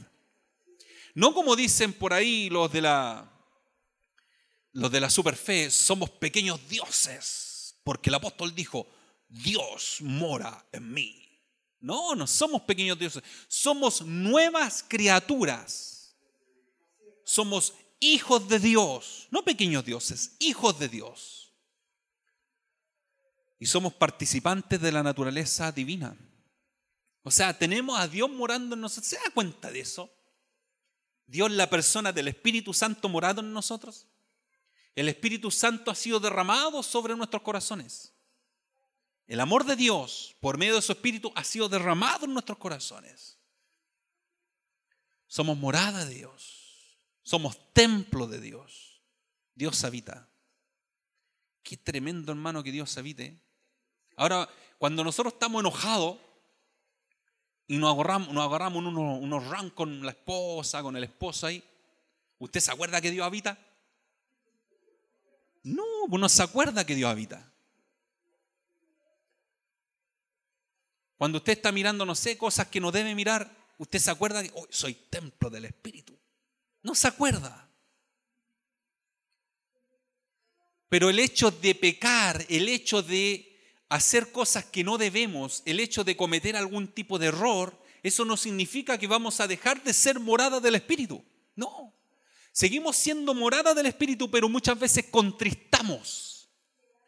No 1.15 1.33
como 1.33 1.55
dicen 1.55 1.91
por 1.91 2.13
ahí 2.13 2.51
los 2.51 2.71
de 2.71 2.81
la 2.83 3.31
los 4.75 4.91
de 4.91 4.99
la 4.99 5.09
superfe 5.09 5.71
somos 5.71 6.09
pequeños 6.09 6.59
dioses, 6.67 7.77
porque 7.83 8.09
el 8.09 8.15
apóstol 8.15 8.53
dijo, 8.53 8.85
Dios 9.29 9.99
mora 10.01 10.65
en 10.73 10.93
mí. 10.93 11.39
No, 11.79 12.13
no 12.13 12.27
somos 12.27 12.63
pequeños 12.63 12.99
dioses, 12.99 13.23
somos 13.47 14.01
nuevas 14.01 14.83
criaturas. 14.85 16.13
Somos 17.23 17.73
hijos 18.01 18.49
de 18.49 18.59
Dios, 18.59 19.27
no 19.31 19.45
pequeños 19.45 19.85
dioses, 19.85 20.35
hijos 20.39 20.77
de 20.77 20.89
Dios. 20.89 21.53
Y 23.57 23.67
somos 23.67 23.93
participantes 23.93 24.81
de 24.81 24.91
la 24.91 25.01
naturaleza 25.01 25.71
divina. 25.71 26.17
O 27.23 27.31
sea, 27.31 27.57
tenemos 27.57 27.97
a 27.97 28.09
Dios 28.09 28.29
morando 28.29 28.75
en 28.75 28.81
nosotros. 28.81 29.07
¿Se 29.07 29.15
da 29.15 29.31
cuenta 29.33 29.71
de 29.71 29.79
eso? 29.79 30.13
Dios, 31.25 31.49
la 31.49 31.69
persona 31.69 32.11
del 32.11 32.27
Espíritu 32.27 32.73
Santo 32.73 33.07
morado 33.07 33.39
en 33.39 33.53
nosotros. 33.53 34.07
El 34.95 35.09
Espíritu 35.09 35.51
Santo 35.51 35.91
ha 35.91 35.95
sido 35.95 36.19
derramado 36.19 36.81
sobre 36.81 37.15
nuestros 37.15 37.41
corazones. 37.41 38.13
El 39.27 39.41
amor 39.41 39.65
de 39.65 39.75
Dios, 39.75 40.35
por 40.39 40.57
medio 40.57 40.75
de 40.75 40.81
su 40.81 40.93
Espíritu, 40.93 41.31
ha 41.35 41.43
sido 41.43 41.67
derramado 41.67 42.25
en 42.25 42.33
nuestros 42.33 42.57
corazones. 42.57 43.37
Somos 45.27 45.57
morada 45.57 46.05
de 46.05 46.15
Dios. 46.15 46.99
Somos 47.23 47.73
templo 47.73 48.27
de 48.27 48.39
Dios. 48.39 49.01
Dios 49.53 49.83
habita. 49.83 50.29
Qué 51.63 51.75
tremendo, 51.75 52.31
hermano, 52.31 52.63
que 52.63 52.71
Dios 52.71 52.97
habite. 52.97 53.41
Ahora, 54.15 54.47
cuando 54.77 55.03
nosotros 55.03 55.33
estamos 55.33 55.59
enojados 55.59 56.17
y 57.67 57.77
nos 57.77 57.91
agarramos, 57.97 58.83
nos 58.83 58.93
unos, 58.93 59.19
unos 59.19 59.73
con 59.73 60.05
la 60.05 60.11
esposa, 60.11 60.83
con 60.83 60.95
el 60.95 61.03
esposo 61.03 61.47
ahí, 61.47 61.63
¿usted 62.37 62.59
se 62.59 62.71
acuerda 62.71 63.01
que 63.01 63.11
Dios 63.11 63.25
habita? 63.25 63.57
No, 65.65 65.83
pues 66.01 66.13
uno 66.19 66.29
se 66.29 66.43
acuerda 66.43 66.85
que 66.85 66.93
Dios 66.93 67.09
habita. 67.09 67.51
Cuando 71.17 71.39
usted 71.39 71.53
está 71.53 71.71
mirando, 71.71 72.05
no 72.05 72.13
sé, 72.13 72.37
cosas 72.37 72.67
que 72.67 72.79
no 72.79 72.91
debe 72.91 73.15
mirar, 73.15 73.49
usted 73.79 73.97
se 73.97 74.11
acuerda 74.11 74.43
que 74.43 74.51
oh, 74.53 74.67
soy 74.69 74.93
templo 74.93 75.49
del 75.49 75.65
Espíritu. 75.65 76.15
No 76.83 76.93
se 76.93 77.07
acuerda. 77.07 77.67
Pero 80.87 81.09
el 81.09 81.17
hecho 81.17 81.49
de 81.49 81.73
pecar, 81.73 82.45
el 82.47 82.69
hecho 82.69 83.01
de 83.01 83.59
hacer 83.89 84.31
cosas 84.31 84.65
que 84.65 84.83
no 84.83 84.99
debemos, 84.99 85.63
el 85.65 85.79
hecho 85.79 86.03
de 86.03 86.15
cometer 86.15 86.55
algún 86.55 86.89
tipo 86.89 87.17
de 87.17 87.27
error, 87.27 87.75
eso 88.03 88.23
no 88.23 88.37
significa 88.37 88.99
que 88.99 89.07
vamos 89.07 89.39
a 89.39 89.47
dejar 89.47 89.81
de 89.83 89.93
ser 89.93 90.19
morada 90.19 90.59
del 90.59 90.75
Espíritu. 90.75 91.25
No. 91.55 91.94
Seguimos 92.55 92.95
siendo 92.95 93.33
morada 93.33 93.73
del 93.73 93.87
Espíritu, 93.87 94.31
pero 94.31 94.47
muchas 94.47 94.79
veces 94.79 95.07
contristamos. 95.11 96.47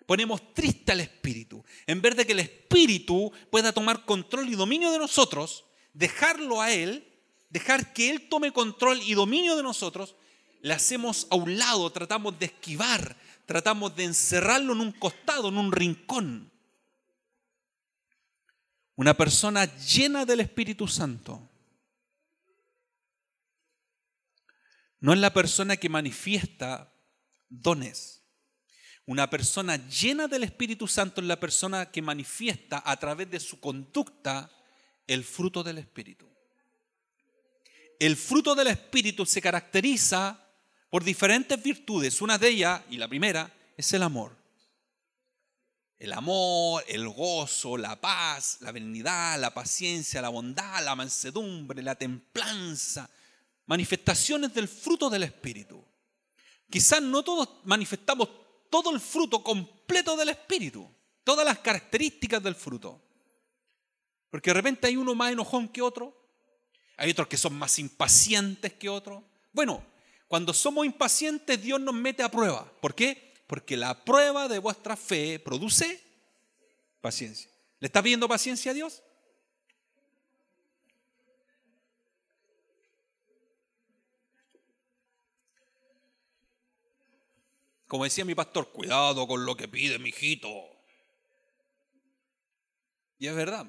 Ponemos 0.06 0.54
triste 0.54 0.92
al 0.92 1.00
Espíritu. 1.00 1.64
En 1.86 2.02
vez 2.02 2.18
de 2.18 2.26
que 2.26 2.34
el 2.34 2.40
Espíritu 2.40 3.32
pueda 3.50 3.72
tomar 3.72 4.04
control 4.04 4.50
y 4.50 4.56
dominio 4.56 4.92
de 4.92 5.00
nosotros, 5.00 5.64
dejarlo 5.94 6.62
a 6.62 6.74
Él, 6.74 7.08
dejar 7.50 7.94
que 7.94 8.10
Él 8.10 8.28
tome 8.28 8.52
control 8.52 9.02
y 9.02 9.14
dominio 9.14 9.56
de 9.56 9.64
nosotros, 9.64 10.16
le 10.60 10.74
hacemos 10.74 11.28
a 11.30 11.38
un 11.38 11.58
lado, 11.58 11.90
tratamos 11.94 12.38
de 12.38 12.48
esquivar, 12.48 13.16
tratamos 13.46 13.96
de 13.96 14.04
encerrarlo 14.04 14.74
en 14.74 14.82
un 14.82 14.92
costado, 14.92 15.48
en 15.48 15.58
un 15.58 15.72
rincón. 15.72 16.52
Una 18.98 19.14
persona 19.14 19.64
llena 19.78 20.26
del 20.26 20.42
Espíritu 20.42 20.90
Santo 20.90 21.42
no 25.00 25.14
es 25.14 25.20
la 25.20 25.34
persona 25.34 25.78
que 25.78 25.90
manifiesta 25.90 26.94
dones. 27.50 28.24
Una 29.06 29.30
persona 29.30 29.78
llena 29.88 30.28
del 30.28 30.44
Espíritu 30.44 30.88
Santo 30.88 31.22
es 31.22 31.28
la 31.28 31.40
persona 31.40 31.92
que 31.92 32.02
manifiesta 32.02 32.82
a 32.86 32.98
través 32.98 33.30
de 33.32 33.40
su 33.40 33.60
conducta 33.60 34.52
el 35.08 35.24
fruto 35.24 35.64
del 35.64 35.78
Espíritu. 35.78 36.28
El 38.00 38.16
fruto 38.16 38.54
del 38.54 38.68
Espíritu 38.68 39.26
se 39.26 39.42
caracteriza 39.42 40.44
por 40.90 41.04
diferentes 41.04 41.62
virtudes. 41.62 42.22
Una 42.22 42.38
de 42.38 42.50
ellas, 42.50 42.82
y 42.90 42.98
la 42.98 43.08
primera, 43.08 43.52
es 43.76 43.94
el 43.94 44.04
amor. 44.04 44.36
El 45.98 46.14
amor, 46.14 46.84
el 46.88 47.08
gozo, 47.10 47.76
la 47.78 48.00
paz, 48.00 48.58
la 48.62 48.72
benignidad, 48.72 49.40
la 49.40 49.54
paciencia, 49.54 50.22
la 50.22 50.30
bondad, 50.30 50.84
la 50.84 50.96
mansedumbre, 50.96 51.82
la 51.82 51.96
templanza, 51.96 53.10
manifestaciones 53.68 54.54
del 54.54 54.68
fruto 54.68 55.10
del 55.10 55.24
Espíritu. 55.24 55.86
Quizás 56.70 57.02
no 57.02 57.24
todos 57.24 57.50
manifestamos 57.66 58.30
todo 58.70 58.94
el 58.94 59.00
fruto 59.00 59.44
completo 59.44 60.18
del 60.18 60.30
Espíritu, 60.30 60.90
todas 61.24 61.46
las 61.46 61.60
características 61.60 62.42
del 62.42 62.56
fruto. 62.56 63.02
Porque 64.30 64.50
de 64.50 64.56
repente 64.56 64.88
hay 64.88 64.98
uno 64.98 65.16
más 65.16 65.32
enojón 65.32 65.70
que 65.70 65.82
otro, 65.82 66.18
hay 66.98 67.12
otros 67.12 67.28
que 67.28 67.38
son 67.38 67.54
más 67.54 67.78
impacientes 67.80 68.74
que 68.74 68.90
otros. 68.90 69.24
Bueno, 69.54 69.86
cuando 70.28 70.54
somos 70.54 70.86
impacientes 70.86 71.62
Dios 71.62 71.80
nos 71.80 71.94
mete 71.94 72.24
a 72.24 72.32
prueba. 72.32 72.70
¿Por 72.82 72.96
qué? 72.96 73.36
Porque 73.48 73.78
la 73.78 74.04
prueba 74.04 74.48
de 74.48 74.60
vuestra 74.60 74.98
fe 74.98 75.40
produce 75.40 76.02
paciencia. 77.00 77.50
¿Le 77.80 77.88
está 77.88 78.02
pidiendo 78.02 78.28
paciencia 78.28 78.72
a 78.72 78.74
Dios? 78.74 79.04
Como 87.88 88.04
decía 88.04 88.26
mi 88.26 88.36
pastor, 88.36 88.72
cuidado 88.72 89.26
con 89.28 89.46
lo 89.46 89.56
que 89.56 89.68
pide 89.68 89.98
mi 89.98 90.10
hijito. 90.10 90.50
Y 93.18 93.28
es 93.28 93.36
verdad. 93.36 93.66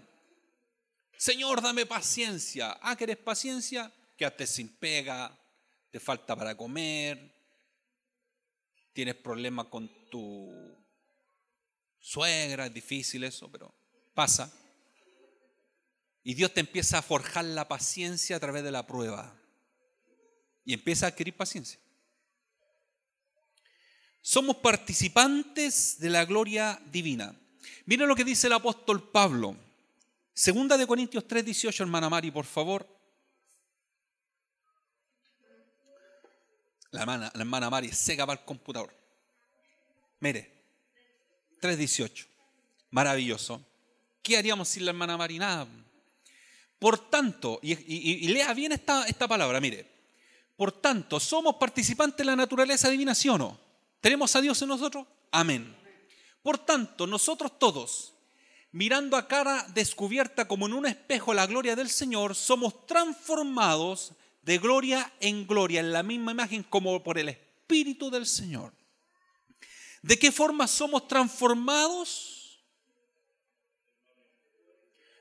Señor, 1.16 1.62
dame 1.62 1.87
paciencia. 1.87 2.79
Ah, 2.83 2.97
¿querés 2.97 3.16
paciencia? 3.16 3.93
Quédate 4.16 4.47
sin 4.47 4.69
pega, 4.77 5.37
te 5.91 6.01
falta 6.01 6.37
para 6.37 6.57
comer, 6.57 7.35
tienes 8.93 9.14
problemas 9.14 9.66
con 9.66 9.89
tu 10.11 10.53
suegra, 12.01 12.66
es 12.66 12.75
difícil 12.75 13.23
eso, 13.23 13.51
pero 13.51 13.73
pasa. 14.14 14.53
Y 16.25 16.35
Dios 16.35 16.53
te 16.53 16.61
empieza 16.61 16.99
a 16.99 17.03
forjar 17.03 17.45
la 17.45 17.69
paciencia 17.69 18.37
a 18.37 18.41
través 18.41 18.64
de 18.64 18.73
la 18.73 18.87
prueba. 18.87 19.35
Y 20.64 20.75
empieza 20.75 21.07
a 21.07 21.09
adquirir 21.11 21.37
paciencia. 21.37 21.81
Somos 24.29 24.57
participantes 24.57 25.99
de 26.01 26.11
la 26.11 26.26
gloria 26.26 26.79
divina. 26.93 27.35
Miren 27.87 28.07
lo 28.07 28.14
que 28.14 28.24
dice 28.24 28.47
el 28.47 28.53
apóstol 28.53 29.09
Pablo. 29.11 29.57
Segunda 30.35 30.76
de 30.76 30.87
Corintios 30.87 31.26
3, 31.26 31.47
18, 31.47 31.83
hermana 31.83 32.11
Mari, 32.11 32.31
por 32.31 32.45
favor. 32.45 32.87
La 36.91 37.01
hermana, 37.01 37.31
la 37.33 37.41
hermana 37.41 37.70
Mari 37.70 37.91
seca 37.91 38.26
para 38.26 38.39
el 38.39 38.45
computador. 38.45 38.95
Mire, 40.20 40.53
3.18. 41.62 42.26
Maravilloso. 42.91 43.64
¿Qué 44.22 44.37
haríamos 44.37 44.68
sin 44.68 44.85
la 44.85 44.91
hermana 44.91 45.16
Mari? 45.16 45.39
Nada. 45.39 45.66
Por 46.79 47.09
tanto, 47.09 47.61
y, 47.62 48.29
lea 48.29 48.53
bien 48.53 48.72
esta, 48.72 49.07
esta 49.07 49.26
palabra, 49.26 49.59
mire. 49.59 49.87
Por 50.55 50.70
tanto, 50.70 51.18
¿somos 51.18 51.55
participantes 51.55 52.18
de 52.18 52.24
la 52.26 52.37
naturaleza 52.37 52.91
divina, 52.91 53.14
sí 53.14 53.31
o 53.31 53.39
no? 53.39 53.68
¿Tenemos 54.01 54.34
a 54.36 54.40
Dios 54.40 54.61
en 54.62 54.68
nosotros? 54.68 55.07
Amén. 55.30 55.76
Por 56.42 56.59
tanto, 56.59 57.07
nosotros 57.07 57.59
todos, 57.59 58.14
mirando 58.72 59.16
a 59.16 59.26
cara 59.26 59.66
descubierta 59.74 60.46
como 60.46 60.66
en 60.66 60.72
un 60.72 60.86
espejo 60.86 61.34
la 61.34 61.46
gloria 61.46 61.76
del 61.76 61.90
Señor, 61.90 62.34
somos 62.34 62.86
transformados 62.86 64.12
de 64.42 64.59
gloria 64.59 65.12
en 65.20 65.46
gloria, 65.46 65.80
en 65.80 65.92
la 65.92 66.03
misma 66.03 66.32
imagen 66.32 66.62
como 66.62 67.03
por 67.03 67.18
el 67.18 67.28
Espíritu 67.28 68.11
del 68.11 68.26
Señor. 68.26 68.72
¿De 70.01 70.18
qué 70.18 70.32
forma 70.32 70.66
somos 70.66 71.07
transformados? 71.09 72.61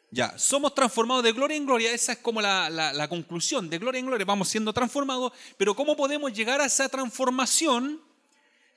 Ya, 0.10 0.38
somos 0.38 0.74
transformados 0.74 1.24
de 1.24 1.34
gloria 1.34 1.58
en 1.58 1.66
gloria, 1.66 1.92
esa 1.92 2.14
es 2.14 2.20
como 2.20 2.42
la, 2.42 2.70
la, 2.70 3.10
conclusión, 3.10 3.70
de 3.70 3.78
gloria 3.78 4.00
en 4.00 4.06
gloria 4.06 4.26
vamos 4.26 4.48
siendo 4.48 4.72
transformados, 4.72 5.34
pero 5.58 5.76
¿cómo 5.76 5.98
podemos 5.98 6.32
llegar 6.32 6.62
a 6.62 6.66
esa 6.66 6.88
transformación 6.88 8.02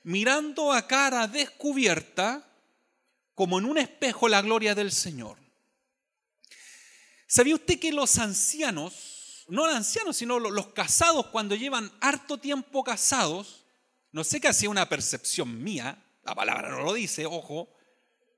mirando 0.03 0.71
a 0.71 0.87
cara 0.87 1.27
descubierta 1.27 2.47
como 3.33 3.59
en 3.59 3.65
un 3.65 3.77
espejo 3.77 4.27
la 4.27 4.41
gloria 4.41 4.75
del 4.75 4.91
Señor? 4.91 5.37
¿Sabía 7.27 7.55
usted 7.55 7.79
que 7.79 7.91
los 7.91 8.17
ancianos 8.17 9.21
no 9.51 9.67
los 9.67 9.75
ancianos, 9.75 10.15
sino 10.15 10.39
los 10.39 10.67
casados 10.67 11.27
cuando 11.27 11.55
llevan 11.55 11.91
harto 11.99 12.37
tiempo 12.37 12.85
casados, 12.85 13.65
no 14.13 14.23
sé 14.23 14.39
qué 14.39 14.47
hacía 14.47 14.69
una 14.69 14.87
percepción 14.87 15.61
mía, 15.61 16.01
la 16.23 16.33
palabra 16.33 16.69
no 16.69 16.83
lo 16.83 16.93
dice, 16.93 17.25
ojo, 17.25 17.69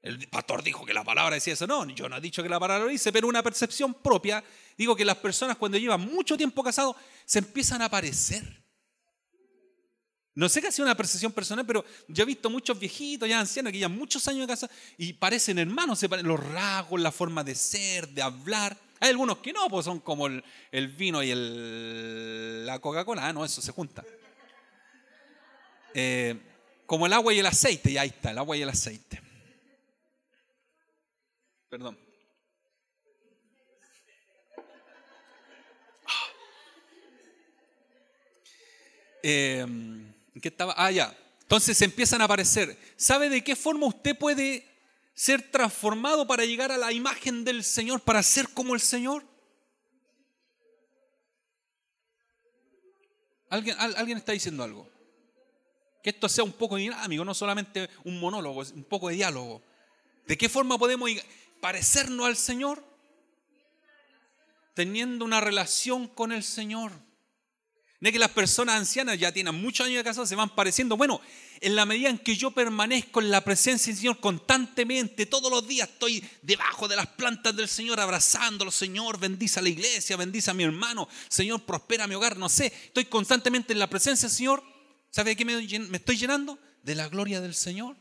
el 0.02 0.28
pastor 0.28 0.64
dijo 0.64 0.86
que 0.86 0.94
la 0.94 1.04
palabra 1.04 1.36
decía 1.36 1.54
eso, 1.54 1.68
no, 1.68 1.88
yo 1.90 2.10
no 2.10 2.18
he 2.18 2.22
dicho 2.22 2.42
que 2.42 2.50
la 2.50 2.60
palabra 2.60 2.86
lo 2.86 2.90
dice, 2.90 3.14
pero 3.14 3.28
una 3.28 3.44
percepción 3.44 3.94
propia, 3.94 4.44
digo 4.76 4.96
que 4.96 5.06
las 5.06 5.18
personas 5.18 5.58
cuando 5.58 5.78
llevan 5.78 6.02
mucho 6.02 6.36
tiempo 6.36 6.64
casados 6.64 6.96
se 7.26 7.40
empiezan 7.40 7.84
a 7.84 7.90
parecer. 7.90 8.63
No 10.36 10.50
sé 10.50 10.62
qué 10.62 10.68
hacía 10.70 10.84
una 10.84 10.96
percepción 10.96 11.32
personal, 11.32 11.66
pero 11.66 11.86
yo 12.08 12.24
he 12.24 12.26
visto 12.26 12.50
muchos 12.50 12.80
viejitos, 12.80 13.30
ya 13.30 13.40
ancianos, 13.40 13.72
que 13.72 13.78
llevan 13.78 13.96
muchos 13.96 14.28
años 14.28 14.42
de 14.42 14.48
casa 14.48 14.70
y 14.98 15.14
parecen 15.14 15.60
hermanos, 15.60 16.02
los 16.24 16.40
rasgos, 16.40 17.00
la 17.00 17.12
forma 17.12 17.44
de 17.44 17.54
ser, 17.54 18.08
de 18.10 18.22
hablar. 18.24 18.76
Hay 19.00 19.12
algunos 19.12 19.38
que 19.38 19.54
no, 19.54 19.70
pues 19.70 19.86
son 19.86 20.00
como 20.00 20.26
el, 20.28 20.88
vino 20.98 21.22
y 21.22 21.30
el, 21.30 22.66
la 22.66 22.80
Coca-Cola. 22.80 23.28
Ah, 23.28 23.34
no, 23.34 23.46
eso 23.46 23.62
se 23.62 23.72
junta. 23.72 24.04
Eh, 25.94 26.36
como 26.88 27.06
el 27.06 27.14
agua 27.14 27.32
y 27.32 27.40
el 27.40 27.46
aceite, 27.46 27.92
y 27.92 27.98
ahí 27.98 28.10
está, 28.10 28.32
el 28.32 28.40
agua 28.40 28.58
y 28.58 28.64
el 28.64 28.70
aceite. 28.70 29.22
Perdón. 31.70 32.00
Eh, 39.26 39.66
¿Qué 40.42 40.50
estaba? 40.50 40.74
Ah, 40.78 40.92
ya. 40.92 41.16
Entonces 41.42 41.82
empiezan 41.82 42.22
a 42.22 42.26
aparecer. 42.26 42.78
¿Sabe 42.96 43.30
de 43.30 43.44
qué 43.44 43.56
forma 43.56 43.86
usted 43.86 44.18
puede 44.18 44.68
ser 45.14 45.52
transformado 45.52 46.26
para 46.26 46.46
llegar 46.46 46.72
a 46.72 46.78
la 46.78 46.92
imagen 46.92 47.44
del 47.44 47.64
Señor, 47.64 48.02
para 48.02 48.24
ser 48.24 48.50
como 48.50 48.74
el 48.74 48.82
Señor? 48.82 49.24
¿Alguien, 53.50 53.76
alguien 53.80 54.18
está 54.18 54.32
diciendo 54.32 54.64
algo? 54.64 54.90
Que 56.02 56.10
esto 56.10 56.28
sea 56.28 56.44
un 56.44 56.54
poco 56.54 56.78
dinámico, 56.78 57.24
no 57.24 57.36
solamente 57.36 57.88
un 58.04 58.20
monólogo, 58.20 58.62
un 58.74 58.84
poco 58.84 59.10
de 59.10 59.16
diálogo. 59.16 59.62
¿De 60.26 60.38
qué 60.38 60.50
forma 60.50 60.80
podemos 60.80 61.10
parecernos 61.62 62.26
al 62.26 62.36
Señor? 62.36 62.84
Teniendo 64.74 65.24
una 65.24 65.40
relación 65.40 66.08
con 66.08 66.32
el 66.32 66.44
Señor. 66.44 66.92
No 68.04 68.10
es 68.10 68.14
que 68.14 68.20
las 68.20 68.32
personas 68.32 68.76
ancianas 68.76 69.18
ya 69.18 69.32
tienen 69.32 69.56
muchos 69.56 69.88
años 69.88 70.00
de 70.00 70.04
casados, 70.04 70.28
se 70.28 70.36
van 70.36 70.54
pareciendo. 70.54 70.98
Bueno, 70.98 71.22
en 71.62 71.74
la 71.74 71.86
medida 71.86 72.10
en 72.10 72.18
que 72.18 72.36
yo 72.36 72.52
permanezco 72.52 73.22
en 73.22 73.32
la 73.32 73.40
presencia 73.40 73.94
del 73.94 73.98
Señor 73.98 74.20
constantemente, 74.20 75.26
todos 75.26 75.50
los 75.50 75.66
días 75.66 75.88
estoy 75.88 76.22
debajo 76.42 76.90
de 76.90 76.98
las 76.98 77.08
plantas 77.08 77.56
del 77.56 77.70
Señor, 77.70 78.02
abrazándolo. 78.02 78.72
Señor, 78.72 79.18
bendice 79.18 79.60
a 79.60 79.62
la 79.62 79.70
iglesia, 79.70 80.18
bendice 80.18 80.52
a 80.52 80.54
mi 80.54 80.66
hermano. 80.66 81.08
Señor, 81.30 81.64
prospera 81.64 82.06
mi 82.06 82.16
hogar. 82.16 82.36
No 82.36 82.50
sé, 82.50 82.74
estoy 82.88 83.06
constantemente 83.06 83.72
en 83.72 83.80
la 83.80 83.90
presencia 83.90 84.28
del 84.28 84.36
Señor. 84.36 84.62
¿Sabe 85.10 85.30
de 85.30 85.36
qué 85.38 85.46
me 85.46 85.96
estoy 85.96 86.18
llenando? 86.18 86.60
De 86.84 86.96
la 86.96 87.08
gloria 87.08 87.40
del 87.40 87.56
Señor. 87.56 87.96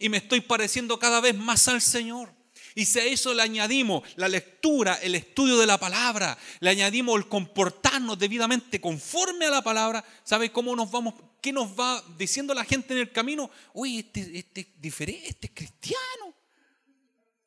Y 0.00 0.08
me 0.08 0.16
estoy 0.16 0.40
pareciendo 0.40 0.98
cada 0.98 1.20
vez 1.20 1.36
más 1.36 1.68
al 1.68 1.82
Señor. 1.82 2.34
Y 2.74 2.84
si 2.84 2.98
a 2.98 3.04
eso 3.04 3.34
le 3.34 3.42
añadimos 3.42 4.02
la 4.16 4.28
lectura, 4.28 4.94
el 5.02 5.14
estudio 5.14 5.58
de 5.58 5.66
la 5.66 5.78
palabra, 5.78 6.38
le 6.60 6.70
añadimos 6.70 7.16
el 7.16 7.28
comportarnos 7.28 8.18
debidamente 8.18 8.80
conforme 8.80 9.46
a 9.46 9.50
la 9.50 9.62
palabra, 9.62 10.04
¿sabe 10.24 10.50
cómo 10.50 10.74
nos 10.74 10.90
vamos? 10.90 11.14
¿Qué 11.40 11.52
nos 11.52 11.78
va 11.78 12.02
diciendo 12.16 12.54
la 12.54 12.64
gente 12.64 12.94
en 12.94 13.00
el 13.00 13.12
camino? 13.12 13.50
Uy, 13.74 13.98
este, 13.98 14.38
este 14.38 14.60
es 14.62 14.66
diferente, 14.80 15.28
este 15.28 15.46
es 15.48 15.52
cristiano. 15.52 16.34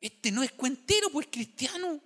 Este 0.00 0.30
no 0.30 0.42
es 0.42 0.52
cuentero, 0.52 1.10
pues 1.10 1.26
cristiano. 1.30 2.00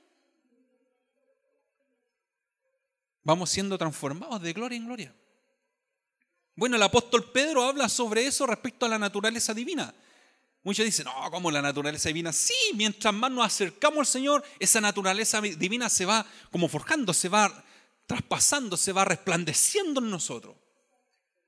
Vamos 3.22 3.50
siendo 3.50 3.76
transformados 3.76 4.40
de 4.40 4.52
gloria 4.52 4.76
en 4.76 4.86
gloria. 4.86 5.14
Bueno, 6.56 6.76
el 6.76 6.82
apóstol 6.82 7.30
Pedro 7.32 7.64
habla 7.64 7.88
sobre 7.88 8.26
eso 8.26 8.46
respecto 8.46 8.86
a 8.86 8.88
la 8.88 8.98
naturaleza 8.98 9.52
divina. 9.52 9.94
Muchos 10.62 10.84
dicen, 10.84 11.06
no, 11.06 11.30
como 11.30 11.50
la 11.50 11.62
naturaleza 11.62 12.08
divina. 12.08 12.32
Sí, 12.32 12.54
mientras 12.74 13.14
más 13.14 13.30
nos 13.30 13.46
acercamos 13.46 14.00
al 14.00 14.06
Señor, 14.06 14.44
esa 14.58 14.80
naturaleza 14.80 15.40
divina 15.40 15.88
se 15.88 16.04
va 16.04 16.26
como 16.50 16.68
forjando, 16.68 17.14
se 17.14 17.28
va 17.28 17.64
traspasando, 18.06 18.76
se 18.76 18.92
va 18.92 19.04
resplandeciendo 19.04 20.00
en 20.00 20.10
nosotros. 20.10 20.56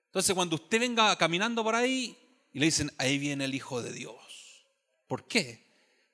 Entonces, 0.06 0.34
cuando 0.34 0.56
usted 0.56 0.80
venga 0.80 1.14
caminando 1.16 1.62
por 1.62 1.74
ahí 1.74 2.16
y 2.52 2.58
le 2.58 2.66
dicen, 2.66 2.90
ahí 2.98 3.18
viene 3.18 3.44
el 3.44 3.54
Hijo 3.54 3.82
de 3.82 3.92
Dios. 3.92 4.14
¿Por 5.06 5.26
qué? 5.26 5.66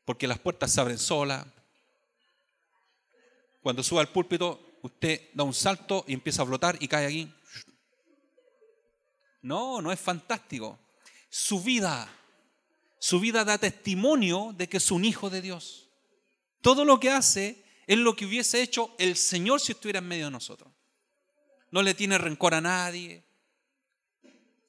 Porque 0.05 0.27
las 0.27 0.39
puertas 0.39 0.73
se 0.73 0.81
abren 0.81 0.99
solas. 0.99 1.47
Cuando 3.63 3.83
suba 3.83 4.01
al 4.01 4.09
púlpito, 4.09 4.79
usted 4.83 5.31
da 5.35 5.45
un 5.45 5.55
salto 5.55 6.05
y 6.09 6.15
empieza 6.15 6.43
a 6.43 6.47
flotar 6.47 6.77
y 6.81 6.89
cae 6.89 7.07
aquí. 7.07 7.33
No, 9.43 9.81
no 9.81 9.93
es 9.93 10.01
fantástico. 10.01 10.79
Su 11.29 11.63
vida 11.63 12.09
su 12.99 13.21
vida 13.21 13.45
da 13.45 13.59
testimonio 13.59 14.55
de 14.57 14.69
que 14.69 14.79
es 14.79 14.91
un 14.91 15.05
hijo 15.05 15.31
de 15.31 15.41
Dios. 15.41 15.91
Todo 16.61 16.85
lo 16.85 16.99
que 16.99 17.11
hace 17.11 17.65
es 17.87 17.99
lo 17.99 18.17
que 18.17 18.27
hubiese 18.27 18.61
hecho 18.61 18.95
el 18.99 19.17
Señor 19.17 19.61
si 19.61 19.73
estuviera 19.73 20.01
en 20.01 20.09
medio 20.09 20.27
de 20.27 20.31
nosotros. 20.33 20.73
No 21.71 21.83
le 21.83 21.95
tiene 21.95 22.19
rencor 22.19 22.55
a 22.55 22.61
nadie, 22.61 23.25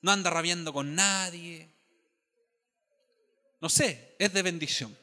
no 0.01 0.11
anda 0.11 0.29
rabiando 0.29 0.71
con 0.71 0.95
nadie. 0.95 1.69
No 3.61 3.67
sé, 3.69 4.15
es 4.19 4.31
de 4.31 4.41
bendición. 4.41 4.97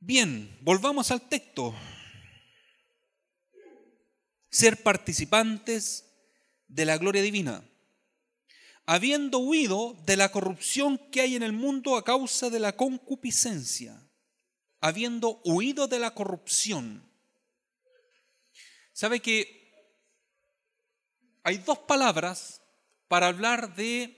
Bien, 0.00 0.58
volvamos 0.60 1.10
al 1.10 1.28
texto. 1.28 1.74
Ser 4.50 4.82
participantes 4.82 6.04
de 6.66 6.84
la 6.84 6.98
gloria 6.98 7.22
divina 7.22 7.64
habiendo 8.86 9.38
huido 9.38 9.96
de 10.04 10.16
la 10.16 10.30
corrupción 10.30 10.98
que 11.10 11.20
hay 11.20 11.36
en 11.36 11.42
el 11.42 11.52
mundo 11.52 11.96
a 11.96 12.04
causa 12.04 12.50
de 12.50 12.60
la 12.60 12.76
concupiscencia, 12.76 14.08
habiendo 14.80 15.40
huido 15.44 15.88
de 15.88 15.98
la 15.98 16.14
corrupción. 16.14 17.08
¿Sabe 18.92 19.20
que 19.20 19.72
hay 21.44 21.58
dos 21.58 21.78
palabras 21.78 22.62
para 23.08 23.28
hablar 23.28 23.74
de, 23.74 24.16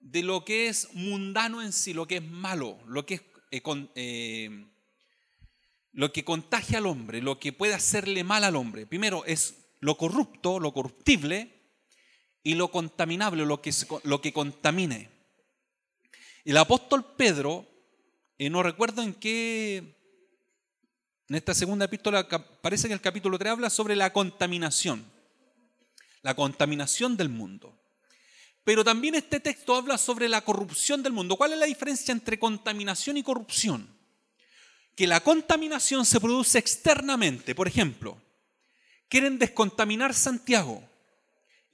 de 0.00 0.22
lo 0.22 0.44
que 0.44 0.68
es 0.68 0.92
mundano 0.94 1.62
en 1.62 1.72
sí, 1.72 1.92
lo 1.92 2.06
que 2.06 2.16
es 2.16 2.24
malo, 2.24 2.78
lo 2.86 3.06
que 3.06 3.14
es... 3.14 3.22
Eh, 3.50 3.62
eh, 3.94 4.70
lo 5.94 6.12
que 6.12 6.24
contagia 6.24 6.78
al 6.78 6.86
hombre, 6.86 7.22
lo 7.22 7.38
que 7.38 7.52
puede 7.52 7.72
hacerle 7.72 8.24
mal 8.24 8.42
al 8.44 8.56
hombre. 8.56 8.84
Primero 8.84 9.24
es 9.24 9.54
lo 9.80 9.96
corrupto, 9.96 10.58
lo 10.58 10.72
corruptible, 10.72 11.53
y 12.44 12.54
lo 12.54 12.70
contaminable, 12.70 13.46
lo 13.46 13.60
que, 13.62 13.72
lo 14.04 14.20
que 14.20 14.32
contamine. 14.32 15.10
El 16.44 16.58
apóstol 16.58 17.04
Pedro, 17.16 17.66
y 18.36 18.50
no 18.50 18.62
recuerdo 18.62 19.02
en 19.02 19.14
qué, 19.14 19.78
en 21.28 21.34
esta 21.34 21.54
segunda 21.54 21.86
epístola, 21.86 22.28
parece 22.60 22.86
que 22.86 22.92
el 22.94 23.00
capítulo 23.00 23.38
3 23.38 23.52
habla 23.52 23.70
sobre 23.70 23.96
la 23.96 24.12
contaminación, 24.12 25.10
la 26.20 26.36
contaminación 26.36 27.16
del 27.16 27.30
mundo. 27.30 27.80
Pero 28.62 28.84
también 28.84 29.14
este 29.14 29.40
texto 29.40 29.74
habla 29.74 29.96
sobre 29.96 30.28
la 30.28 30.42
corrupción 30.42 31.02
del 31.02 31.14
mundo. 31.14 31.36
¿Cuál 31.36 31.54
es 31.54 31.58
la 31.58 31.66
diferencia 31.66 32.12
entre 32.12 32.38
contaminación 32.38 33.16
y 33.16 33.22
corrupción? 33.22 33.88
Que 34.94 35.06
la 35.06 35.20
contaminación 35.20 36.04
se 36.04 36.20
produce 36.20 36.58
externamente. 36.58 37.54
Por 37.54 37.68
ejemplo, 37.68 38.18
quieren 39.08 39.38
descontaminar 39.38 40.14
Santiago 40.14 40.82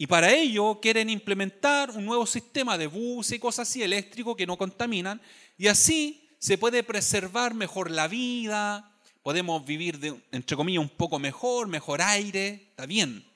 y 0.01 0.07
para 0.07 0.33
ello 0.33 0.81
quieren 0.81 1.11
implementar 1.11 1.91
un 1.91 2.07
nuevo 2.07 2.25
sistema 2.25 2.79
de 2.79 2.87
buses 2.87 3.33
y 3.33 3.39
cosas 3.39 3.69
así 3.69 3.83
eléctricos 3.83 4.35
que 4.35 4.47
no 4.47 4.57
contaminan. 4.57 5.21
Y 5.59 5.67
así 5.67 6.27
se 6.39 6.57
puede 6.57 6.83
preservar 6.83 7.53
mejor 7.53 7.91
la 7.91 8.09
vida, 8.09 8.97
podemos 9.23 9.63
vivir, 9.63 9.99
de, 9.99 10.19
entre 10.33 10.57
comillas, 10.57 10.81
un 10.81 10.89
poco 10.89 11.19
mejor, 11.19 11.69
mejor 11.69 12.01
aire, 12.01 12.69
está 12.71 12.87
bien. 12.87 13.31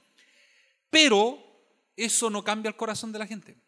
Pero 0.89 1.39
eso 1.99 2.31
no 2.31 2.43
cambia 2.43 2.71
el 2.71 2.77
corazón 2.77 3.12
de 3.12 3.19
la 3.19 3.27
gente. 3.27 3.59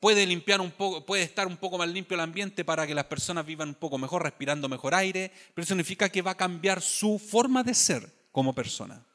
Puede 0.00 0.26
limpiar 0.26 0.60
un 0.60 0.72
poco, 0.72 1.06
puede 1.06 1.22
estar 1.22 1.46
un 1.46 1.58
poco 1.58 1.78
más 1.78 1.88
limpio 1.88 2.16
el 2.16 2.20
ambiente 2.20 2.64
para 2.64 2.84
que 2.84 2.96
las 2.96 3.04
personas 3.04 3.46
vivan 3.46 3.68
un 3.68 3.74
poco 3.76 3.96
mejor, 3.96 4.24
respirando 4.24 4.68
mejor 4.68 4.96
aire, 4.96 5.30
pero 5.54 5.62
eso 5.62 5.68
significa 5.68 6.08
que 6.08 6.20
va 6.20 6.32
a 6.32 6.36
cambiar 6.36 6.82
su 6.82 7.20
forma 7.20 7.62
de 7.62 7.74
ser 7.74 8.12
como 8.32 8.56
persona. 8.56 9.07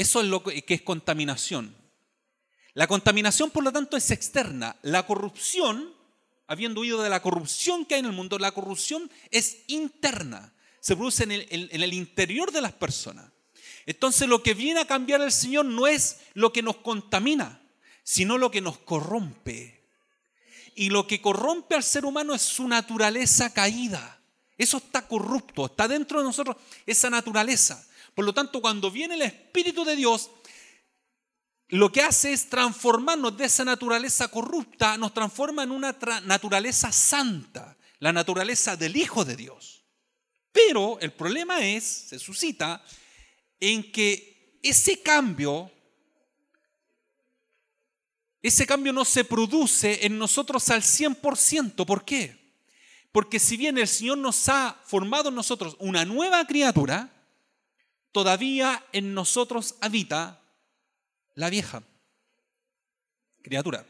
Eso 0.00 0.22
es 0.22 0.28
lo 0.28 0.42
que 0.42 0.64
es 0.66 0.80
contaminación. 0.80 1.76
La 2.72 2.86
contaminación, 2.86 3.50
por 3.50 3.62
lo 3.62 3.70
tanto, 3.70 3.98
es 3.98 4.10
externa. 4.10 4.74
La 4.80 5.06
corrupción, 5.06 5.92
habiendo 6.46 6.80
huido 6.80 7.02
de 7.02 7.10
la 7.10 7.20
corrupción 7.20 7.84
que 7.84 7.96
hay 7.96 8.00
en 8.00 8.06
el 8.06 8.12
mundo, 8.12 8.38
la 8.38 8.52
corrupción 8.52 9.10
es 9.30 9.58
interna. 9.66 10.54
Se 10.80 10.96
produce 10.96 11.24
en 11.24 11.32
el, 11.32 11.46
en 11.50 11.82
el 11.82 11.92
interior 11.92 12.50
de 12.50 12.62
las 12.62 12.72
personas. 12.72 13.30
Entonces 13.84 14.26
lo 14.26 14.42
que 14.42 14.54
viene 14.54 14.80
a 14.80 14.86
cambiar 14.86 15.20
el 15.20 15.32
Señor 15.32 15.66
no 15.66 15.86
es 15.86 16.20
lo 16.32 16.50
que 16.50 16.62
nos 16.62 16.76
contamina, 16.76 17.60
sino 18.02 18.38
lo 18.38 18.50
que 18.50 18.62
nos 18.62 18.78
corrompe. 18.78 19.84
Y 20.74 20.88
lo 20.88 21.06
que 21.06 21.20
corrompe 21.20 21.74
al 21.74 21.84
ser 21.84 22.06
humano 22.06 22.34
es 22.34 22.40
su 22.40 22.66
naturaleza 22.66 23.52
caída. 23.52 24.18
Eso 24.56 24.78
está 24.78 25.06
corrupto, 25.06 25.66
está 25.66 25.86
dentro 25.86 26.20
de 26.20 26.24
nosotros 26.24 26.56
esa 26.86 27.10
naturaleza. 27.10 27.86
Por 28.20 28.26
lo 28.26 28.34
tanto, 28.34 28.60
cuando 28.60 28.90
viene 28.90 29.14
el 29.14 29.22
Espíritu 29.22 29.82
de 29.82 29.96
Dios, 29.96 30.30
lo 31.68 31.90
que 31.90 32.02
hace 32.02 32.34
es 32.34 32.50
transformarnos 32.50 33.34
de 33.34 33.46
esa 33.46 33.64
naturaleza 33.64 34.28
corrupta, 34.28 34.98
nos 34.98 35.14
transforma 35.14 35.62
en 35.62 35.70
una 35.70 35.96
naturaleza 36.26 36.92
santa, 36.92 37.78
la 37.98 38.12
naturaleza 38.12 38.76
del 38.76 38.94
Hijo 38.94 39.24
de 39.24 39.36
Dios. 39.36 39.86
Pero 40.52 41.00
el 41.00 41.14
problema 41.14 41.64
es, 41.64 41.82
se 41.82 42.18
suscita, 42.18 42.84
en 43.58 43.90
que 43.90 44.58
ese 44.62 45.00
cambio, 45.00 45.72
ese 48.42 48.66
cambio 48.66 48.92
no 48.92 49.06
se 49.06 49.24
produce 49.24 50.04
en 50.04 50.18
nosotros 50.18 50.68
al 50.68 50.82
100%. 50.82 51.86
¿Por 51.86 52.04
qué? 52.04 52.36
Porque 53.12 53.38
si 53.38 53.56
bien 53.56 53.78
el 53.78 53.88
Señor 53.88 54.18
nos 54.18 54.46
ha 54.50 54.78
formado 54.84 55.30
en 55.30 55.36
nosotros 55.36 55.74
una 55.78 56.04
nueva 56.04 56.46
criatura, 56.46 57.16
todavía 58.12 58.84
en 58.92 59.14
nosotros 59.14 59.76
habita 59.80 60.40
la 61.34 61.50
vieja 61.50 61.82
criatura. 63.42 63.84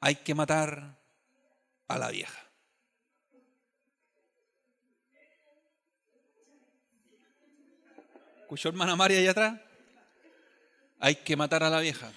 Hay 0.00 0.16
que 0.16 0.34
matar 0.34 0.98
a 1.88 1.98
la 1.98 2.10
vieja. 2.10 2.46
¿Escuchó 8.40 8.68
hermana 8.68 8.94
María 8.94 9.18
allá 9.18 9.32
atrás? 9.32 9.60
Hay 11.00 11.16
que 11.16 11.36
matar 11.36 11.64
a 11.64 11.70
la 11.70 11.80
vieja. 11.80 12.12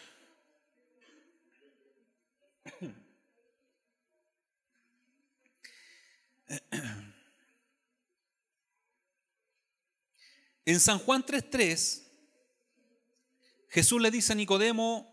En 10.70 10.80
San 10.80 11.00
Juan 11.00 11.26
3.3, 11.26 12.04
Jesús 13.70 14.00
le 14.00 14.12
dice 14.12 14.34
a 14.34 14.36
Nicodemo, 14.36 15.12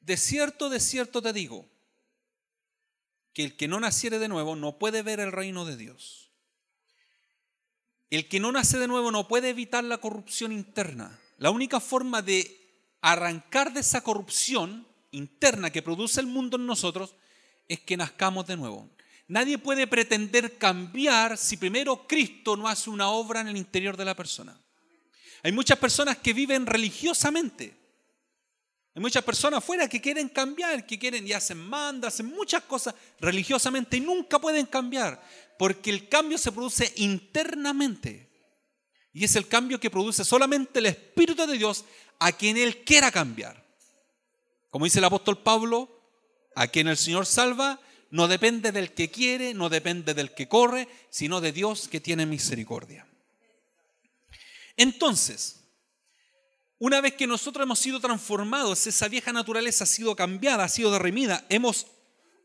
de 0.00 0.16
cierto, 0.16 0.70
de 0.70 0.80
cierto 0.80 1.20
te 1.20 1.34
digo, 1.34 1.68
que 3.34 3.44
el 3.44 3.58
que 3.58 3.68
no 3.68 3.78
naciere 3.78 4.18
de 4.18 4.28
nuevo 4.28 4.56
no 4.56 4.78
puede 4.78 5.02
ver 5.02 5.20
el 5.20 5.32
reino 5.32 5.66
de 5.66 5.76
Dios. 5.76 6.30
El 8.08 8.26
que 8.26 8.40
no 8.40 8.52
nace 8.52 8.78
de 8.78 8.88
nuevo 8.88 9.10
no 9.10 9.28
puede 9.28 9.50
evitar 9.50 9.84
la 9.84 9.98
corrupción 9.98 10.50
interna. 10.50 11.20
La 11.36 11.50
única 11.50 11.78
forma 11.78 12.22
de 12.22 12.80
arrancar 13.02 13.74
de 13.74 13.80
esa 13.80 14.00
corrupción 14.00 14.88
interna 15.10 15.68
que 15.68 15.82
produce 15.82 16.20
el 16.20 16.26
mundo 16.26 16.56
en 16.56 16.64
nosotros 16.64 17.16
es 17.68 17.80
que 17.80 17.98
nazcamos 17.98 18.46
de 18.46 18.56
nuevo. 18.56 18.88
Nadie 19.28 19.58
puede 19.58 19.86
pretender 19.86 20.56
cambiar 20.56 21.36
si 21.36 21.58
primero 21.58 22.06
Cristo 22.06 22.56
no 22.56 22.66
hace 22.66 22.88
una 22.88 23.10
obra 23.10 23.42
en 23.42 23.48
el 23.48 23.58
interior 23.58 23.98
de 23.98 24.06
la 24.06 24.16
persona. 24.16 24.58
Hay 25.42 25.52
muchas 25.52 25.78
personas 25.78 26.18
que 26.18 26.32
viven 26.32 26.66
religiosamente. 26.66 27.76
Hay 28.94 29.00
muchas 29.00 29.22
personas 29.22 29.58
afuera 29.58 29.88
que 29.88 30.00
quieren 30.00 30.28
cambiar, 30.28 30.84
que 30.84 30.98
quieren 30.98 31.26
y 31.26 31.32
hacen 31.32 31.58
mandas, 31.58 32.14
hacen 32.14 32.26
muchas 32.26 32.64
cosas 32.64 32.94
religiosamente 33.20 33.96
y 33.96 34.00
nunca 34.00 34.38
pueden 34.38 34.66
cambiar, 34.66 35.22
porque 35.58 35.90
el 35.90 36.08
cambio 36.08 36.38
se 36.38 36.50
produce 36.50 36.92
internamente. 36.96 38.28
Y 39.12 39.24
es 39.24 39.36
el 39.36 39.46
cambio 39.48 39.78
que 39.80 39.90
produce 39.90 40.24
solamente 40.24 40.80
el 40.80 40.86
Espíritu 40.86 41.46
de 41.46 41.56
Dios 41.56 41.84
a 42.18 42.32
quien 42.32 42.56
Él 42.56 42.84
quiera 42.84 43.10
cambiar. 43.10 43.64
Como 44.70 44.84
dice 44.84 44.98
el 44.98 45.04
apóstol 45.04 45.38
Pablo, 45.42 45.88
a 46.54 46.66
quien 46.68 46.88
el 46.88 46.96
Señor 46.96 47.26
salva, 47.26 47.80
no 48.10 48.28
depende 48.28 48.72
del 48.72 48.92
que 48.92 49.10
quiere, 49.10 49.54
no 49.54 49.68
depende 49.68 50.14
del 50.14 50.34
que 50.34 50.48
corre, 50.48 50.88
sino 51.10 51.40
de 51.40 51.52
Dios 51.52 51.88
que 51.88 52.00
tiene 52.00 52.26
misericordia. 52.26 53.06
Entonces, 54.80 55.60
una 56.78 57.02
vez 57.02 57.12
que 57.12 57.26
nosotros 57.26 57.64
hemos 57.64 57.78
sido 57.78 58.00
transformados, 58.00 58.86
esa 58.86 59.08
vieja 59.08 59.30
naturaleza 59.30 59.84
ha 59.84 59.86
sido 59.86 60.16
cambiada, 60.16 60.64
ha 60.64 60.70
sido 60.70 60.90
derrimida, 60.90 61.44
hemos 61.50 61.86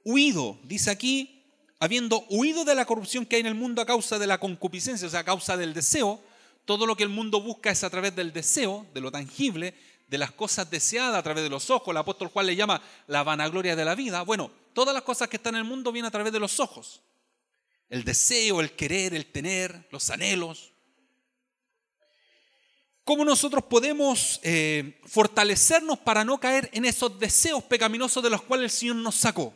huido, 0.04 0.60
dice 0.64 0.92
aquí, 0.92 1.46
habiendo 1.80 2.26
huido 2.30 2.66
de 2.66 2.76
la 2.76 2.84
corrupción 2.84 3.26
que 3.26 3.38
hay 3.38 3.40
en 3.40 3.46
el 3.46 3.56
mundo 3.56 3.82
a 3.82 3.86
causa 3.86 4.20
de 4.20 4.28
la 4.28 4.38
concupiscencia, 4.38 5.08
o 5.08 5.10
sea, 5.10 5.22
a 5.22 5.24
causa 5.24 5.56
del 5.56 5.74
deseo, 5.74 6.22
todo 6.66 6.86
lo 6.86 6.98
que 6.98 7.04
el 7.04 7.10
mundo 7.10 7.40
busca 7.40 7.72
es 7.72 7.86
a 7.86 7.90
través 7.90 8.14
del 8.18 8.34
deseo, 8.34 8.86
de 8.94 9.00
lo 9.00 9.14
tangible, 9.14 9.74
de 10.10 10.18
las 10.18 10.32
cosas 10.32 10.70
deseadas 10.70 11.18
a 11.18 11.24
través 11.24 11.42
de 11.42 11.50
los 11.50 11.70
ojos. 11.70 11.94
El 11.94 11.98
apóstol 11.98 12.28
Juan 12.28 12.48
le 12.48 12.58
llama 12.58 12.82
la 13.08 13.24
vanagloria 13.24 13.78
de 13.78 13.86
la 13.86 13.96
vida. 13.96 14.24
Bueno, 14.24 14.52
todas 14.74 14.94
las 14.94 15.04
cosas 15.04 15.30
que 15.30 15.38
están 15.38 15.56
en 15.56 15.60
el 15.60 15.68
mundo 15.68 15.94
vienen 15.94 16.10
a 16.10 16.12
través 16.12 16.34
de 16.34 16.42
los 16.42 16.60
ojos. 16.60 17.02
El 17.88 18.04
deseo, 18.04 18.60
el 18.60 18.74
querer, 18.74 19.14
el 19.14 19.28
tener, 19.28 19.88
los 19.90 20.10
anhelos. 20.10 20.74
¿Cómo 23.06 23.24
nosotros 23.24 23.64
podemos 23.66 24.40
eh, 24.42 25.00
fortalecernos 25.06 26.00
para 26.00 26.26
no 26.26 26.40
caer 26.40 26.72
en 26.74 26.86
esos 26.86 27.20
deseos 27.20 27.64
pecaminosos 27.64 28.24
de 28.24 28.32
los 28.32 28.42
cuales 28.42 28.74
el 28.74 28.80
Señor 28.80 28.96
nos 28.96 29.14
sacó? 29.14 29.54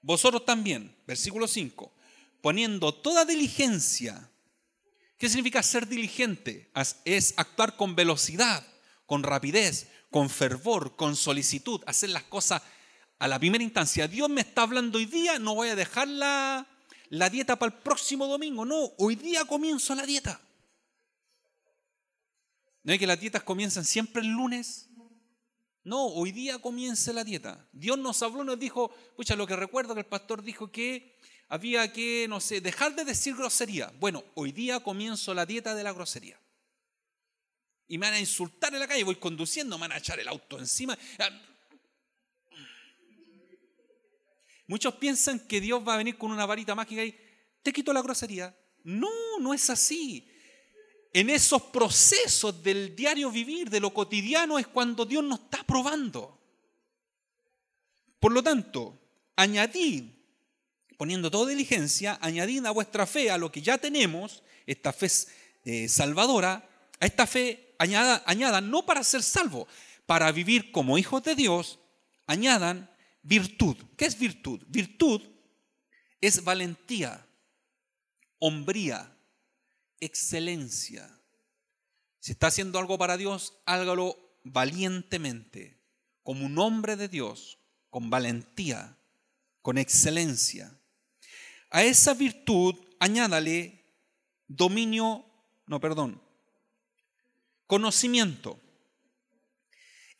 Vosotros 0.00 0.44
también, 0.44 0.94
versículo 1.08 1.48
5, 1.48 1.92
poniendo 2.40 2.94
toda 2.94 3.24
diligencia. 3.24 4.30
¿Qué 5.18 5.28
significa 5.28 5.60
ser 5.64 5.88
diligente? 5.88 6.70
Es 7.04 7.34
actuar 7.36 7.74
con 7.74 7.96
velocidad, 7.96 8.64
con 9.06 9.24
rapidez, 9.24 9.88
con 10.08 10.30
fervor, 10.30 10.94
con 10.94 11.16
solicitud, 11.16 11.82
hacer 11.84 12.10
las 12.10 12.22
cosas 12.22 12.62
a 13.18 13.26
la 13.26 13.40
primera 13.40 13.64
instancia. 13.64 14.06
Dios 14.06 14.30
me 14.30 14.42
está 14.42 14.62
hablando 14.62 14.98
hoy 14.98 15.06
día, 15.06 15.40
no 15.40 15.56
voy 15.56 15.70
a 15.70 15.74
dejar 15.74 16.06
la, 16.06 16.64
la 17.08 17.28
dieta 17.28 17.56
para 17.56 17.74
el 17.74 17.82
próximo 17.82 18.28
domingo, 18.28 18.64
no, 18.64 18.92
hoy 18.98 19.16
día 19.16 19.44
comienzo 19.46 19.96
la 19.96 20.06
dieta. 20.06 20.40
¿No 22.84 22.92
es 22.92 22.98
que 22.98 23.06
las 23.06 23.18
dietas 23.18 23.42
comienzan 23.42 23.84
siempre 23.84 24.22
el 24.22 24.28
lunes? 24.28 24.88
No, 25.82 26.06
hoy 26.06 26.30
día 26.30 26.60
comienza 26.60 27.12
la 27.12 27.24
dieta. 27.24 27.68
Dios 27.72 27.98
nos 27.98 28.22
habló, 28.22 28.44
nos 28.44 28.58
dijo, 28.58 28.90
pucha, 29.16 29.34
lo 29.36 29.46
que 29.46 29.56
recuerdo 29.56 29.94
que 29.94 30.00
el 30.00 30.06
pastor 30.06 30.42
dijo 30.42 30.70
que 30.70 31.18
había 31.48 31.92
que, 31.92 32.26
no 32.28 32.40
sé, 32.40 32.60
dejar 32.60 32.94
de 32.94 33.04
decir 33.04 33.34
grosería. 33.34 33.92
Bueno, 33.98 34.24
hoy 34.34 34.52
día 34.52 34.80
comienzo 34.80 35.34
la 35.34 35.44
dieta 35.44 35.74
de 35.74 35.82
la 35.82 35.92
grosería 35.92 36.38
y 37.86 37.98
me 37.98 38.06
van 38.06 38.14
a 38.14 38.20
insultar 38.20 38.72
en 38.72 38.80
la 38.80 38.88
calle, 38.88 39.04
voy 39.04 39.16
conduciendo, 39.16 39.76
me 39.76 39.82
van 39.82 39.92
a 39.92 39.98
echar 39.98 40.18
el 40.18 40.28
auto 40.28 40.58
encima. 40.58 40.96
Ah. 41.18 41.30
Muchos 44.66 44.94
piensan 44.94 45.40
que 45.40 45.60
Dios 45.60 45.86
va 45.86 45.94
a 45.94 45.98
venir 45.98 46.16
con 46.16 46.30
una 46.30 46.46
varita 46.46 46.74
mágica 46.74 47.04
y 47.04 47.14
te 47.62 47.72
quito 47.72 47.92
la 47.92 48.02
grosería. 48.02 48.56
No, 48.82 49.10
no 49.40 49.52
es 49.52 49.68
así. 49.68 50.28
En 51.14 51.30
esos 51.30 51.62
procesos 51.62 52.60
del 52.60 52.96
diario 52.96 53.30
vivir, 53.30 53.70
de 53.70 53.78
lo 53.78 53.94
cotidiano, 53.94 54.58
es 54.58 54.66
cuando 54.66 55.06
Dios 55.06 55.22
nos 55.22 55.38
está 55.38 55.62
probando. 55.62 56.36
Por 58.18 58.32
lo 58.32 58.42
tanto, 58.42 58.98
añadid, 59.36 60.06
poniendo 60.96 61.30
toda 61.30 61.50
diligencia, 61.50 62.18
añadid 62.20 62.66
a 62.66 62.72
vuestra 62.72 63.06
fe, 63.06 63.30
a 63.30 63.38
lo 63.38 63.52
que 63.52 63.62
ya 63.62 63.78
tenemos, 63.78 64.42
esta 64.66 64.92
fe 64.92 65.08
eh, 65.64 65.88
salvadora, 65.88 66.68
a 66.98 67.06
esta 67.06 67.28
fe 67.28 67.76
añadan, 67.78 68.68
no 68.68 68.84
para 68.84 69.04
ser 69.04 69.22
salvo, 69.22 69.68
para 70.06 70.32
vivir 70.32 70.72
como 70.72 70.98
hijos 70.98 71.22
de 71.22 71.36
Dios, 71.36 71.78
añadan 72.26 72.90
virtud. 73.22 73.76
¿Qué 73.96 74.06
es 74.06 74.18
virtud? 74.18 74.64
Virtud 74.66 75.22
es 76.20 76.42
valentía, 76.42 77.24
hombría, 78.40 79.13
excelencia. 80.04 81.08
Si 82.20 82.32
está 82.32 82.48
haciendo 82.48 82.78
algo 82.78 82.98
para 82.98 83.16
Dios, 83.16 83.54
hágalo 83.66 84.16
valientemente, 84.44 85.78
como 86.22 86.46
un 86.46 86.58
hombre 86.58 86.96
de 86.96 87.08
Dios, 87.08 87.58
con 87.90 88.10
valentía, 88.10 88.96
con 89.62 89.78
excelencia. 89.78 90.78
A 91.70 91.84
esa 91.84 92.14
virtud 92.14 92.74
añádale 92.98 93.84
dominio, 94.46 95.24
no, 95.66 95.80
perdón, 95.80 96.20
Conocimiento. 97.66 98.60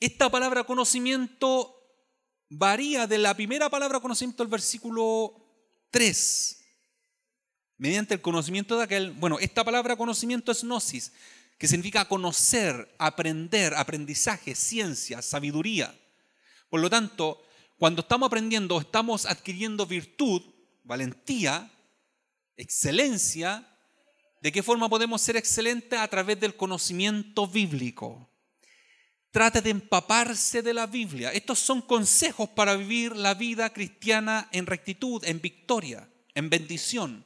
Esta 0.01 0.30
palabra 0.30 0.64
conocimiento 0.64 1.76
varía 2.49 3.07
de 3.07 3.18
la 3.18 3.35
primera 3.35 3.68
palabra 3.68 4.01
conocimiento 4.01 4.43
al 4.43 4.49
versículo 4.49 5.35
3. 5.91 6.64
Mediante 7.77 8.14
el 8.14 8.20
conocimiento 8.20 8.77
de 8.77 8.85
aquel, 8.85 9.11
bueno, 9.12 9.39
esta 9.39 9.64
palabra 9.64 9.97
conocimiento 9.97 10.53
es 10.53 10.62
gnosis, 10.62 11.12
que 11.59 11.68
significa 11.68 12.07
conocer, 12.07 12.95
aprender, 12.99 13.75
aprendizaje, 13.75 14.55
ciencia, 14.55 15.22
sabiduría. 15.22 15.95
Por 16.68 16.81
lo 16.81 16.91
tanto, 16.91 17.43
cuando 17.79 18.03
estamos 18.03 18.27
aprendiendo, 18.27 18.81
estamos 18.81 19.27
adquiriendo 19.27 19.87
virtud, 19.87 20.43
valentía, 20.85 21.70
excelencia, 22.57 23.68
¿De 24.45 24.53
qué 24.53 24.62
forma 24.62 24.91
podemos 24.91 25.22
ser 25.22 25.39
excelentes? 25.39 25.99
A 25.99 26.07
través 26.07 26.39
del 26.39 26.55
conocimiento 26.55 27.47
bíblico. 27.47 28.29
Trate 29.31 29.62
de 29.62 29.70
empaparse 29.70 30.61
de 30.61 30.75
la 30.75 30.87
Biblia. 30.87 31.33
Estos 31.33 31.61
son 31.61 31.81
consejos 31.81 32.51
para 32.51 32.77
vivir 32.77 33.16
la 33.16 33.33
vida 33.33 33.72
cristiana 33.72 34.51
en 34.53 34.66
rectitud, 34.66 35.25
en 35.25 35.41
victoria, 35.41 36.07
en 36.35 36.51
bendición. 36.51 37.25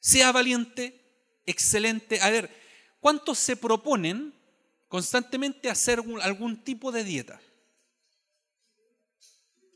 Sea 0.00 0.32
valiente, 0.32 0.98
excelente. 1.46 2.20
A 2.20 2.30
ver, 2.30 2.50
¿cuántos 3.00 3.38
se 3.38 3.56
proponen 3.56 4.34
constantemente 4.88 5.70
hacer 5.70 6.02
algún 6.22 6.64
tipo 6.64 6.90
de 6.90 7.04
dieta? 7.04 7.40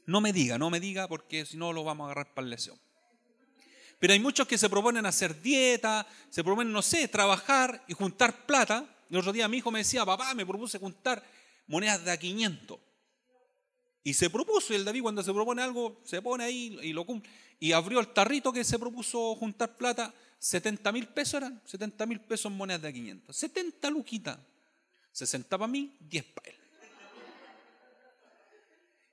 No 0.07 0.21
me 0.21 0.33
diga, 0.33 0.59
no 0.59 0.71
me 0.71 0.81
diga, 0.81 1.09
porque 1.09 1.47
si 1.47 1.57
no 1.57 1.73
lo 1.73 1.85
vamos 1.85 2.05
a 2.05 2.07
agarrar 2.11 2.35
para 2.35 2.47
la 2.47 2.57
lesión. 2.57 2.79
Pero 3.99 4.13
hay 4.13 4.21
muchos 4.21 4.47
que 4.47 4.59
se 4.59 4.69
proponen 4.69 5.07
hacer 5.07 5.41
dieta, 5.41 6.07
se 6.29 6.43
proponen, 6.45 6.73
no 6.73 6.83
sé, 6.83 7.09
trabajar 7.09 7.85
y 7.89 7.95
juntar 7.95 8.45
plata. 8.45 8.85
El 9.09 9.19
otro 9.19 9.33
día 9.33 9.49
mi 9.49 9.59
hijo 9.59 9.71
me 9.71 9.79
decía, 9.79 10.05
papá, 10.05 10.35
me 10.35 10.45
propuse 10.45 10.79
juntar 10.79 11.23
monedas 11.67 12.05
de 12.05 12.11
a 12.11 12.17
500. 12.19 12.79
Y 14.05 14.13
se 14.13 14.29
propuso, 14.29 14.75
y 14.75 14.77
el 14.77 14.85
David 14.85 15.01
cuando 15.01 15.23
se 15.23 15.33
propone 15.33 15.63
algo, 15.63 16.01
se 16.05 16.21
pone 16.21 16.45
ahí 16.45 16.79
y 16.83 16.93
lo 16.93 17.07
cumple. 17.07 17.31
Y 17.59 17.73
abrió 17.73 18.01
el 18.01 18.09
tarrito 18.09 18.53
que 18.53 18.63
se 18.63 18.79
propuso 18.79 19.35
juntar 19.35 19.77
plata, 19.77 20.13
70 20.39 20.93
mil 20.93 21.09
pesos 21.09 21.35
eran, 21.35 21.61
70 21.65 22.05
mil 22.05 22.21
pesos 22.21 22.53
en 22.53 22.59
monedas 22.59 22.83
de 22.83 22.89
a 22.89 22.93
500. 22.93 23.35
70 23.35 23.91
luquitas. 23.91 24.39
60 25.11 25.57
para 25.57 25.67
mí, 25.67 25.97
10 26.01 26.25
para 26.25 26.51
él. 26.51 26.57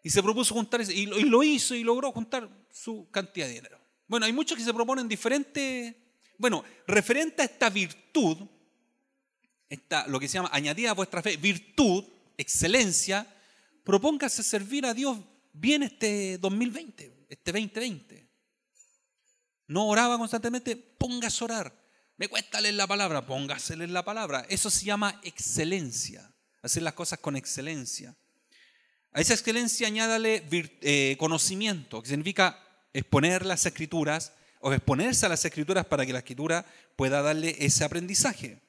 Y 0.03 0.09
se 0.09 0.21
propuso 0.21 0.53
juntar, 0.53 0.81
y 0.81 1.05
lo 1.05 1.41
hizo 1.41 1.73
y 1.73 1.83
logró 1.83 2.11
juntar 2.11 2.49
su 2.69 3.07
cantidad 3.11 3.47
de 3.47 3.53
dinero. 3.53 3.79
Bueno, 4.07 4.25
hay 4.25 4.33
muchos 4.33 4.57
que 4.57 4.63
se 4.63 4.73
proponen 4.73 5.07
diferentes. 5.07 5.95
Bueno, 6.37 6.65
referente 6.85 7.43
a 7.43 7.45
esta 7.45 7.69
virtud, 7.69 8.39
esta, 9.69 10.05
lo 10.07 10.19
que 10.19 10.27
se 10.27 10.33
llama 10.33 10.49
añadida 10.51 10.89
a 10.89 10.95
vuestra 10.95 11.21
fe, 11.21 11.37
virtud, 11.37 12.03
excelencia, 12.35 13.25
propóngase 13.91 14.41
servir 14.41 14.85
a 14.85 14.93
Dios 14.93 15.19
bien 15.51 15.83
este 15.83 16.37
2020, 16.37 17.25
este 17.27 17.51
2020. 17.51 18.25
No 19.67 19.87
oraba 19.87 20.17
constantemente, 20.17 20.77
póngase 20.77 21.43
a 21.43 21.45
orar. 21.45 21.75
Me 22.15 22.29
cuesta 22.29 22.61
leer 22.61 22.75
la 22.75 22.87
palabra, 22.87 23.25
póngase 23.25 23.75
leer 23.75 23.89
la 23.89 24.05
palabra. 24.05 24.45
Eso 24.47 24.69
se 24.69 24.85
llama 24.85 25.19
excelencia, 25.23 26.33
hacer 26.61 26.83
las 26.83 26.93
cosas 26.93 27.19
con 27.19 27.35
excelencia. 27.35 28.15
A 29.11 29.19
esa 29.19 29.33
excelencia 29.33 29.87
añádale 29.87 30.47
eh, 30.49 31.17
conocimiento, 31.19 32.01
que 32.01 32.07
significa 32.07 32.63
exponer 32.93 33.45
las 33.45 33.65
escrituras 33.65 34.31
o 34.61 34.71
exponerse 34.71 35.25
a 35.25 35.29
las 35.29 35.43
escrituras 35.43 35.85
para 35.85 36.05
que 36.05 36.13
la 36.13 36.19
escritura 36.19 36.65
pueda 36.95 37.21
darle 37.21 37.57
ese 37.59 37.83
aprendizaje. 37.83 38.61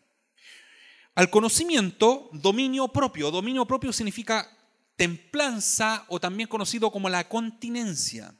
Al 1.14 1.30
conocimiento, 1.30 2.28
dominio 2.32 2.88
propio. 2.88 3.30
Dominio 3.30 3.64
propio 3.66 3.92
significa 3.92 4.58
templanza 4.96 6.04
o 6.08 6.20
también 6.20 6.48
conocido 6.48 6.90
como 6.90 7.08
la 7.08 7.28
continencia. 7.28 8.34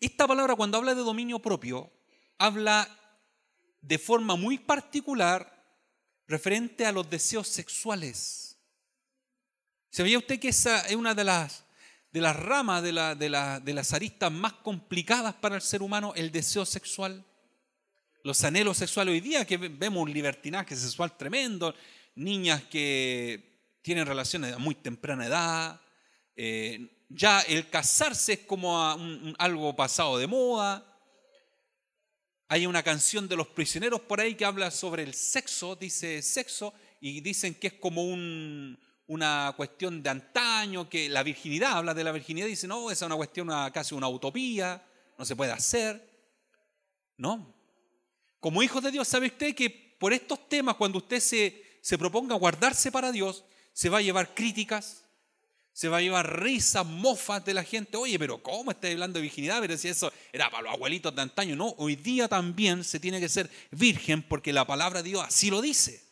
Esta 0.00 0.26
palabra 0.26 0.54
cuando 0.56 0.78
habla 0.78 0.94
de 0.94 1.02
dominio 1.02 1.40
propio, 1.40 1.92
habla 2.38 2.88
de 3.80 3.98
forma 3.98 4.36
muy 4.36 4.58
particular 4.58 5.52
referente 6.26 6.86
a 6.86 6.92
los 6.92 7.08
deseos 7.08 7.48
sexuales. 7.48 8.58
¿Sabía 9.90 10.18
usted 10.18 10.38
que 10.38 10.48
esa 10.48 10.80
es 10.86 10.96
una 10.96 11.14
de 11.14 11.24
las, 11.24 11.64
de 12.12 12.20
las 12.20 12.36
ramas 12.36 12.82
de, 12.82 12.92
la, 12.92 13.14
de, 13.14 13.60
de 13.62 13.74
las 13.74 13.92
aristas 13.92 14.30
más 14.30 14.52
complicadas 14.54 15.34
para 15.34 15.56
el 15.56 15.62
ser 15.62 15.82
humano, 15.82 16.12
el 16.14 16.30
deseo 16.32 16.66
sexual? 16.66 17.24
los 18.26 18.42
anhelos 18.42 18.78
sexuales 18.78 19.12
hoy 19.12 19.20
día, 19.20 19.44
que 19.44 19.56
vemos 19.56 20.02
un 20.02 20.12
libertinaje 20.12 20.74
sexual 20.74 21.16
tremendo, 21.16 21.72
niñas 22.16 22.64
que 22.64 23.55
tienen 23.86 24.04
relaciones 24.04 24.52
a 24.52 24.58
muy 24.58 24.74
temprana 24.74 25.26
edad, 25.26 25.80
eh, 26.34 27.04
ya 27.08 27.42
el 27.42 27.70
casarse 27.70 28.32
es 28.32 28.38
como 28.40 28.76
algo 29.38 29.76
pasado 29.76 30.18
de 30.18 30.26
moda. 30.26 30.84
Hay 32.48 32.66
una 32.66 32.82
canción 32.82 33.28
de 33.28 33.36
los 33.36 33.46
prisioneros 33.46 34.00
por 34.00 34.20
ahí 34.20 34.34
que 34.34 34.44
habla 34.44 34.72
sobre 34.72 35.04
el 35.04 35.14
sexo, 35.14 35.76
dice 35.76 36.20
sexo, 36.20 36.74
y 37.00 37.20
dicen 37.20 37.54
que 37.54 37.68
es 37.68 37.72
como 37.74 38.02
una 39.06 39.54
cuestión 39.56 40.02
de 40.02 40.10
antaño, 40.10 40.88
que 40.90 41.08
la 41.08 41.22
virginidad, 41.22 41.74
habla 41.74 41.94
de 41.94 42.02
la 42.02 42.10
virginidad, 42.10 42.48
dice, 42.48 42.66
no, 42.66 42.90
esa 42.90 43.04
es 43.04 43.06
una 43.06 43.14
cuestión 43.14 43.46
casi 43.72 43.94
una 43.94 44.08
utopía, 44.08 44.84
no 45.16 45.24
se 45.24 45.36
puede 45.36 45.52
hacer. 45.52 46.04
No, 47.18 47.54
como 48.40 48.64
hijos 48.64 48.82
de 48.82 48.90
Dios, 48.90 49.06
¿sabe 49.06 49.28
usted 49.28 49.54
que 49.54 49.70
por 49.70 50.12
estos 50.12 50.48
temas, 50.48 50.74
cuando 50.74 50.98
usted 50.98 51.20
se, 51.20 51.78
se 51.80 51.96
proponga 51.96 52.34
guardarse 52.34 52.90
para 52.90 53.12
Dios, 53.12 53.44
se 53.76 53.90
va 53.90 53.98
a 53.98 54.00
llevar 54.00 54.34
críticas, 54.34 55.02
se 55.74 55.90
va 55.90 55.98
a 55.98 56.00
llevar 56.00 56.40
risas, 56.40 56.86
mofas 56.86 57.44
de 57.44 57.52
la 57.52 57.62
gente. 57.62 57.98
Oye, 57.98 58.18
pero 58.18 58.42
¿cómo 58.42 58.70
está 58.70 58.88
hablando 58.88 59.18
de 59.18 59.24
virginidad? 59.24 59.60
Pero 59.60 59.76
si 59.76 59.88
eso 59.88 60.10
era 60.32 60.48
para 60.48 60.62
los 60.62 60.72
abuelitos 60.72 61.14
de 61.14 61.20
antaño. 61.20 61.54
No, 61.56 61.74
hoy 61.76 61.94
día 61.94 62.26
también 62.26 62.82
se 62.84 62.98
tiene 62.98 63.20
que 63.20 63.28
ser 63.28 63.50
virgen 63.70 64.22
porque 64.22 64.50
la 64.50 64.66
palabra 64.66 65.02
de 65.02 65.10
Dios 65.10 65.22
así 65.22 65.50
lo 65.50 65.60
dice. 65.60 66.02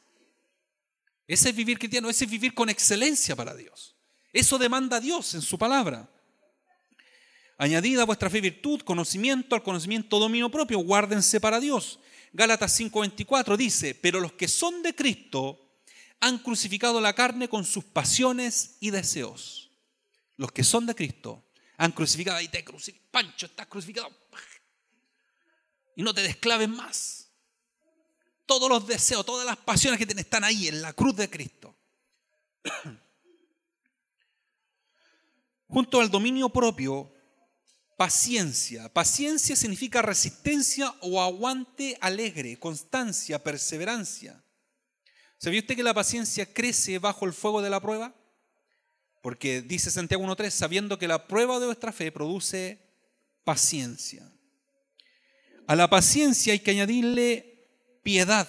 Ese 1.26 1.48
es 1.48 1.56
vivir 1.56 1.78
cristiano, 1.78 2.10
ese 2.10 2.26
es 2.26 2.30
vivir 2.30 2.52
con 2.52 2.68
excelencia 2.68 3.34
para 3.34 3.54
Dios. 3.54 3.96
Eso 4.30 4.58
demanda 4.58 5.00
Dios 5.00 5.32
en 5.32 5.40
su 5.40 5.56
palabra. 5.56 6.06
Añadida 7.56 8.02
a 8.02 8.04
vuestra 8.04 8.28
fe 8.28 8.42
virtud, 8.42 8.82
conocimiento, 8.82 9.54
al 9.54 9.62
conocimiento 9.62 10.18
dominio 10.18 10.50
propio, 10.50 10.80
guárdense 10.80 11.40
para 11.40 11.60
Dios. 11.60 11.98
Gálatas 12.30 12.78
5:24 12.78 13.56
dice, 13.56 13.94
pero 13.94 14.20
los 14.20 14.34
que 14.34 14.48
son 14.48 14.82
de 14.82 14.94
Cristo 14.94 15.63
han 16.20 16.38
crucificado 16.38 17.00
la 17.00 17.14
carne 17.14 17.48
con 17.48 17.64
sus 17.64 17.84
pasiones 17.84 18.76
y 18.80 18.90
deseos. 18.90 19.70
Los 20.36 20.52
que 20.52 20.64
son 20.64 20.86
de 20.86 20.94
Cristo 20.94 21.44
han 21.76 21.92
crucificado, 21.92 22.38
ahí 22.38 22.48
te 22.48 22.64
crucificado, 22.64 23.10
Pancho, 23.10 23.46
estás 23.46 23.66
crucificado. 23.66 24.10
Y 25.96 26.02
no 26.02 26.12
te 26.12 26.22
desclaven 26.22 26.70
más. 26.70 27.28
Todos 28.46 28.68
los 28.68 28.86
deseos, 28.86 29.24
todas 29.24 29.46
las 29.46 29.56
pasiones 29.56 29.98
que 29.98 30.06
tienes 30.06 30.24
están 30.24 30.44
ahí 30.44 30.68
en 30.68 30.82
la 30.82 30.92
cruz 30.92 31.16
de 31.16 31.30
Cristo. 31.30 31.76
Junto 35.68 36.00
al 36.00 36.10
dominio 36.10 36.48
propio 36.48 37.14
Paciencia. 37.96 38.92
Paciencia 38.92 39.54
significa 39.54 40.02
resistencia 40.02 40.92
o 41.00 41.22
aguante 41.22 41.96
alegre, 42.00 42.58
constancia, 42.58 43.42
perseverancia. 43.42 44.43
¿Sabía 45.44 45.60
usted 45.60 45.76
que 45.76 45.82
la 45.82 45.92
paciencia 45.92 46.50
crece 46.50 46.98
bajo 46.98 47.26
el 47.26 47.34
fuego 47.34 47.60
de 47.60 47.68
la 47.68 47.78
prueba? 47.78 48.14
Porque 49.20 49.60
dice 49.60 49.90
Santiago 49.90 50.24
1.3, 50.24 50.48
sabiendo 50.48 50.98
que 50.98 51.06
la 51.06 51.28
prueba 51.28 51.60
de 51.60 51.66
vuestra 51.66 51.92
fe 51.92 52.10
produce 52.10 52.78
paciencia. 53.44 54.26
A 55.66 55.76
la 55.76 55.90
paciencia 55.90 56.54
hay 56.54 56.60
que 56.60 56.70
añadirle 56.70 57.68
piedad. 58.02 58.48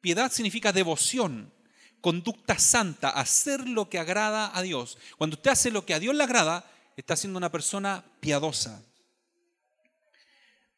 Piedad 0.00 0.32
significa 0.32 0.72
devoción, 0.72 1.52
conducta 2.00 2.58
santa, 2.58 3.10
hacer 3.10 3.68
lo 3.68 3.90
que 3.90 3.98
agrada 3.98 4.56
a 4.56 4.62
Dios. 4.62 4.96
Cuando 5.18 5.34
usted 5.34 5.50
hace 5.50 5.70
lo 5.70 5.84
que 5.84 5.92
a 5.92 6.00
Dios 6.00 6.14
le 6.14 6.24
agrada, 6.24 6.64
está 6.96 7.14
siendo 7.14 7.36
una 7.36 7.52
persona 7.52 8.06
piadosa. 8.20 8.82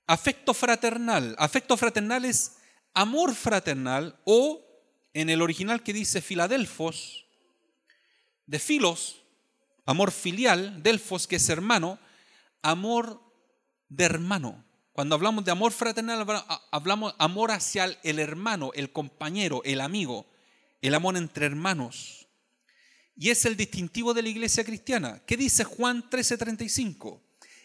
Afecto 0.05 0.53
fraternal. 0.53 1.37
Afecto 1.39 1.77
fraternal 1.77 2.25
es 2.25 2.57
amor 2.93 3.37
fraternal 3.37 4.19
o 4.25 4.72
en 5.15 5.31
el 5.31 5.43
original 5.43 5.83
que 5.83 5.93
dice 5.93 6.21
Filadelfos, 6.21 7.27
de 8.47 8.59
filos, 8.59 9.23
amor 9.87 10.11
filial, 10.11 10.83
delfos 10.83 11.27
que 11.27 11.37
es 11.37 11.49
hermano, 11.49 11.99
amor 12.63 13.21
de 13.89 14.05
hermano. 14.05 14.65
Cuando 14.93 15.15
hablamos 15.15 15.45
de 15.45 15.51
amor 15.51 15.73
fraternal, 15.73 16.27
hablamos 16.71 17.15
amor 17.19 17.51
hacia 17.51 17.99
el 18.03 18.19
hermano, 18.19 18.73
el 18.75 18.93
compañero, 18.93 19.63
el 19.65 19.81
amigo, 19.81 20.27
el 20.83 20.95
amor 20.95 21.17
entre 21.17 21.47
hermanos. 21.47 22.29
Y 23.17 23.31
es 23.31 23.45
el 23.45 23.57
distintivo 23.57 24.15
de 24.15 24.23
la 24.23 24.29
iglesia 24.29 24.65
cristiana. 24.65 25.23
¿Qué 25.27 25.37
dice 25.37 25.65
Juan 25.65 26.09
13:35? 26.11 27.21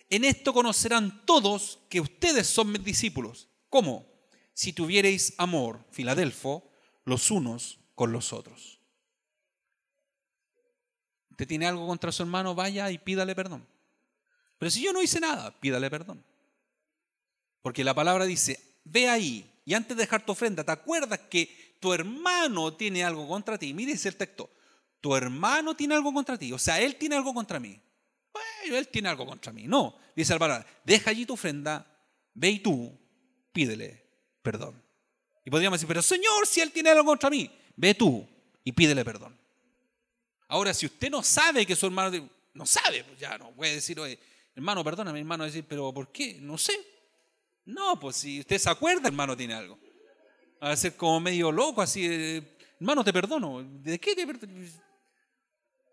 En 0.09 0.23
esto 0.23 0.53
conocerán 0.53 1.25
todos 1.25 1.79
que 1.89 1.99
ustedes 1.99 2.47
son 2.47 2.71
mis 2.71 2.83
discípulos. 2.83 3.49
¿Cómo? 3.69 4.05
Si 4.53 4.71
tuviereis 4.71 5.33
amor, 5.37 5.85
Filadelfo, 5.91 6.66
los 7.07 7.31
unos 7.31 7.79
con 7.95 8.11
los 8.11 8.33
otros. 8.33 8.79
Usted 11.31 11.47
tiene 11.47 11.67
algo 11.67 11.87
contra 11.87 12.11
su 12.11 12.23
hermano, 12.23 12.53
vaya 12.53 12.91
y 12.91 12.97
pídale 12.97 13.33
perdón. 13.33 13.65
Pero 14.57 14.69
si 14.69 14.83
yo 14.83 14.91
no 14.91 15.01
hice 15.01 15.19
nada, 15.19 15.57
pídale 15.59 15.89
perdón. 15.89 16.23
Porque 17.61 17.83
la 17.83 17.93
palabra 17.93 18.25
dice, 18.25 18.59
ve 18.83 19.09
ahí 19.09 19.49
y 19.65 19.73
antes 19.73 19.95
de 19.95 20.03
dejar 20.03 20.25
tu 20.25 20.31
ofrenda, 20.33 20.63
¿te 20.63 20.71
acuerdas 20.71 21.19
que 21.29 21.77
tu 21.79 21.93
hermano 21.93 22.73
tiene 22.73 23.03
algo 23.03 23.27
contra 23.27 23.57
ti? 23.57 23.73
Mire 23.73 23.93
el 23.93 24.15
texto 24.15 24.49
tu 24.99 25.15
hermano 25.15 25.75
tiene 25.75 25.95
algo 25.95 26.13
contra 26.13 26.37
ti, 26.37 26.51
o 26.51 26.59
sea, 26.59 26.81
él 26.81 26.95
tiene 26.95 27.15
algo 27.15 27.33
contra 27.33 27.59
mí. 27.59 27.79
Bueno, 28.33 28.77
él 28.77 28.87
tiene 28.87 29.09
algo 29.09 29.25
contra 29.25 29.53
mí. 29.53 29.67
No, 29.67 29.95
dice 30.15 30.33
el 30.33 30.65
deja 30.83 31.11
allí 31.11 31.25
tu 31.25 31.33
ofrenda, 31.33 31.85
ve 32.33 32.49
y 32.49 32.59
tú, 32.59 32.97
pídele 33.51 34.05
perdón. 34.41 34.86
Y 35.47 35.49
podríamos 35.49 35.79
decir, 35.79 35.87
pero 35.87 36.01
Señor, 36.01 36.45
si 36.45 36.59
él 36.59 36.73
tiene 36.73 36.89
algo 36.89 37.05
contra 37.05 37.29
mí, 37.29 37.49
ve 37.77 37.93
tú 37.93 38.27
y 38.65 38.73
pídele 38.73 39.05
perdón. 39.05 39.33
Ahora, 40.49 40.73
si 40.73 40.87
usted 40.87 41.09
no 41.09 41.23
sabe 41.23 41.65
que 41.65 41.73
su 41.73 41.85
hermano, 41.85 42.29
no 42.53 42.65
sabe, 42.65 43.05
pues 43.05 43.17
ya 43.17 43.37
no 43.37 43.51
puede 43.51 43.75
decir, 43.75 43.97
oye, 43.97 44.19
hermano, 44.53 44.83
perdona, 44.83 45.13
mi 45.13 45.19
hermano, 45.19 45.45
decir, 45.45 45.63
pero 45.65 45.93
¿por 45.93 46.11
qué? 46.11 46.37
No 46.41 46.57
sé. 46.57 46.77
No, 47.63 47.97
pues 47.97 48.17
si 48.17 48.41
usted 48.41 48.57
se 48.57 48.69
acuerda, 48.69 49.07
hermano 49.07 49.37
tiene 49.37 49.53
algo. 49.53 49.79
Va 50.61 50.71
a 50.71 50.75
ser 50.75 50.97
como 50.97 51.21
medio 51.21 51.49
loco, 51.49 51.81
así, 51.81 52.43
hermano, 52.77 53.05
te 53.05 53.13
perdono. 53.13 53.63
¿De 53.63 53.97
qué 54.01 54.15
te 54.15 54.27
perdono? 54.27 54.53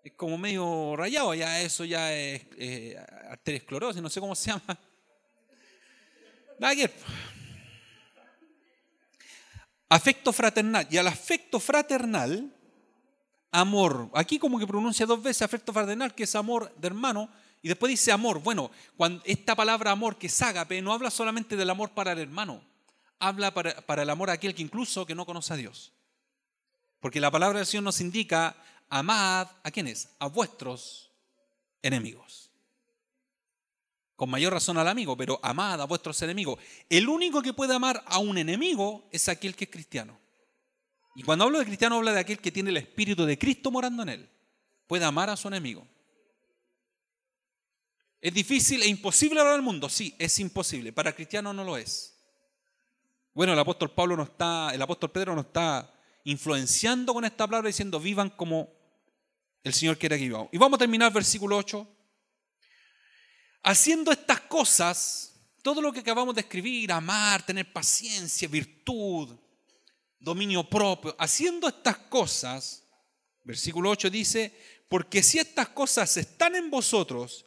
es 0.02 0.12
como 0.14 0.36
medio 0.36 0.96
rayado, 0.96 1.32
ya 1.32 1.61
eso 1.61 1.84
ya 1.84 2.12
es 2.12 2.42
eh, 2.59 3.00
arteriosclerosis, 3.30 4.02
no 4.02 4.11
sé 4.11 4.18
cómo 4.18 4.34
se 4.34 4.50
llama. 4.50 4.80
Afecto 9.89 10.32
fraternal. 10.32 10.87
Y 10.91 10.97
al 10.97 11.07
afecto 11.07 11.61
fraternal, 11.61 12.55
amor. 13.51 14.11
Aquí 14.14 14.39
como 14.39 14.59
que 14.59 14.66
pronuncia 14.66 15.07
dos 15.07 15.22
veces 15.22 15.43
afecto 15.43 15.72
fraternal, 15.72 16.14
que 16.14 16.24
es 16.24 16.35
amor 16.35 16.74
de 16.76 16.89
hermano, 16.89 17.28
y 17.62 17.68
después 17.68 17.91
dice 17.91 18.12
amor. 18.12 18.43
Bueno, 18.43 18.70
cuando 18.97 19.22
esta 19.24 19.55
palabra 19.55 19.91
amor, 19.91 20.18
que 20.18 20.26
es 20.26 20.43
ágape, 20.43 20.82
no 20.82 20.93
habla 20.93 21.11
solamente 21.11 21.57
del 21.57 21.70
amor 21.70 21.91
para 21.91 22.12
el 22.12 22.18
hermano, 22.18 22.62
habla 23.18 23.55
para, 23.55 23.80
para 23.87 24.03
el 24.03 24.11
amor 24.11 24.30
a 24.30 24.35
aquel 24.35 24.55
que 24.55 24.62
incluso 24.62 25.07
que 25.07 25.14
no 25.14 25.24
conoce 25.24 25.55
a 25.55 25.57
Dios. 25.57 25.93
Porque 27.01 27.20
la 27.20 27.30
palabra 27.30 27.59
del 27.59 27.66
Señor 27.66 27.85
nos 27.85 28.01
indica 28.01 28.57
amad 28.89 29.49
a 29.62 29.70
quiénes? 29.70 30.09
A 30.18 30.26
vuestros 30.26 31.11
enemigos. 31.82 32.43
Con 34.16 34.30
mayor 34.30 34.52
razón 34.52 34.78
al 34.78 34.88
amigo, 34.88 35.16
pero 35.16 35.40
amad 35.42 35.80
a 35.80 35.86
vuestros 35.86 36.20
enemigos. 36.22 36.58
El 36.88 37.08
único 37.08 37.42
que 37.42 37.52
puede 37.52 37.74
amar 37.74 38.02
a 38.06 38.18
un 38.18 38.38
enemigo 38.38 39.08
es 39.10 39.28
aquel 39.28 39.56
que 39.56 39.64
es 39.64 39.70
cristiano. 39.70 40.18
Y 41.16 41.22
cuando 41.22 41.44
hablo 41.44 41.58
de 41.58 41.64
cristiano, 41.64 41.96
habla 41.96 42.12
de 42.12 42.20
aquel 42.20 42.38
que 42.38 42.52
tiene 42.52 42.70
el 42.70 42.76
espíritu 42.76 43.24
de 43.24 43.38
Cristo 43.38 43.70
morando 43.70 44.02
en 44.02 44.08
él. 44.10 44.30
Puede 44.86 45.04
amar 45.04 45.30
a 45.30 45.36
su 45.36 45.48
enemigo. 45.48 45.86
¿Es 48.20 48.32
difícil 48.32 48.82
e 48.82 48.88
imposible 48.88 49.40
hablar 49.40 49.54
al 49.54 49.62
mundo? 49.62 49.88
Sí, 49.88 50.14
es 50.18 50.38
imposible. 50.38 50.92
Para 50.92 51.10
el 51.10 51.14
cristiano 51.14 51.52
no 51.52 51.62
lo 51.62 51.76
es. 51.76 52.16
Bueno, 53.34 53.52
el 53.52 53.58
apóstol 53.58 53.90
Pablo 53.90 54.16
no 54.16 54.22
está, 54.22 54.70
el 54.72 54.80
apóstol 54.80 55.10
Pedro 55.10 55.34
no 55.34 55.42
está 55.42 55.92
influenciando 56.24 57.12
con 57.12 57.24
esta 57.24 57.46
palabra 57.46 57.66
diciendo 57.66 58.00
vivan 58.00 58.30
como 58.30 58.72
el 59.62 59.74
Señor 59.74 59.98
quiere 59.98 60.16
que 60.18 60.24
vivamos. 60.24 60.48
Y 60.52 60.58
vamos 60.58 60.76
a 60.76 60.78
terminar 60.78 61.12
versículo 61.12 61.56
8. 61.56 61.93
Haciendo 63.64 64.12
estas 64.12 64.40
cosas, 64.42 65.40
todo 65.62 65.80
lo 65.80 65.90
que 65.90 66.00
acabamos 66.00 66.34
de 66.34 66.42
escribir, 66.42 66.92
amar, 66.92 67.44
tener 67.46 67.72
paciencia, 67.72 68.46
virtud, 68.46 69.34
dominio 70.20 70.68
propio, 70.68 71.16
haciendo 71.18 71.66
estas 71.66 71.96
cosas, 71.96 72.84
versículo 73.42 73.88
8 73.88 74.10
dice, 74.10 74.52
porque 74.88 75.22
si 75.22 75.38
estas 75.38 75.70
cosas 75.70 76.14
están 76.18 76.54
en 76.56 76.70
vosotros 76.70 77.46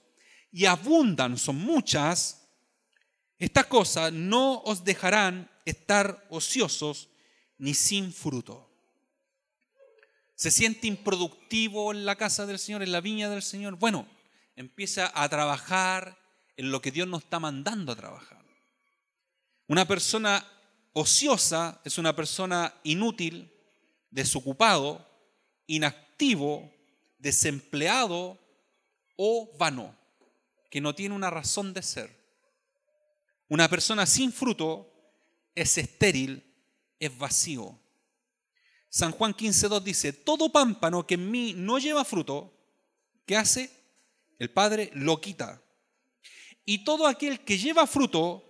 y 0.52 0.66
abundan, 0.66 1.38
son 1.38 1.58
muchas, 1.58 2.50
estas 3.38 3.68
cosas 3.68 4.12
no 4.12 4.62
os 4.62 4.84
dejarán 4.84 5.52
estar 5.66 6.26
ociosos 6.32 7.10
ni 7.60 7.76
sin 7.76 8.12
fruto. 8.12 8.68
¿Se 10.34 10.50
siente 10.50 10.88
improductivo 10.88 11.92
en 11.92 12.06
la 12.06 12.16
casa 12.16 12.48
del 12.48 12.58
Señor, 12.58 12.82
en 12.82 12.92
la 12.92 13.02
viña 13.02 13.30
del 13.30 13.44
Señor? 13.44 13.76
Bueno, 13.76 14.08
empieza 14.58 15.12
a 15.14 15.30
trabajar 15.30 16.18
en 16.58 16.72
lo 16.72 16.82
que 16.82 16.92
Dios 16.92 17.08
nos 17.08 17.24
está 17.24 17.40
mandando 17.40 17.94
a 17.94 17.96
trabajar. 17.96 18.44
Una 19.68 19.88
persona 19.88 20.46
ociosa 20.94 21.80
es 21.86 21.98
una 22.00 22.16
persona 22.16 22.74
inútil, 22.84 23.54
desocupado, 24.10 25.08
inactivo, 25.68 26.74
desempleado 27.20 28.40
o 29.16 29.56
vano, 29.58 29.96
que 30.72 30.82
no 30.82 30.96
tiene 30.96 31.14
una 31.14 31.30
razón 31.30 31.74
de 31.74 31.84
ser. 31.84 32.18
Una 33.50 33.70
persona 33.70 34.08
sin 34.08 34.34
fruto 34.34 34.92
es 35.54 35.78
estéril, 35.78 36.44
es 37.00 37.16
vacío. 37.16 37.80
San 38.90 39.12
Juan 39.12 39.36
15.2 39.36 39.84
dice, 39.84 40.14
todo 40.14 40.52
pámpano 40.52 41.06
que 41.06 41.14
en 41.14 41.30
mí 41.30 41.54
no 41.56 41.78
lleva 41.78 42.04
fruto, 42.04 42.52
¿qué 43.28 43.38
hace? 43.38 43.77
El 44.40 44.52
Padre 44.52 44.92
lo 44.94 45.20
quita. 45.20 45.62
Y 46.66 46.84
todo 46.84 47.08
aquel 47.08 47.42
que 47.42 47.58
lleva 47.58 47.88
fruto, 47.88 48.44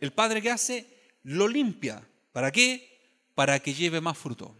el 0.00 0.12
Padre 0.12 0.40
que 0.40 0.50
hace, 0.50 1.16
lo 1.22 1.48
limpia. 1.48 2.08
¿Para 2.32 2.50
qué? 2.50 3.26
Para 3.34 3.58
que 3.60 3.74
lleve 3.74 4.00
más 4.00 4.16
fruto. 4.16 4.56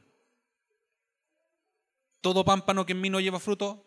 Todo 2.20 2.44
pámpano 2.44 2.86
que 2.86 2.92
en 2.92 3.00
mí 3.00 3.10
no 3.10 3.20
lleva 3.20 3.38
fruto, 3.38 3.84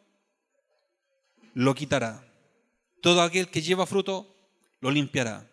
lo 1.53 1.73
quitará. 1.73 2.23
Todo 3.01 3.21
aquel 3.21 3.49
que 3.49 3.61
lleva 3.61 3.85
fruto, 3.85 4.35
lo 4.79 4.91
limpiará. 4.91 5.51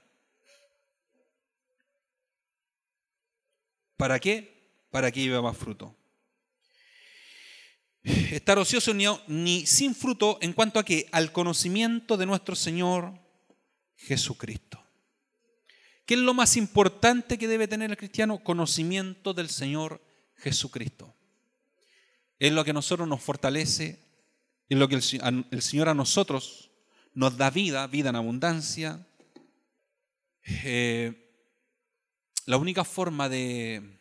¿Para 3.97 4.19
qué? 4.19 4.55
para 4.95 5.11
que 5.11 5.23
lleve 5.23 5.43
más 5.43 5.57
fruto. 5.57 5.93
Estar 8.33 8.59
ocioso 8.59 8.93
ni, 8.93 9.67
sin 9.67 9.95
fruto 9.95 10.39
en 10.43 10.53
cuanto 10.53 10.79
a 10.79 10.85
que 10.85 11.09
al 11.11 11.33
conocimiento 11.33 12.19
de 12.19 12.27
nuestro 12.27 12.55
Señor 12.55 13.19
Jesucristo. 13.97 14.83
¿Qué 16.05 16.15
es 16.15 16.21
lo 16.21 16.35
más 16.35 16.59
importante 16.59 17.39
que 17.39 17.49
debe 17.49 17.67
tener 17.67 17.91
el 17.91 17.97
cristiano? 17.97 18.45
Conocimiento 18.45 19.33
del 19.33 19.49
Señor 19.49 20.03
Jesucristo. 20.37 21.15
Es 22.39 22.53
lo 22.53 22.63
que 22.63 22.73
a 22.73 22.75
nosotros 22.75 23.09
nos 23.09 23.23
fortalece, 23.23 24.05
es 24.69 24.77
lo 24.77 24.87
que 24.87 24.97
el, 24.97 25.63
Señor 25.63 25.89
a 25.89 25.95
nosotros 25.95 26.71
nos 27.15 27.39
da 27.39 27.49
vida, 27.49 27.87
vida 27.87 28.11
en 28.11 28.17
abundancia. 28.17 29.07
Eh, 30.45 31.33
la 32.45 32.59
única 32.59 32.85
forma 32.85 33.31
de, 33.31 33.99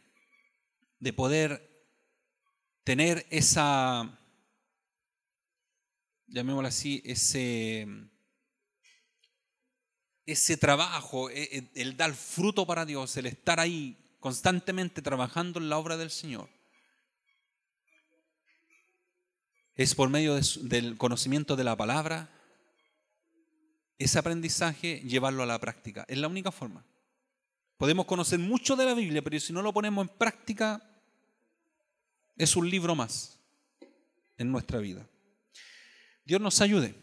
de 1.00 1.14
poder 1.14 1.73
tener 2.84 3.26
esa, 3.30 4.20
llamémoslo 6.28 6.68
así, 6.68 7.02
ese, 7.06 7.88
ese 10.26 10.58
trabajo, 10.58 11.30
e, 11.30 11.44
e, 11.44 11.82
el 11.82 11.98
dar 11.98 12.14
fruto 12.14 12.66
para 12.66 12.86
Dios, 12.86 13.16
el 13.18 13.28
estar 13.28 13.60
ahí 13.60 13.98
constantemente 14.20 15.02
trabajando 15.02 15.60
en 15.60 15.70
la 15.70 15.78
obra 15.78 15.98
del 15.98 16.12
Señor, 16.12 16.50
es 19.76 19.96
por 19.96 20.10
medio 20.10 20.36
del 20.36 20.98
conocimiento 20.98 21.56
de 21.56 21.64
la 21.64 21.76
palabra, 21.76 22.30
ese 23.98 24.20
aprendizaje, 24.20 25.00
llevarlo 25.02 25.44
a 25.44 25.48
la 25.48 25.60
práctica. 25.60 26.06
Es 26.08 26.18
la 26.18 26.28
única 26.28 26.52
forma. 26.52 26.86
Podemos 27.78 28.06
conocer 28.06 28.38
mucho 28.38 28.76
de 28.76 28.86
la 28.86 28.94
Biblia, 28.94 29.22
pero 29.22 29.40
si 29.40 29.54
no 29.54 29.62
lo 29.62 29.74
ponemos 29.74 30.08
en 30.08 30.16
práctica, 30.16 30.93
es 32.38 32.56
un 32.56 32.70
libro 32.70 32.96
más 32.96 33.40
en 34.38 34.52
nuestra 34.52 34.80
vida. 34.80 35.08
Dios 36.26 36.42
nos 36.42 36.62
ayude. 36.62 36.96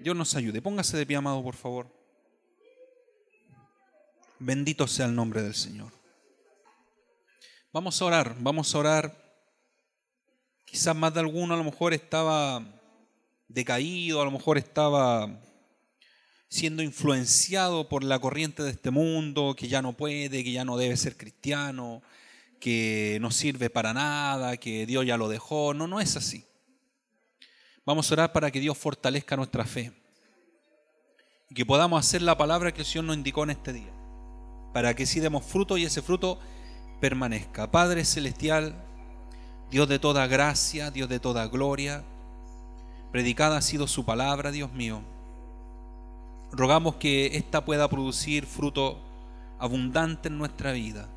Dios 0.00 0.16
nos 0.16 0.34
ayude. 0.34 0.60
Póngase 0.60 0.96
de 0.96 1.06
pie, 1.06 1.16
amado, 1.16 1.42
por 1.42 1.56
favor. 1.56 1.90
Bendito 4.38 4.86
sea 4.86 5.06
el 5.06 5.14
nombre 5.14 5.42
del 5.42 5.54
Señor. 5.54 5.92
Vamos 7.72 8.00
a 8.00 8.04
orar, 8.04 8.36
vamos 8.40 8.74
a 8.74 8.78
orar. 8.78 9.26
Quizás 10.64 10.94
más 10.94 11.14
de 11.14 11.20
alguno 11.20 11.54
a 11.54 11.56
lo 11.56 11.64
mejor 11.64 11.94
estaba 11.94 12.64
decaído, 13.48 14.20
a 14.20 14.24
lo 14.24 14.30
mejor 14.30 14.58
estaba 14.58 15.40
siendo 16.48 16.82
influenciado 16.82 17.88
por 17.88 18.04
la 18.04 18.18
corriente 18.18 18.62
de 18.62 18.70
este 18.70 18.90
mundo, 18.90 19.54
que 19.56 19.68
ya 19.68 19.82
no 19.82 19.94
puede, 19.94 20.44
que 20.44 20.52
ya 20.52 20.64
no 20.64 20.76
debe 20.76 20.96
ser 20.96 21.16
cristiano, 21.16 22.02
que 22.60 23.18
no 23.20 23.30
sirve 23.30 23.70
para 23.70 23.92
nada, 23.92 24.56
que 24.56 24.86
Dios 24.86 25.06
ya 25.06 25.16
lo 25.16 25.28
dejó. 25.28 25.74
No, 25.74 25.86
no 25.86 26.00
es 26.00 26.16
así. 26.16 26.44
Vamos 27.84 28.10
a 28.10 28.14
orar 28.14 28.32
para 28.32 28.50
que 28.50 28.60
Dios 28.60 28.76
fortalezca 28.76 29.36
nuestra 29.36 29.64
fe 29.64 29.92
y 31.48 31.54
que 31.54 31.64
podamos 31.64 32.00
hacer 32.00 32.22
la 32.22 32.36
palabra 32.36 32.72
que 32.72 32.80
el 32.80 32.86
Señor 32.86 33.04
nos 33.04 33.16
indicó 33.16 33.44
en 33.44 33.50
este 33.50 33.72
día, 33.72 33.92
para 34.72 34.94
que 34.94 35.06
si 35.06 35.20
demos 35.20 35.44
fruto 35.44 35.76
y 35.76 35.84
ese 35.84 36.02
fruto 36.02 36.40
permanezca. 37.00 37.70
Padre 37.70 38.04
Celestial, 38.04 38.74
Dios 39.70 39.88
de 39.88 40.00
toda 40.00 40.26
gracia, 40.26 40.90
Dios 40.90 41.08
de 41.08 41.20
toda 41.20 41.46
gloria, 41.46 42.02
predicada 43.12 43.58
ha 43.58 43.62
sido 43.62 43.86
su 43.86 44.04
palabra, 44.04 44.50
Dios 44.50 44.72
mío. 44.72 45.02
Rogamos 46.50 46.96
que 46.96 47.36
ésta 47.36 47.64
pueda 47.64 47.88
producir 47.88 48.46
fruto 48.46 49.00
abundante 49.58 50.28
en 50.28 50.38
nuestra 50.38 50.72
vida 50.72 51.08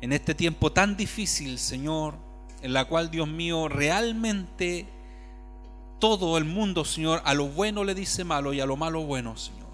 en 0.00 0.12
este 0.12 0.34
tiempo 0.34 0.72
tan 0.72 0.96
difícil, 0.96 1.58
Señor, 1.58 2.14
en 2.62 2.72
la 2.72 2.84
cual, 2.84 3.10
Dios 3.10 3.28
mío, 3.28 3.68
realmente 3.68 4.86
todo 5.98 6.36
el 6.36 6.44
mundo, 6.44 6.84
Señor, 6.84 7.22
a 7.24 7.34
lo 7.34 7.48
bueno 7.48 7.84
le 7.84 7.94
dice 7.94 8.24
malo 8.24 8.52
y 8.52 8.60
a 8.60 8.66
lo 8.66 8.76
malo 8.76 9.02
bueno, 9.02 9.36
Señor. 9.36 9.66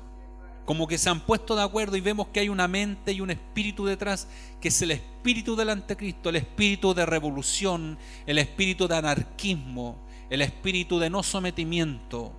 Como 0.64 0.86
que 0.86 0.96
se 0.96 1.10
han 1.10 1.20
puesto 1.20 1.56
de 1.56 1.62
acuerdo 1.62 1.96
y 1.96 2.00
vemos 2.00 2.28
que 2.28 2.40
hay 2.40 2.48
una 2.48 2.68
mente 2.68 3.12
y 3.12 3.20
un 3.20 3.30
espíritu 3.30 3.84
detrás, 3.84 4.28
que 4.60 4.68
es 4.68 4.82
el 4.82 4.92
espíritu 4.92 5.56
del 5.56 5.70
anticristo, 5.70 6.28
el 6.28 6.36
espíritu 6.36 6.94
de 6.94 7.04
revolución, 7.04 7.98
el 8.26 8.38
espíritu 8.38 8.86
de 8.86 8.96
anarquismo, 8.96 9.96
el 10.30 10.40
espíritu 10.40 11.00
de 11.00 11.10
no 11.10 11.24
sometimiento. 11.24 12.32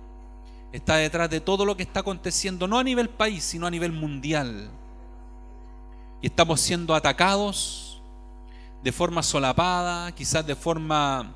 Está 0.72 0.96
detrás 0.96 1.28
de 1.28 1.40
todo 1.40 1.66
lo 1.66 1.76
que 1.76 1.82
está 1.82 2.00
aconteciendo, 2.00 2.66
no 2.66 2.78
a 2.78 2.84
nivel 2.84 3.10
país, 3.10 3.44
sino 3.44 3.66
a 3.66 3.70
nivel 3.70 3.92
mundial 3.92 4.70
y 6.24 6.28
estamos 6.28 6.58
siendo 6.62 6.94
atacados 6.94 8.00
de 8.82 8.92
forma 8.92 9.22
solapada, 9.22 10.10
quizás 10.12 10.46
de 10.46 10.56
forma 10.56 11.34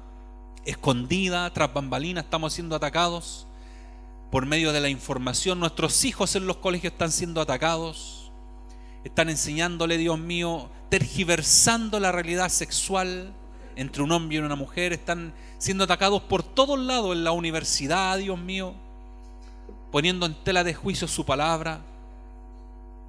escondida, 0.64 1.52
tras 1.52 1.74
bambalinas, 1.74 2.24
estamos 2.24 2.54
siendo 2.54 2.74
atacados 2.74 3.46
por 4.30 4.46
medio 4.46 4.72
de 4.72 4.80
la 4.80 4.88
información. 4.88 5.60
Nuestros 5.60 6.06
hijos 6.06 6.36
en 6.36 6.46
los 6.46 6.56
colegios 6.56 6.94
están 6.94 7.12
siendo 7.12 7.42
atacados, 7.42 8.32
están 9.04 9.28
enseñándole, 9.28 9.98
Dios 9.98 10.18
mío, 10.18 10.70
tergiversando 10.88 12.00
la 12.00 12.10
realidad 12.10 12.48
sexual 12.48 13.34
entre 13.76 14.02
un 14.02 14.10
hombre 14.10 14.36
y 14.36 14.40
una 14.40 14.56
mujer, 14.56 14.94
están 14.94 15.34
siendo 15.58 15.84
atacados 15.84 16.22
por 16.22 16.42
todos 16.42 16.78
lados 16.78 17.14
en 17.14 17.24
la 17.24 17.32
universidad, 17.32 18.16
Dios 18.16 18.38
mío, 18.38 18.72
poniendo 19.92 20.24
en 20.24 20.32
tela 20.44 20.64
de 20.64 20.72
juicio 20.72 21.06
su 21.06 21.26
palabra. 21.26 21.82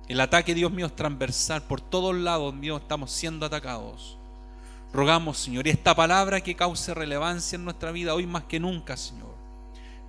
El 0.09 0.19
ataque, 0.21 0.55
Dios 0.55 0.71
mío, 0.71 0.87
es 0.87 0.95
transversal. 0.95 1.61
Por 1.61 1.81
todos 1.81 2.15
lados, 2.15 2.59
Dios, 2.59 2.81
estamos 2.81 3.11
siendo 3.11 3.45
atacados. 3.45 4.17
Rogamos, 4.91 5.37
Señor, 5.37 5.67
y 5.67 5.69
esta 5.69 5.93
palabra 5.95 6.41
que 6.41 6.55
cause 6.55 6.95
relevancia 6.95 7.55
en 7.57 7.63
nuestra 7.63 7.91
vida 7.91 8.15
hoy 8.15 8.25
más 8.25 8.43
que 8.45 8.59
nunca, 8.59 8.97
Señor. 8.97 9.35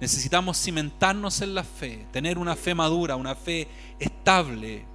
Necesitamos 0.00 0.56
cimentarnos 0.56 1.42
en 1.42 1.54
la 1.54 1.62
fe, 1.62 2.06
tener 2.12 2.38
una 2.38 2.56
fe 2.56 2.74
madura, 2.74 3.16
una 3.16 3.34
fe 3.34 3.68
estable, 3.98 4.86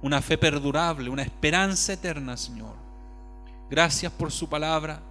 una 0.00 0.22
fe 0.22 0.38
perdurable, 0.38 1.10
una 1.10 1.22
esperanza 1.22 1.92
eterna, 1.92 2.38
Señor. 2.38 2.74
Gracias 3.68 4.10
por 4.12 4.32
su 4.32 4.48
palabra. 4.48 5.02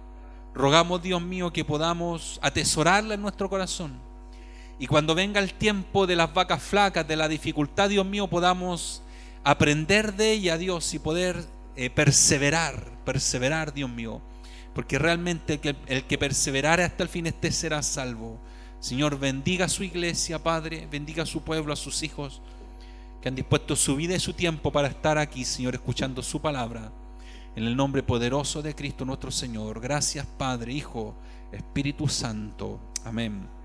Rogamos, 0.52 1.00
Dios 1.00 1.22
mío, 1.22 1.52
que 1.52 1.64
podamos 1.64 2.40
atesorarla 2.42 3.14
en 3.14 3.22
nuestro 3.22 3.48
corazón. 3.48 3.92
Y 4.80 4.88
cuando 4.88 5.14
venga 5.14 5.38
el 5.38 5.54
tiempo 5.54 6.08
de 6.08 6.16
las 6.16 6.34
vacas 6.34 6.60
flacas, 6.60 7.06
de 7.06 7.14
la 7.14 7.28
dificultad, 7.28 7.88
Dios 7.88 8.04
mío, 8.04 8.26
podamos 8.26 9.00
aprender 9.44 10.14
de 10.14 10.32
ella, 10.32 10.58
Dios, 10.58 10.94
y 10.94 10.98
poder 10.98 11.44
eh, 11.76 11.90
perseverar, 11.90 12.90
perseverar, 13.04 13.72
Dios 13.72 13.90
mío, 13.90 14.20
porque 14.74 14.98
realmente 14.98 15.54
el 15.54 15.60
que, 15.60 15.76
el 15.86 16.04
que 16.04 16.18
perseverare 16.18 16.84
hasta 16.84 17.02
el 17.02 17.08
fin 17.08 17.26
este 17.26 17.50
será 17.52 17.82
salvo. 17.82 18.40
Señor, 18.80 19.18
bendiga 19.18 19.66
a 19.66 19.68
su 19.68 19.84
iglesia, 19.84 20.42
Padre, 20.42 20.88
bendiga 20.90 21.22
a 21.22 21.26
su 21.26 21.42
pueblo, 21.42 21.72
a 21.72 21.76
sus 21.76 22.02
hijos. 22.02 22.42
que 23.20 23.28
han 23.28 23.36
dispuesto 23.36 23.76
su 23.76 23.94
vida 23.94 24.16
y 24.16 24.18
su 24.18 24.32
tiempo 24.32 24.72
para 24.72 24.88
estar 24.88 25.16
aquí, 25.16 25.44
Señor, 25.44 25.74
escuchando 25.74 26.24
su 26.24 26.40
palabra. 26.40 26.92
En 27.54 27.64
el 27.64 27.76
nombre 27.76 28.02
poderoso 28.02 28.62
de 28.62 28.74
Cristo 28.74 29.04
nuestro 29.04 29.30
Señor. 29.30 29.80
Gracias, 29.80 30.26
Padre, 30.26 30.72
Hijo, 30.72 31.14
Espíritu 31.52 32.08
Santo. 32.08 32.80
Amén. 33.04 33.61